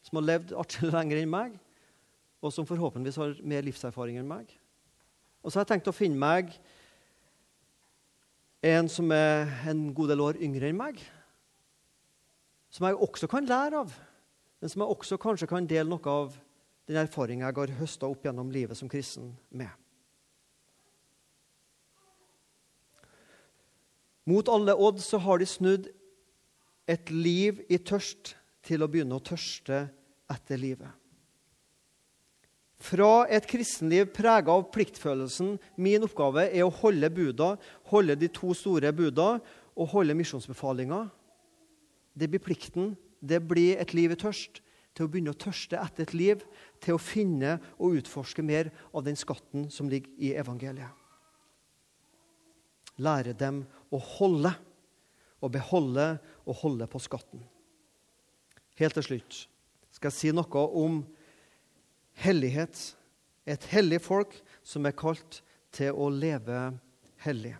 som 0.04 0.20
har 0.20 0.28
levd 0.34 0.52
atskillig 0.60 0.92
lenger 0.98 1.24
enn 1.24 1.32
meg, 1.32 1.60
og 2.40 2.54
som 2.56 2.68
forhåpentligvis 2.68 3.20
har 3.20 3.40
mer 3.44 3.66
livserfaring 3.68 4.20
enn 4.20 4.30
meg. 4.30 4.52
Og 5.44 5.52
så 5.52 5.60
har 5.60 5.66
jeg 5.66 5.74
tenkt 5.74 5.90
å 5.92 5.96
finne 5.96 6.20
meg 6.20 6.54
en 8.66 8.90
som 8.92 9.12
er 9.16 9.48
en 9.72 9.88
god 9.96 10.12
del 10.12 10.24
år 10.24 10.40
yngre 10.44 10.70
enn 10.70 10.80
meg, 10.80 11.00
som 12.70 12.86
jeg 12.86 13.00
også 13.00 13.30
kan 13.32 13.48
lære 13.48 13.84
av, 13.84 13.94
men 14.60 14.72
som 14.72 14.84
jeg 14.84 14.96
også 14.96 15.18
kanskje 15.22 15.48
kan 15.50 15.68
dele 15.68 15.90
noe 15.90 16.12
av 16.12 16.36
den 16.90 17.00
erfaringen 17.00 17.46
jeg 17.48 17.56
har 17.56 17.78
høsta 17.80 18.10
opp 18.10 18.26
gjennom 18.26 18.52
livet 18.52 18.78
som 18.78 18.90
kristen, 18.92 19.32
med. 19.50 19.70
Mot 24.30 24.50
alle 24.52 24.76
odds 24.78 25.08
så 25.10 25.18
har 25.24 25.40
de 25.42 25.48
snudd 25.50 25.88
et 26.90 27.12
liv 27.14 27.64
i 27.70 27.80
tørst 27.82 28.36
til 28.66 28.84
å 28.84 28.90
begynne 28.92 29.18
å 29.18 29.24
tørste 29.24 29.88
etter 30.30 30.60
livet. 30.62 30.99
Fra 32.80 33.26
et 33.28 33.44
kristenliv 33.50 34.08
prega 34.16 34.54
av 34.56 34.70
pliktfølelsen 34.72 35.58
Min 35.84 36.06
oppgave 36.08 36.46
er 36.48 36.64
å 36.64 36.72
holde 36.80 37.10
buda, 37.12 37.54
holde 37.92 38.16
de 38.16 38.30
to 38.32 38.54
store 38.56 38.94
buda 38.96 39.34
og 39.80 39.92
holde 39.94 40.16
misjonsbefalinga. 40.16 41.06
Det 42.16 42.28
blir 42.32 42.44
plikten. 42.44 42.94
Det 43.20 43.42
blir 43.44 43.80
et 43.80 43.94
liv 43.96 44.12
i 44.12 44.20
tørst. 44.20 44.62
Til 44.96 45.06
å 45.06 45.12
begynne 45.12 45.32
å 45.32 45.40
tørste 45.40 45.80
etter 45.80 46.08
et 46.08 46.16
liv, 46.18 46.42
til 46.84 46.98
å 46.98 47.02
finne 47.02 47.58
og 47.78 48.00
utforske 48.00 48.44
mer 48.44 48.72
av 48.92 49.06
den 49.06 49.20
skatten 49.20 49.68
som 49.72 49.88
ligger 49.92 50.12
i 50.20 50.34
evangeliet. 50.40 50.92
Lære 53.00 53.36
dem 53.38 53.62
å 53.96 54.00
holde, 54.18 54.52
og 55.40 55.54
beholde 55.56 56.08
og 56.44 56.58
holde 56.66 56.88
på 56.92 57.00
skatten. 57.00 57.46
Helt 58.80 58.98
til 58.98 59.06
slutt 59.06 59.38
skal 59.96 60.12
jeg 60.12 60.18
si 60.18 60.32
noe 60.36 60.66
om 60.80 61.00
hellighet. 62.24 62.78
Et 63.50 63.66
hellig 63.72 64.02
folk 64.06 64.36
som 64.66 64.86
er 64.86 64.98
kalt 64.98 65.42
til 65.76 65.96
å 65.96 66.10
leve 66.14 66.70
hellig. 67.24 67.56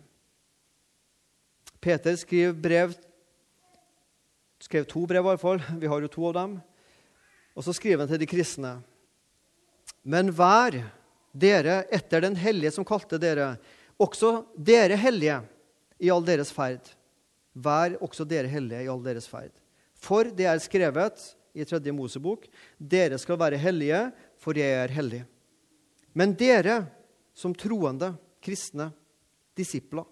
Peter 1.80 2.16
skriver 2.20 2.56
brev, 2.60 2.94
skrev 4.60 4.84
to 4.88 5.06
brev, 5.08 5.24
i 5.24 5.28
hvert 5.30 5.42
fall. 5.42 5.62
Vi 5.80 5.88
har 5.88 6.04
jo 6.04 6.12
to 6.12 6.26
av 6.28 6.36
dem. 6.36 6.58
Og 7.56 7.64
så 7.64 7.74
skriver 7.76 8.04
han 8.04 8.10
til 8.12 8.20
de 8.20 8.28
kristne. 8.28 8.74
Men 10.04 10.30
vær 10.32 10.76
dere 11.32 11.82
etter 11.92 12.24
den 12.24 12.36
hellige 12.38 12.74
som 12.76 12.86
kalte 12.86 13.18
dere, 13.20 13.54
også 14.00 14.44
dere 14.56 14.96
hellige 15.00 15.40
i 16.00 16.10
all 16.12 16.24
deres 16.24 16.52
ferd. 16.54 16.82
Vær 17.52 17.96
også 18.00 18.24
dere 18.28 18.48
hellige 18.48 18.84
i 18.84 18.90
all 18.92 19.02
deres 19.04 19.28
ferd. 19.28 19.52
For 20.00 20.28
det 20.32 20.46
er 20.48 20.62
skrevet 20.62 21.24
i 21.54 21.64
tredje 21.66 21.92
Mosebok, 21.94 22.46
dere 22.78 23.18
skal 23.18 23.38
være 23.40 23.60
hellige, 23.60 24.06
for 24.40 24.58
jeg 24.58 24.76
er 24.84 24.94
hellig. 24.94 25.24
Men 26.14 26.34
dere 26.38 26.82
som 27.36 27.54
troende, 27.54 28.14
kristne, 28.42 28.90
disipler, 29.58 30.06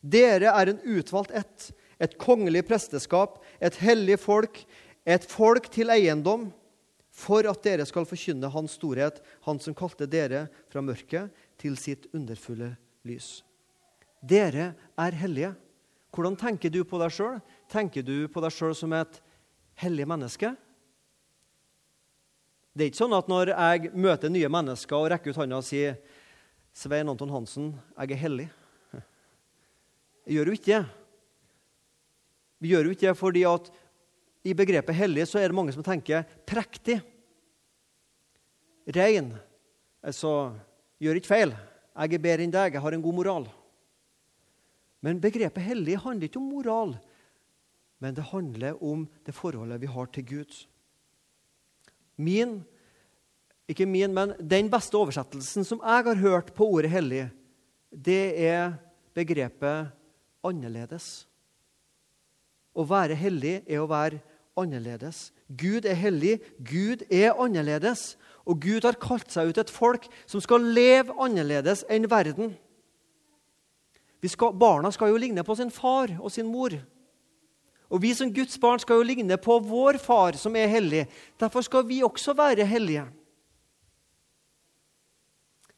dere 0.00 0.52
er 0.52 0.70
en 0.70 0.82
utvalgt 0.96 1.34
ett, 1.34 1.70
et 1.98 2.14
kongelig 2.20 2.66
presteskap, 2.68 3.40
et 3.60 3.76
hellig 3.80 4.18
folk, 4.20 4.60
et 5.06 5.24
folk 5.30 5.70
til 5.72 5.90
eiendom, 5.94 6.50
for 7.16 7.48
at 7.48 7.62
dere 7.64 7.86
skal 7.88 8.04
forkynne 8.04 8.50
Hans 8.52 8.76
storhet, 8.76 9.22
Han 9.48 9.58
som 9.58 9.74
kalte 9.74 10.06
dere 10.06 10.46
fra 10.68 10.82
mørket 10.84 11.32
til 11.56 11.78
sitt 11.80 12.10
underfulle 12.12 12.74
lys. 13.08 13.40
Dere 14.20 14.74
er 14.98 15.16
hellige. 15.16 15.54
Hvordan 16.12 16.36
tenker 16.36 16.72
du 16.72 16.82
på 16.84 17.00
deg 17.00 17.12
sjøl? 17.12 17.40
Tenker 17.72 18.04
du 18.04 18.28
på 18.28 18.42
deg 18.44 18.52
sjøl 18.52 18.74
som 18.76 18.92
et 18.96 19.20
hellig 19.80 20.06
menneske? 20.08 20.52
Det 22.76 22.84
er 22.84 22.90
ikke 22.90 23.00
sånn 23.00 23.16
at 23.16 23.28
når 23.32 23.54
jeg 23.54 23.90
møter 23.96 24.28
nye 24.28 24.48
mennesker 24.52 24.98
og 24.98 25.06
rekker 25.08 25.32
ut 25.32 25.38
hånda 25.40 25.62
og 25.62 25.64
sier 25.64 25.94
Svein 26.76 27.08
Anton 27.08 27.32
Hansen, 27.32 27.70
jeg 27.96 28.12
er 28.12 28.20
hellig. 28.20 28.46
Jeg 30.26 30.36
gjør 30.36 30.50
jo 30.50 30.56
ikke 30.58 30.68
det. 30.74 30.82
Vi 32.60 32.74
gjør 32.74 32.84
jo 32.84 32.92
ikke 32.92 33.06
det 33.06 33.14
fordi 33.16 33.46
at 33.48 33.72
i 34.44 34.52
begrepet 34.60 34.98
hellig 34.98 35.24
så 35.30 35.40
er 35.40 35.48
det 35.48 35.56
mange 35.56 35.72
som 35.72 35.86
tenker 35.86 36.28
prektig. 36.44 36.98
Rein. 38.92 39.32
Altså 40.04 40.52
gjør 41.00 41.16
ikke 41.16 41.32
feil. 41.32 41.56
Jeg 41.96 42.12
er 42.12 42.24
bedre 42.28 42.44
enn 42.44 42.54
deg. 42.60 42.76
Jeg 42.76 42.84
har 42.84 43.00
en 43.00 43.08
god 43.08 43.20
moral. 43.22 43.50
Men 45.00 45.24
begrepet 45.24 45.64
hellig 45.64 45.96
handler 46.04 46.28
ikke 46.28 46.44
om 46.44 46.52
moral, 46.52 46.96
men 48.04 48.16
det 48.16 48.28
handler 48.36 48.84
om 48.84 49.08
det 49.24 49.32
forholdet 49.32 49.80
vi 49.80 49.88
har 49.96 50.12
til 50.12 50.28
Gud. 50.28 50.64
Min, 52.16 52.60
ikke 53.68 53.86
min, 53.86 54.14
men 54.14 54.34
Den 54.40 54.70
beste 54.70 54.96
oversettelsen 54.96 55.64
som 55.64 55.82
jeg 55.82 56.04
har 56.08 56.22
hørt 56.22 56.52
på 56.54 56.68
ordet 56.78 56.90
hellig, 56.90 57.26
det 57.90 58.36
er 58.40 58.76
begrepet 59.14 59.92
annerledes. 60.44 61.26
Å 62.76 62.84
være 62.84 63.16
hellig 63.16 63.62
er 63.64 63.80
å 63.80 63.88
være 63.90 64.20
annerledes. 64.56 65.30
Gud 65.48 65.86
er 65.88 65.96
hellig, 65.96 66.38
Gud 66.60 67.04
er 67.12 67.36
annerledes. 67.40 68.14
Og 68.46 68.60
Gud 68.62 68.84
har 68.86 68.98
kalt 69.00 69.32
seg 69.32 69.50
ut 69.50 69.58
et 69.58 69.72
folk 69.72 70.06
som 70.28 70.42
skal 70.44 70.64
leve 70.76 71.16
annerledes 71.22 71.84
enn 71.90 72.08
verden. 72.10 72.54
Skal, 74.26 74.56
barna 74.58 74.90
skal 74.90 75.12
jo 75.12 75.18
ligne 75.22 75.44
på 75.46 75.54
sin 75.54 75.70
far 75.70 76.10
og 76.18 76.32
sin 76.34 76.48
mor. 76.50 76.74
Og 77.90 78.02
vi 78.02 78.12
som 78.18 78.32
Guds 78.34 78.58
barn 78.58 78.80
skal 78.82 78.98
jo 78.98 79.06
ligne 79.06 79.36
på 79.38 79.58
vår 79.62 80.00
far, 80.02 80.38
som 80.40 80.56
er 80.58 80.70
hellig. 80.70 81.04
Derfor 81.38 81.62
skal 81.66 81.86
vi 81.86 82.02
også 82.02 82.34
være 82.36 82.66
hellige. 82.66 83.04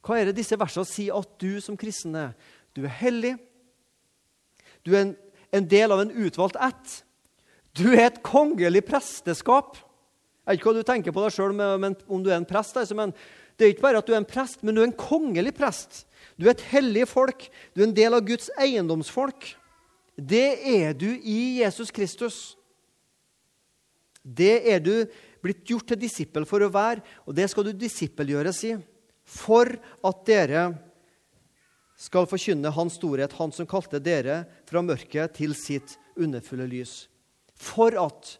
Hva 0.05 0.17
er 0.17 0.31
det 0.31 0.39
disse 0.39 0.57
versene 0.57 0.89
sier 0.89 1.19
at 1.19 1.35
du 1.43 1.59
som 1.61 1.77
kristen 1.77 2.17
er? 2.17 2.33
Du 2.73 2.85
er 2.87 2.95
hellig. 3.03 3.35
Du 4.87 4.95
er 4.95 5.03
en, 5.03 5.13
en 5.53 5.69
del 5.69 5.93
av 5.93 6.01
en 6.01 6.15
utvalgt 6.15 6.57
ett. 6.65 6.95
Du 7.77 7.91
er 7.93 8.07
et 8.07 8.23
kongelig 8.25 8.87
presteskap. 8.89 9.77
Jeg 9.77 10.55
vet 10.55 10.63
ikke 10.63 10.71
hva 10.71 10.79
du 10.79 10.89
tenker 10.89 11.13
på 11.13 11.27
deg 11.27 11.35
sjøl 11.35 11.53
om 11.53 12.23
du 12.25 12.31
er 12.33 12.39
en 12.39 12.49
prest. 12.49 12.79
Altså, 12.81 12.97
men 12.97 13.13
det 13.59 13.67
er 13.67 13.75
ikke 13.75 13.85
bare 13.85 14.01
at 14.01 14.09
du 14.09 14.15
er 14.15 14.23
en 14.23 14.29
prest, 14.29 14.63
men 14.65 14.73
du 14.73 14.81
er 14.81 14.89
en 14.89 14.97
kongelig 14.97 15.53
prest. 15.59 16.07
Du 16.41 16.47
er 16.47 16.55
et 16.55 16.69
hellig 16.71 17.05
folk. 17.11 17.51
Du 17.77 17.83
er 17.83 17.91
en 17.91 17.97
del 17.97 18.17
av 18.17 18.25
Guds 18.25 18.49
eiendomsfolk 18.57 19.58
det 20.19 20.59
er 20.67 20.95
du 20.99 21.09
i 21.15 21.61
Jesus 21.61 21.93
Kristus. 21.95 22.57
Det 24.23 24.67
er 24.67 24.83
du 24.83 25.07
blitt 25.43 25.63
gjort 25.69 25.93
til 25.93 26.01
disippel 26.03 26.47
for 26.49 26.65
å 26.65 26.73
være, 26.75 27.05
og 27.25 27.37
det 27.39 27.47
skal 27.53 27.69
du 27.69 27.73
disippelgjøres 27.79 28.63
i. 28.67 28.75
For 29.29 29.71
at 29.79 30.25
dere 30.27 30.65
skal 31.99 32.27
forkynne 32.31 32.73
Hans 32.75 32.99
storhet, 32.99 33.37
Han 33.39 33.53
som 33.55 33.67
kalte 33.67 34.01
dere 34.03 34.45
fra 34.69 34.83
mørket 34.83 35.37
til 35.39 35.55
sitt 35.59 35.97
underfulle 36.19 36.67
lys. 36.67 37.07
For 37.55 37.95
at 37.99 38.39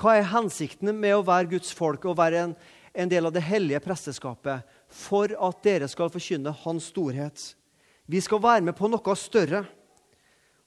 Hva 0.00 0.16
er 0.18 0.32
hensikten 0.32 0.90
med 0.96 1.14
å 1.14 1.26
være 1.26 1.52
Guds 1.52 1.70
folk 1.76 2.08
og 2.08 2.16
være 2.18 2.40
en, 2.46 2.54
en 2.96 3.10
del 3.12 3.28
av 3.28 3.34
det 3.36 3.44
hellige 3.44 3.82
presteskapet? 3.84 4.64
For 4.88 5.30
at 5.36 5.60
dere 5.62 5.88
skal 5.92 6.10
forkynne 6.10 6.56
Hans 6.64 6.88
storhet. 6.90 7.52
Vi 8.08 8.20
skal 8.20 8.42
være 8.42 8.64
med 8.66 8.76
på 8.76 8.90
noe 8.90 9.16
større. 9.16 9.62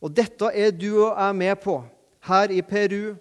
Og 0.06 0.14
dette 0.14 0.52
er 0.54 0.70
du 0.70 0.92
og 1.00 1.16
jeg 1.18 1.36
med 1.36 1.56
på 1.64 1.80
her 2.28 2.52
i 2.54 2.62
Peru, 2.62 3.16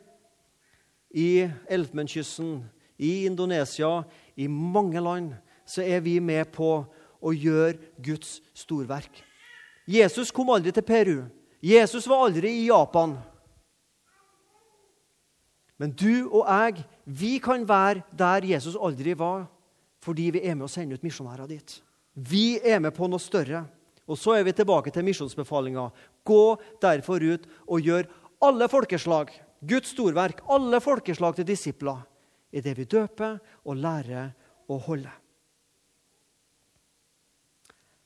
i 1.14 1.46
Elfenbenskysten, 1.72 2.58
i 3.00 3.24
Indonesia, 3.24 4.02
i 4.36 4.46
mange 4.46 5.00
land. 5.00 5.32
Så 5.64 5.80
er 5.80 6.02
vi 6.04 6.18
med 6.20 6.50
på 6.52 6.82
å 7.24 7.32
gjøre 7.32 7.78
Guds 8.04 8.42
storverk. 8.52 9.22
Jesus 9.88 10.32
kom 10.32 10.50
aldri 10.52 10.74
til 10.76 10.84
Peru. 10.84 11.22
Jesus 11.64 12.04
var 12.08 12.26
aldri 12.26 12.50
i 12.52 12.66
Japan. 12.68 13.16
Men 15.80 15.94
du 15.96 16.28
og 16.28 16.44
jeg, 16.44 16.84
vi 17.04 17.38
kan 17.40 17.64
være 17.68 18.04
der 18.12 18.44
Jesus 18.52 18.76
aldri 18.76 19.16
var, 19.16 19.46
fordi 20.04 20.28
vi 20.36 20.44
er 20.44 20.56
med 20.56 20.68
å 20.68 20.72
sende 20.72 20.98
ut 20.98 21.06
misjonærer 21.06 21.48
dit. 21.48 21.78
Vi 22.12 22.60
er 22.60 22.82
med 22.84 22.92
på 22.94 23.08
noe 23.08 23.22
større. 23.22 23.64
Og 24.04 24.18
så 24.20 24.36
er 24.36 24.44
vi 24.44 24.52
tilbake 24.52 24.92
til 24.92 25.06
misjonsbefalinga. 25.06 25.88
Gå 26.24 26.44
derfor 26.82 27.22
ut 27.24 27.46
og 27.64 27.80
gjør 27.80 28.08
alle 28.44 28.68
folkeslag, 28.68 29.32
Guds 29.64 29.94
storverk, 29.94 30.42
alle 30.52 30.80
folkeslag 30.84 31.38
til 31.38 31.48
disipler, 31.48 32.02
i 32.52 32.60
det 32.60 32.76
vi 32.76 32.84
døper 32.84 33.38
og 33.64 33.80
lærer 33.80 34.34
å 34.68 34.78
holde. 34.86 35.10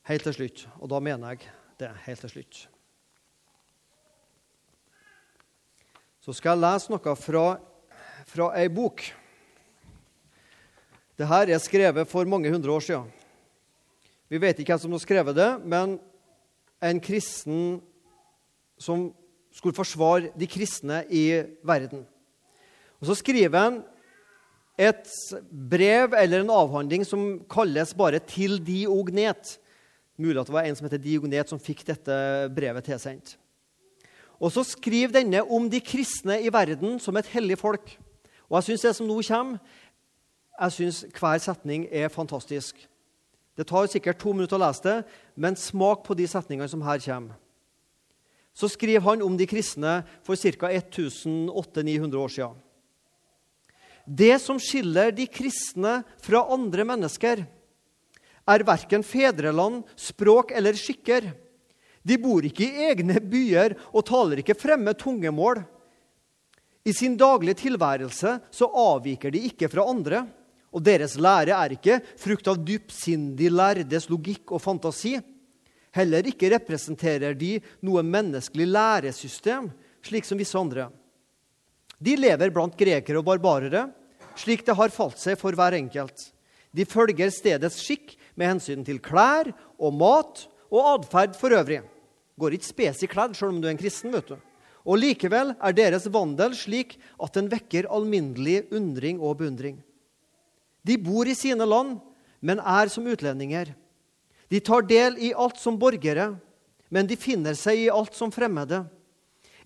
Helt 0.09 0.25
til 0.25 0.33
slutt, 0.33 0.65
og 0.79 0.89
da 0.89 1.01
mener 1.03 1.35
jeg 1.35 1.51
det 1.79 1.91
helt 2.07 2.23
til 2.23 2.31
slutt. 2.31 2.61
Så 6.23 6.33
skal 6.35 6.55
jeg 6.55 6.63
lese 6.63 6.91
noe 6.91 7.15
fra, 7.19 7.45
fra 8.27 8.49
ei 8.59 8.67
bok. 8.71 9.03
Dette 11.19 11.39
er 11.43 11.61
skrevet 11.61 12.07
for 12.07 12.27
mange 12.29 12.51
hundre 12.51 12.71
år 12.71 12.83
siden. 12.85 13.18
Vi 14.29 14.37
vet 14.37 14.59
ikke 14.61 14.75
hvem 14.75 14.81
som 14.83 14.93
har 14.93 15.01
skrevet 15.01 15.37
det, 15.37 15.49
men 15.65 15.97
en 16.85 16.99
kristen 17.01 17.79
som 18.79 19.09
skulle 19.55 19.75
forsvare 19.75 20.29
de 20.37 20.47
kristne 20.47 21.01
i 21.09 21.25
verden. 21.65 22.05
Og 23.01 23.07
Så 23.07 23.15
skriver 23.15 23.57
han 23.57 23.81
et 24.79 25.09
brev 25.49 26.13
eller 26.15 26.43
en 26.43 26.53
avhandling 26.53 27.05
som 27.05 27.41
kalles 27.49 27.93
bare 27.93 28.19
'Til 28.19 28.59
Diognet'. 28.63 29.57
Mulig 30.17 30.39
at 30.39 30.47
det 30.47 30.53
var 30.53 30.63
en 30.63 30.75
som 30.75 30.85
heter 30.85 30.97
Diognet, 31.03 31.49
som 31.49 31.59
fikk 31.59 31.85
dette 31.87 32.49
brevet 32.55 32.83
tilsendt. 32.83 33.37
Og 34.39 34.51
så 34.51 34.63
skriver 34.63 35.11
denne 35.11 35.43
om 35.43 35.69
de 35.69 35.79
kristne 35.79 36.41
i 36.41 36.51
verden 36.51 36.99
som 36.99 37.17
et 37.17 37.25
hellig 37.25 37.57
folk. 37.57 37.97
Og 38.49 38.57
jeg 38.57 38.63
syns 38.63 38.81
det 38.81 38.95
som 38.95 39.07
nå 39.07 39.21
kommer, 39.21 39.59
jeg 40.61 40.71
synes 40.71 41.05
hver 41.19 41.37
setning 41.37 41.87
er 41.91 42.07
fantastisk. 42.07 42.75
Det 43.59 43.65
tar 43.67 43.89
sikkert 43.91 44.21
to 44.21 44.31
minutter 44.31 44.55
å 44.55 44.61
lese 44.63 44.85
det, 44.85 44.97
men 45.35 45.57
smak 45.59 46.05
på 46.05 46.15
de 46.15 46.23
setningene 46.31 46.69
som 46.71 46.83
her 46.85 47.01
kommer. 47.03 47.35
så 48.55 48.67
skriver 48.67 49.03
han 49.03 49.21
om 49.21 49.35
de 49.37 49.45
kristne 49.47 50.03
for 50.23 50.35
ca. 50.35 50.67
1800-900 50.67 52.15
år 52.15 52.31
siden. 52.31 52.55
Det 54.05 54.39
som 54.41 54.57
skiller 54.59 55.11
de 55.11 55.27
kristne 55.27 56.03
fra 56.19 56.41
andre 56.51 56.83
mennesker, 56.83 57.45
er 58.49 58.65
verken 58.65 59.03
fedreland, 59.03 59.83
språk 59.95 60.51
eller 60.51 60.73
skikker. 60.73 61.29
De 62.01 62.17
bor 62.17 62.43
ikke 62.43 62.65
i 62.65 62.89
egne 62.89 63.19
byer 63.21 63.77
og 63.91 64.07
taler 64.07 64.41
ikke 64.41 64.57
fremme 64.57 64.95
tungemål. 64.97 65.61
I 66.87 66.95
sin 66.95 67.19
daglige 67.19 67.61
tilværelse 67.67 68.39
så 68.49 68.71
avviker 68.71 69.35
de 69.35 69.45
ikke 69.51 69.69
fra 69.69 69.85
andre. 69.91 70.25
Og 70.69 70.83
deres 70.85 71.15
lære 71.17 71.55
er 71.57 71.73
ikke 71.73 71.99
frukt 72.19 72.47
av 72.51 72.59
dypsindig 72.61 73.49
lærdes 73.51 74.09
logikk 74.11 74.53
og 74.53 74.61
fantasi. 74.61 75.17
Heller 75.95 76.27
ikke 76.29 76.51
representerer 76.53 77.33
de 77.37 77.55
noe 77.85 78.03
menneskelig 78.05 78.67
læresystem, 78.69 79.71
slik 80.05 80.27
som 80.27 80.37
visse 80.37 80.57
andre. 80.57 80.89
De 81.99 82.13
lever 82.15 82.53
blant 82.53 82.77
grekere 82.77 83.19
og 83.19 83.25
barbarere, 83.27 83.87
slik 84.39 84.61
det 84.67 84.77
har 84.77 84.93
falt 84.93 85.19
seg 85.19 85.39
for 85.39 85.57
hver 85.57 85.75
enkelt. 85.75 86.29
De 86.71 86.85
følger 86.85 87.33
stedets 87.33 87.81
skikk 87.81 88.13
med 88.37 88.53
hensyn 88.53 88.85
til 88.85 89.01
klær 89.03 89.49
og 89.81 89.95
mat 89.97 90.45
og 90.69 90.93
atferd 90.93 91.33
for 91.35 91.55
øvrig. 91.57 91.81
Går 92.39 92.55
ikke 92.55 92.69
spes 92.69 93.03
i 93.03 93.09
kledd 93.09 93.33
selv 93.35 93.55
om 93.55 93.59
du 93.59 93.67
er 93.67 93.73
en 93.73 93.81
kristen. 93.81 94.13
vet 94.13 94.29
du. 94.29 94.37
Og 94.85 95.01
likevel 95.01 95.55
er 95.59 95.75
deres 95.75 96.07
vandel 96.07 96.55
slik 96.55 96.95
at 97.19 97.33
den 97.35 97.49
vekker 97.51 97.89
alminnelig 97.91 98.69
undring 98.71 99.19
og 99.19 99.41
beundring. 99.41 99.81
De 100.85 100.97
bor 101.01 101.27
i 101.27 101.35
sine 101.37 101.65
land, 101.67 101.99
men 102.39 102.61
er 102.63 102.91
som 102.91 103.07
utlendinger. 103.07 103.73
De 104.49 104.61
tar 104.63 104.85
del 104.89 105.19
i 105.21 105.33
alt 105.33 105.59
som 105.61 105.77
borgere, 105.79 106.31
men 106.89 107.09
de 107.09 107.17
finner 107.19 107.57
seg 107.57 107.85
i 107.85 107.91
alt 107.93 108.15
som 108.17 108.31
fremmede. 108.33 108.81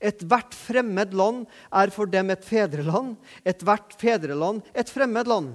Ethvert 0.03 0.55
fremmed 0.57 1.13
land 1.15 1.45
er 1.71 1.93
for 1.95 2.09
dem 2.11 2.33
et 2.33 2.43
fedreland, 2.43 3.15
ethvert 3.47 3.95
fedreland 3.99 4.65
et 4.75 4.89
fremmed 4.91 5.29
land. 5.31 5.53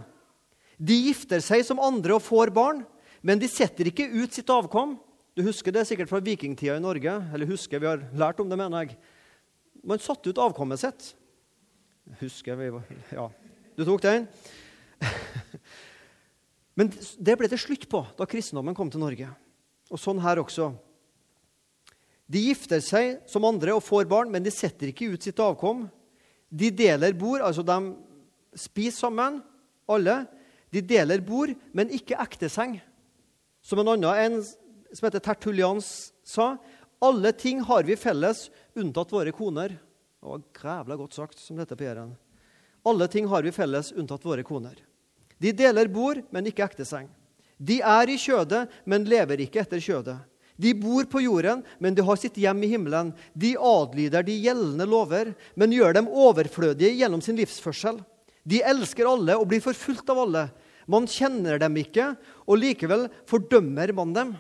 De 0.79 0.97
gifter 1.09 1.43
seg 1.45 1.67
som 1.67 1.83
andre 1.83 2.17
og 2.17 2.25
får 2.25 2.55
barn, 2.55 2.81
men 3.21 3.41
de 3.43 3.51
setter 3.51 3.91
ikke 3.91 4.07
ut 4.15 4.33
sitt 4.33 4.49
avkom. 4.49 4.97
Du 5.37 5.43
husker 5.47 5.75
det 5.75 5.85
sikkert 5.87 6.09
fra 6.11 6.23
vikingtida 6.25 6.79
i 6.79 6.83
Norge. 6.83 7.13
Eller 7.35 7.51
husker, 7.51 7.83
vi 7.83 7.91
har 7.91 8.01
lært 8.17 8.41
om 8.41 8.49
det, 8.49 8.57
mener 8.59 8.87
jeg. 8.87 8.97
Man 9.87 10.01
satte 10.03 10.31
ut 10.31 10.41
avkommet 10.43 10.81
sitt. 10.81 11.13
Husker 12.23 12.57
vi 12.57 12.71
Ja, 13.13 13.29
du 13.77 13.85
tok 13.85 14.01
den? 14.07 14.25
Men 16.79 16.93
det 17.19 17.37
ble 17.39 17.51
det 17.51 17.59
slutt 17.61 17.89
på 17.91 18.05
da 18.19 18.27
kristendommen 18.29 18.77
kom 18.77 18.91
til 18.93 19.03
Norge. 19.03 19.31
Og 19.91 20.01
sånn 20.01 20.21
her 20.23 20.41
også. 20.43 20.71
De 22.29 22.43
gifter 22.45 22.83
seg 22.85 23.23
som 23.31 23.47
andre 23.49 23.73
og 23.75 23.85
får 23.87 24.05
barn, 24.11 24.29
men 24.31 24.45
de 24.45 24.53
setter 24.53 24.91
ikke 24.91 25.09
ut 25.15 25.25
sitt 25.25 25.41
avkom. 25.41 25.87
De 26.53 26.69
deler 26.71 27.17
bord, 27.17 27.41
altså 27.41 27.65
de 27.65 27.79
spiser 28.59 29.09
sammen, 29.09 29.41
alle. 29.89 30.21
De 30.69 30.83
deler 30.85 31.25
bord, 31.25 31.55
men 31.73 31.93
ikke 31.97 32.21
ekteseng. 32.21 32.77
Som 33.65 33.81
en 33.81 33.95
annen 33.95 34.13
en 34.13 34.43
som 34.45 35.09
heter 35.09 35.25
Tertulians 35.25 36.13
sa, 36.25 36.57
alle 37.01 37.33
ting 37.33 37.63
har 37.65 37.89
vi 37.89 37.97
felles, 37.97 38.49
unntatt 38.77 39.13
våre 39.13 39.33
koner. 39.33 39.75
Det 40.19 40.29
var 40.29 40.45
grævla 40.57 40.99
godt 41.01 41.17
sagt, 41.17 41.41
som 41.41 41.57
dette 41.57 41.77
på 41.79 41.87
Jæren. 41.87 42.13
Alle 42.89 43.09
ting 43.09 43.29
har 43.31 43.45
vi 43.45 43.55
felles, 43.55 43.93
unntatt 43.97 44.25
våre 44.27 44.45
koner. 44.47 44.77
De 45.39 45.53
deler 45.55 45.89
bord, 45.91 46.21
men 46.35 46.49
ikke 46.51 46.67
ekteseng. 46.67 47.07
De 47.59 47.81
er 47.83 48.11
i 48.11 48.19
kjødet, 48.19 48.67
men 48.87 49.07
lever 49.09 49.43
ikke 49.43 49.63
etter 49.65 49.83
kjødet. 49.83 50.19
De 50.59 50.73
bor 50.75 51.07
på 51.07 51.23
jorden, 51.23 51.63
men 51.79 51.95
de 51.95 52.03
har 52.03 52.19
sitt 52.19 52.39
hjem 52.39 52.65
i 52.67 52.71
himmelen. 52.73 53.13
De 53.39 53.53
adlyder 53.55 54.27
de 54.27 54.35
gjeldende 54.43 54.87
lover, 54.91 55.31
men 55.55 55.75
gjør 55.75 55.95
dem 55.95 56.11
overflødige 56.11 56.97
gjennom 56.99 57.23
sin 57.23 57.39
livsførsel. 57.39 58.01
De 58.43 58.63
elsker 58.67 59.07
alle 59.07 59.37
og 59.39 59.47
blir 59.51 59.63
forfulgt 59.63 60.11
av 60.11 60.25
alle. 60.25 60.49
Man 60.91 61.07
kjenner 61.11 61.61
dem 61.63 61.77
ikke, 61.79 62.11
og 62.49 62.59
likevel 62.59 63.07
fordømmer 63.29 63.93
man 63.95 64.15
dem. 64.17 64.35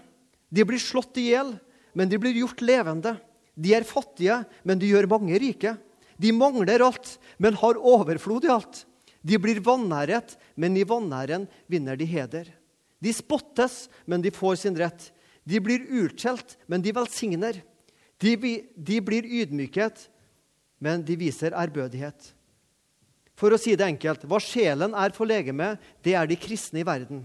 De 0.50 0.64
blir 0.66 0.82
slått 0.82 1.20
i 1.20 1.28
hjel, 1.30 1.54
men 1.94 2.10
de 2.10 2.18
blir 2.18 2.34
gjort 2.40 2.64
levende. 2.64 3.14
De 3.54 3.74
er 3.76 3.86
fattige, 3.86 4.40
men 4.66 4.80
de 4.80 4.90
gjør 4.90 5.10
mange 5.12 5.38
rike. 5.38 5.76
De 6.18 6.34
mangler 6.34 6.82
alt, 6.82 7.14
men 7.38 7.58
har 7.60 7.78
overflod 7.78 8.48
i 8.48 8.54
alt. 8.54 8.82
De 9.22 9.38
blir 9.40 9.60
vanæret, 9.64 10.36
men 10.56 10.76
i 10.76 10.86
vanæren 10.86 11.46
vinner 11.70 11.98
de 11.98 12.06
heder. 12.06 12.50
De 13.02 13.12
spottes, 13.14 13.86
men 14.06 14.22
de 14.22 14.32
får 14.34 14.58
sin 14.62 14.78
rett. 14.78 15.10
De 15.48 15.60
blir 15.62 15.86
utskjelt, 16.04 16.56
men 16.66 16.82
de 16.82 16.94
velsigner. 16.94 17.60
De, 18.18 18.34
de 18.74 19.00
blir 19.00 19.26
ydmyket, 19.26 20.08
men 20.82 21.02
de 21.06 21.16
viser 21.18 21.54
ærbødighet. 21.54 22.32
For 23.38 23.54
å 23.54 23.60
si 23.60 23.76
det 23.78 23.86
enkelt 23.86 24.24
hva 24.26 24.40
sjelen 24.42 24.96
er 24.98 25.14
for 25.14 25.28
legemet, 25.30 25.78
det 26.02 26.16
er 26.18 26.26
de 26.26 26.38
kristne 26.38 26.82
i 26.82 26.86
verden. 26.86 27.22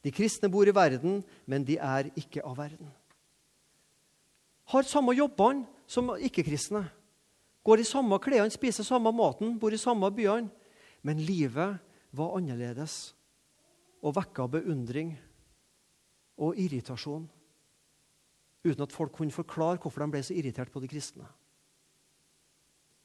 De 0.00 0.12
kristne 0.16 0.48
bor 0.48 0.68
i 0.68 0.72
verden, 0.72 1.20
men 1.44 1.64
de 1.68 1.76
er 1.76 2.08
ikke 2.16 2.40
av 2.40 2.56
verden. 2.56 2.88
Har 4.72 4.86
samme 4.88 5.12
jobbene 5.12 5.66
som 5.90 6.08
ikke-kristne. 6.16 6.86
Går 7.64 7.82
i 7.82 7.88
samme 7.88 8.18
klærne, 8.22 8.52
spiser 8.52 8.86
samme 8.86 9.12
maten, 9.12 9.58
bor 9.60 9.72
i 9.72 9.80
samme 9.80 10.08
byene. 10.14 10.50
Men 11.02 11.20
livet 11.20 11.78
var 12.12 12.36
annerledes 12.36 13.14
og 14.04 14.16
vekka 14.16 14.46
beundring 14.50 15.14
og 16.40 16.56
irritasjon 16.60 17.28
uten 18.64 18.84
at 18.84 18.92
folk 18.92 19.14
kunne 19.16 19.32
forklare 19.32 19.80
hvorfor 19.80 20.04
de 20.04 20.12
ble 20.12 20.20
så 20.24 20.36
irritert 20.36 20.72
på 20.72 20.82
de 20.82 20.88
kristne. 20.90 21.24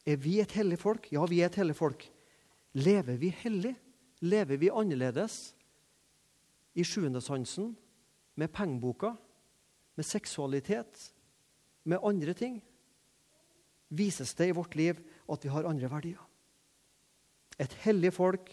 Er 0.05 0.19
vi 0.21 0.37
et 0.41 0.51
hellig 0.51 0.77
folk? 0.79 1.07
Ja, 1.11 1.23
vi 1.25 1.39
er 1.41 1.49
et 1.49 1.59
hellig 1.59 1.75
folk. 1.77 2.03
Lever 2.75 3.17
vi 3.17 3.31
hellig? 3.39 3.73
Lever 4.21 4.59
vi 4.59 4.69
annerledes? 4.69 5.55
I 6.75 6.83
sjuendesansen? 6.83 7.71
Med 8.35 8.51
pengeboka? 8.51 9.13
Med 9.95 10.05
seksualitet? 10.05 11.13
Med 11.83 12.03
andre 12.03 12.33
ting? 12.33 12.59
Vises 13.89 14.33
det 14.33 14.49
i 14.49 14.55
vårt 14.55 14.75
liv 14.75 14.99
at 15.31 15.43
vi 15.43 15.51
har 15.53 15.67
andre 15.69 15.89
verdier? 15.91 16.21
Et 17.59 17.73
hellig 17.85 18.11
folk, 18.13 18.49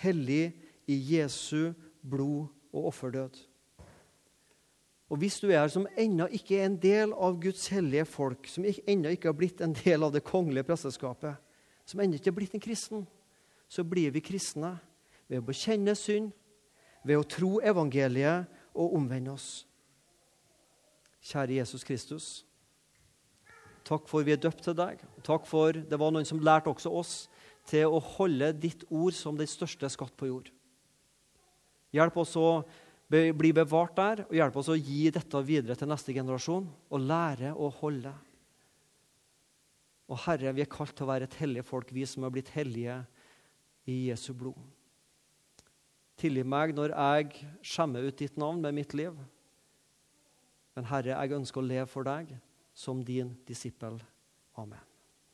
hellig 0.00 0.52
i 0.88 0.96
Jesu 1.14 1.72
blod 2.02 2.46
og 2.72 2.86
offerdød. 2.86 3.36
Og 5.12 5.18
Hvis 5.18 5.40
du 5.40 5.50
er 5.50 5.60
her 5.60 5.68
som 5.68 5.86
ennå 5.98 6.26
ikke 6.32 6.56
er 6.56 6.70
en 6.70 6.78
del 6.80 7.10
av 7.12 7.36
Guds 7.40 7.66
hellige 7.68 8.06
folk, 8.08 8.46
som 8.48 8.64
ennå 8.64 9.10
ikke 9.12 9.28
har 9.28 9.36
blitt 9.36 9.60
en 9.60 9.74
del 9.76 10.02
av 10.02 10.12
det 10.14 10.24
kongelige 10.24 10.64
presteskapet, 10.64 11.36
som 11.84 12.00
ennå 12.00 12.16
ikke 12.16 12.30
har 12.30 12.38
blitt 12.38 12.54
en 12.56 12.64
kristen, 12.64 13.04
så 13.68 13.84
blir 13.84 14.14
vi 14.14 14.24
kristne 14.24 14.78
ved 15.28 15.42
å 15.42 15.44
bekjenne 15.44 15.92
synd, 15.96 16.32
ved 17.04 17.18
å 17.18 17.28
tro 17.28 17.58
evangeliet 17.60 18.48
og 18.72 18.96
omvende 18.96 19.34
oss. 19.34 19.66
Kjære 21.20 21.58
Jesus 21.58 21.84
Kristus. 21.84 22.26
Takk 23.86 24.06
for 24.10 24.26
vi 24.26 24.34
er 24.34 24.40
døpt 24.40 24.62
til 24.66 24.76
deg. 24.78 25.02
Takk 25.26 25.46
for 25.48 25.74
det 25.74 25.98
var 25.98 26.12
noen 26.14 26.26
som 26.28 26.40
lærte 26.42 26.70
også 26.70 26.92
oss 26.92 27.14
til 27.68 27.90
å 27.90 28.00
holde 28.16 28.52
ditt 28.58 28.84
ord 28.90 29.14
som 29.16 29.38
den 29.38 29.50
største 29.50 29.90
skatt 29.92 30.14
på 30.18 30.30
jord. 30.30 30.50
Hjelp 31.92 32.16
oss 32.22 32.34
å 32.40 32.62
bli 33.12 33.50
bevart 33.52 33.96
der, 33.98 34.22
og 34.24 34.36
hjelp 34.36 34.54
oss 34.56 34.70
å 34.72 34.78
gi 34.78 35.10
dette 35.12 35.42
videre 35.44 35.76
til 35.76 35.90
neste 35.90 36.14
generasjon 36.16 36.64
og 36.64 37.08
lære 37.08 37.52
å 37.52 37.68
holde. 37.82 38.12
Og 40.08 40.20
Herre, 40.24 40.54
vi 40.56 40.64
er 40.64 40.70
kalt 40.72 40.94
til 40.96 41.06
å 41.06 41.12
være 41.12 41.28
et 41.28 41.36
hellig 41.40 41.64
folk, 41.64 41.92
vi 41.92 42.06
som 42.08 42.24
har 42.24 42.32
blitt 42.32 42.52
hellige 42.56 43.02
i 43.88 44.08
Jesu 44.08 44.32
blod. 44.36 44.58
Tilgi 46.20 46.44
meg 46.46 46.74
når 46.76 46.94
jeg 46.94 47.46
skjemmer 47.66 48.06
ut 48.06 48.18
ditt 48.18 48.36
navn 48.40 48.60
med 48.62 48.76
mitt 48.76 48.96
liv. 48.96 49.16
Men 50.76 50.88
Herre, 50.88 51.16
jeg 51.16 51.36
ønsker 51.36 51.60
å 51.60 51.66
leve 51.66 51.88
for 51.90 52.06
deg 52.08 52.32
som 52.72 53.04
din 53.04 53.36
disippel. 53.46 54.02
Amen. 54.52 54.91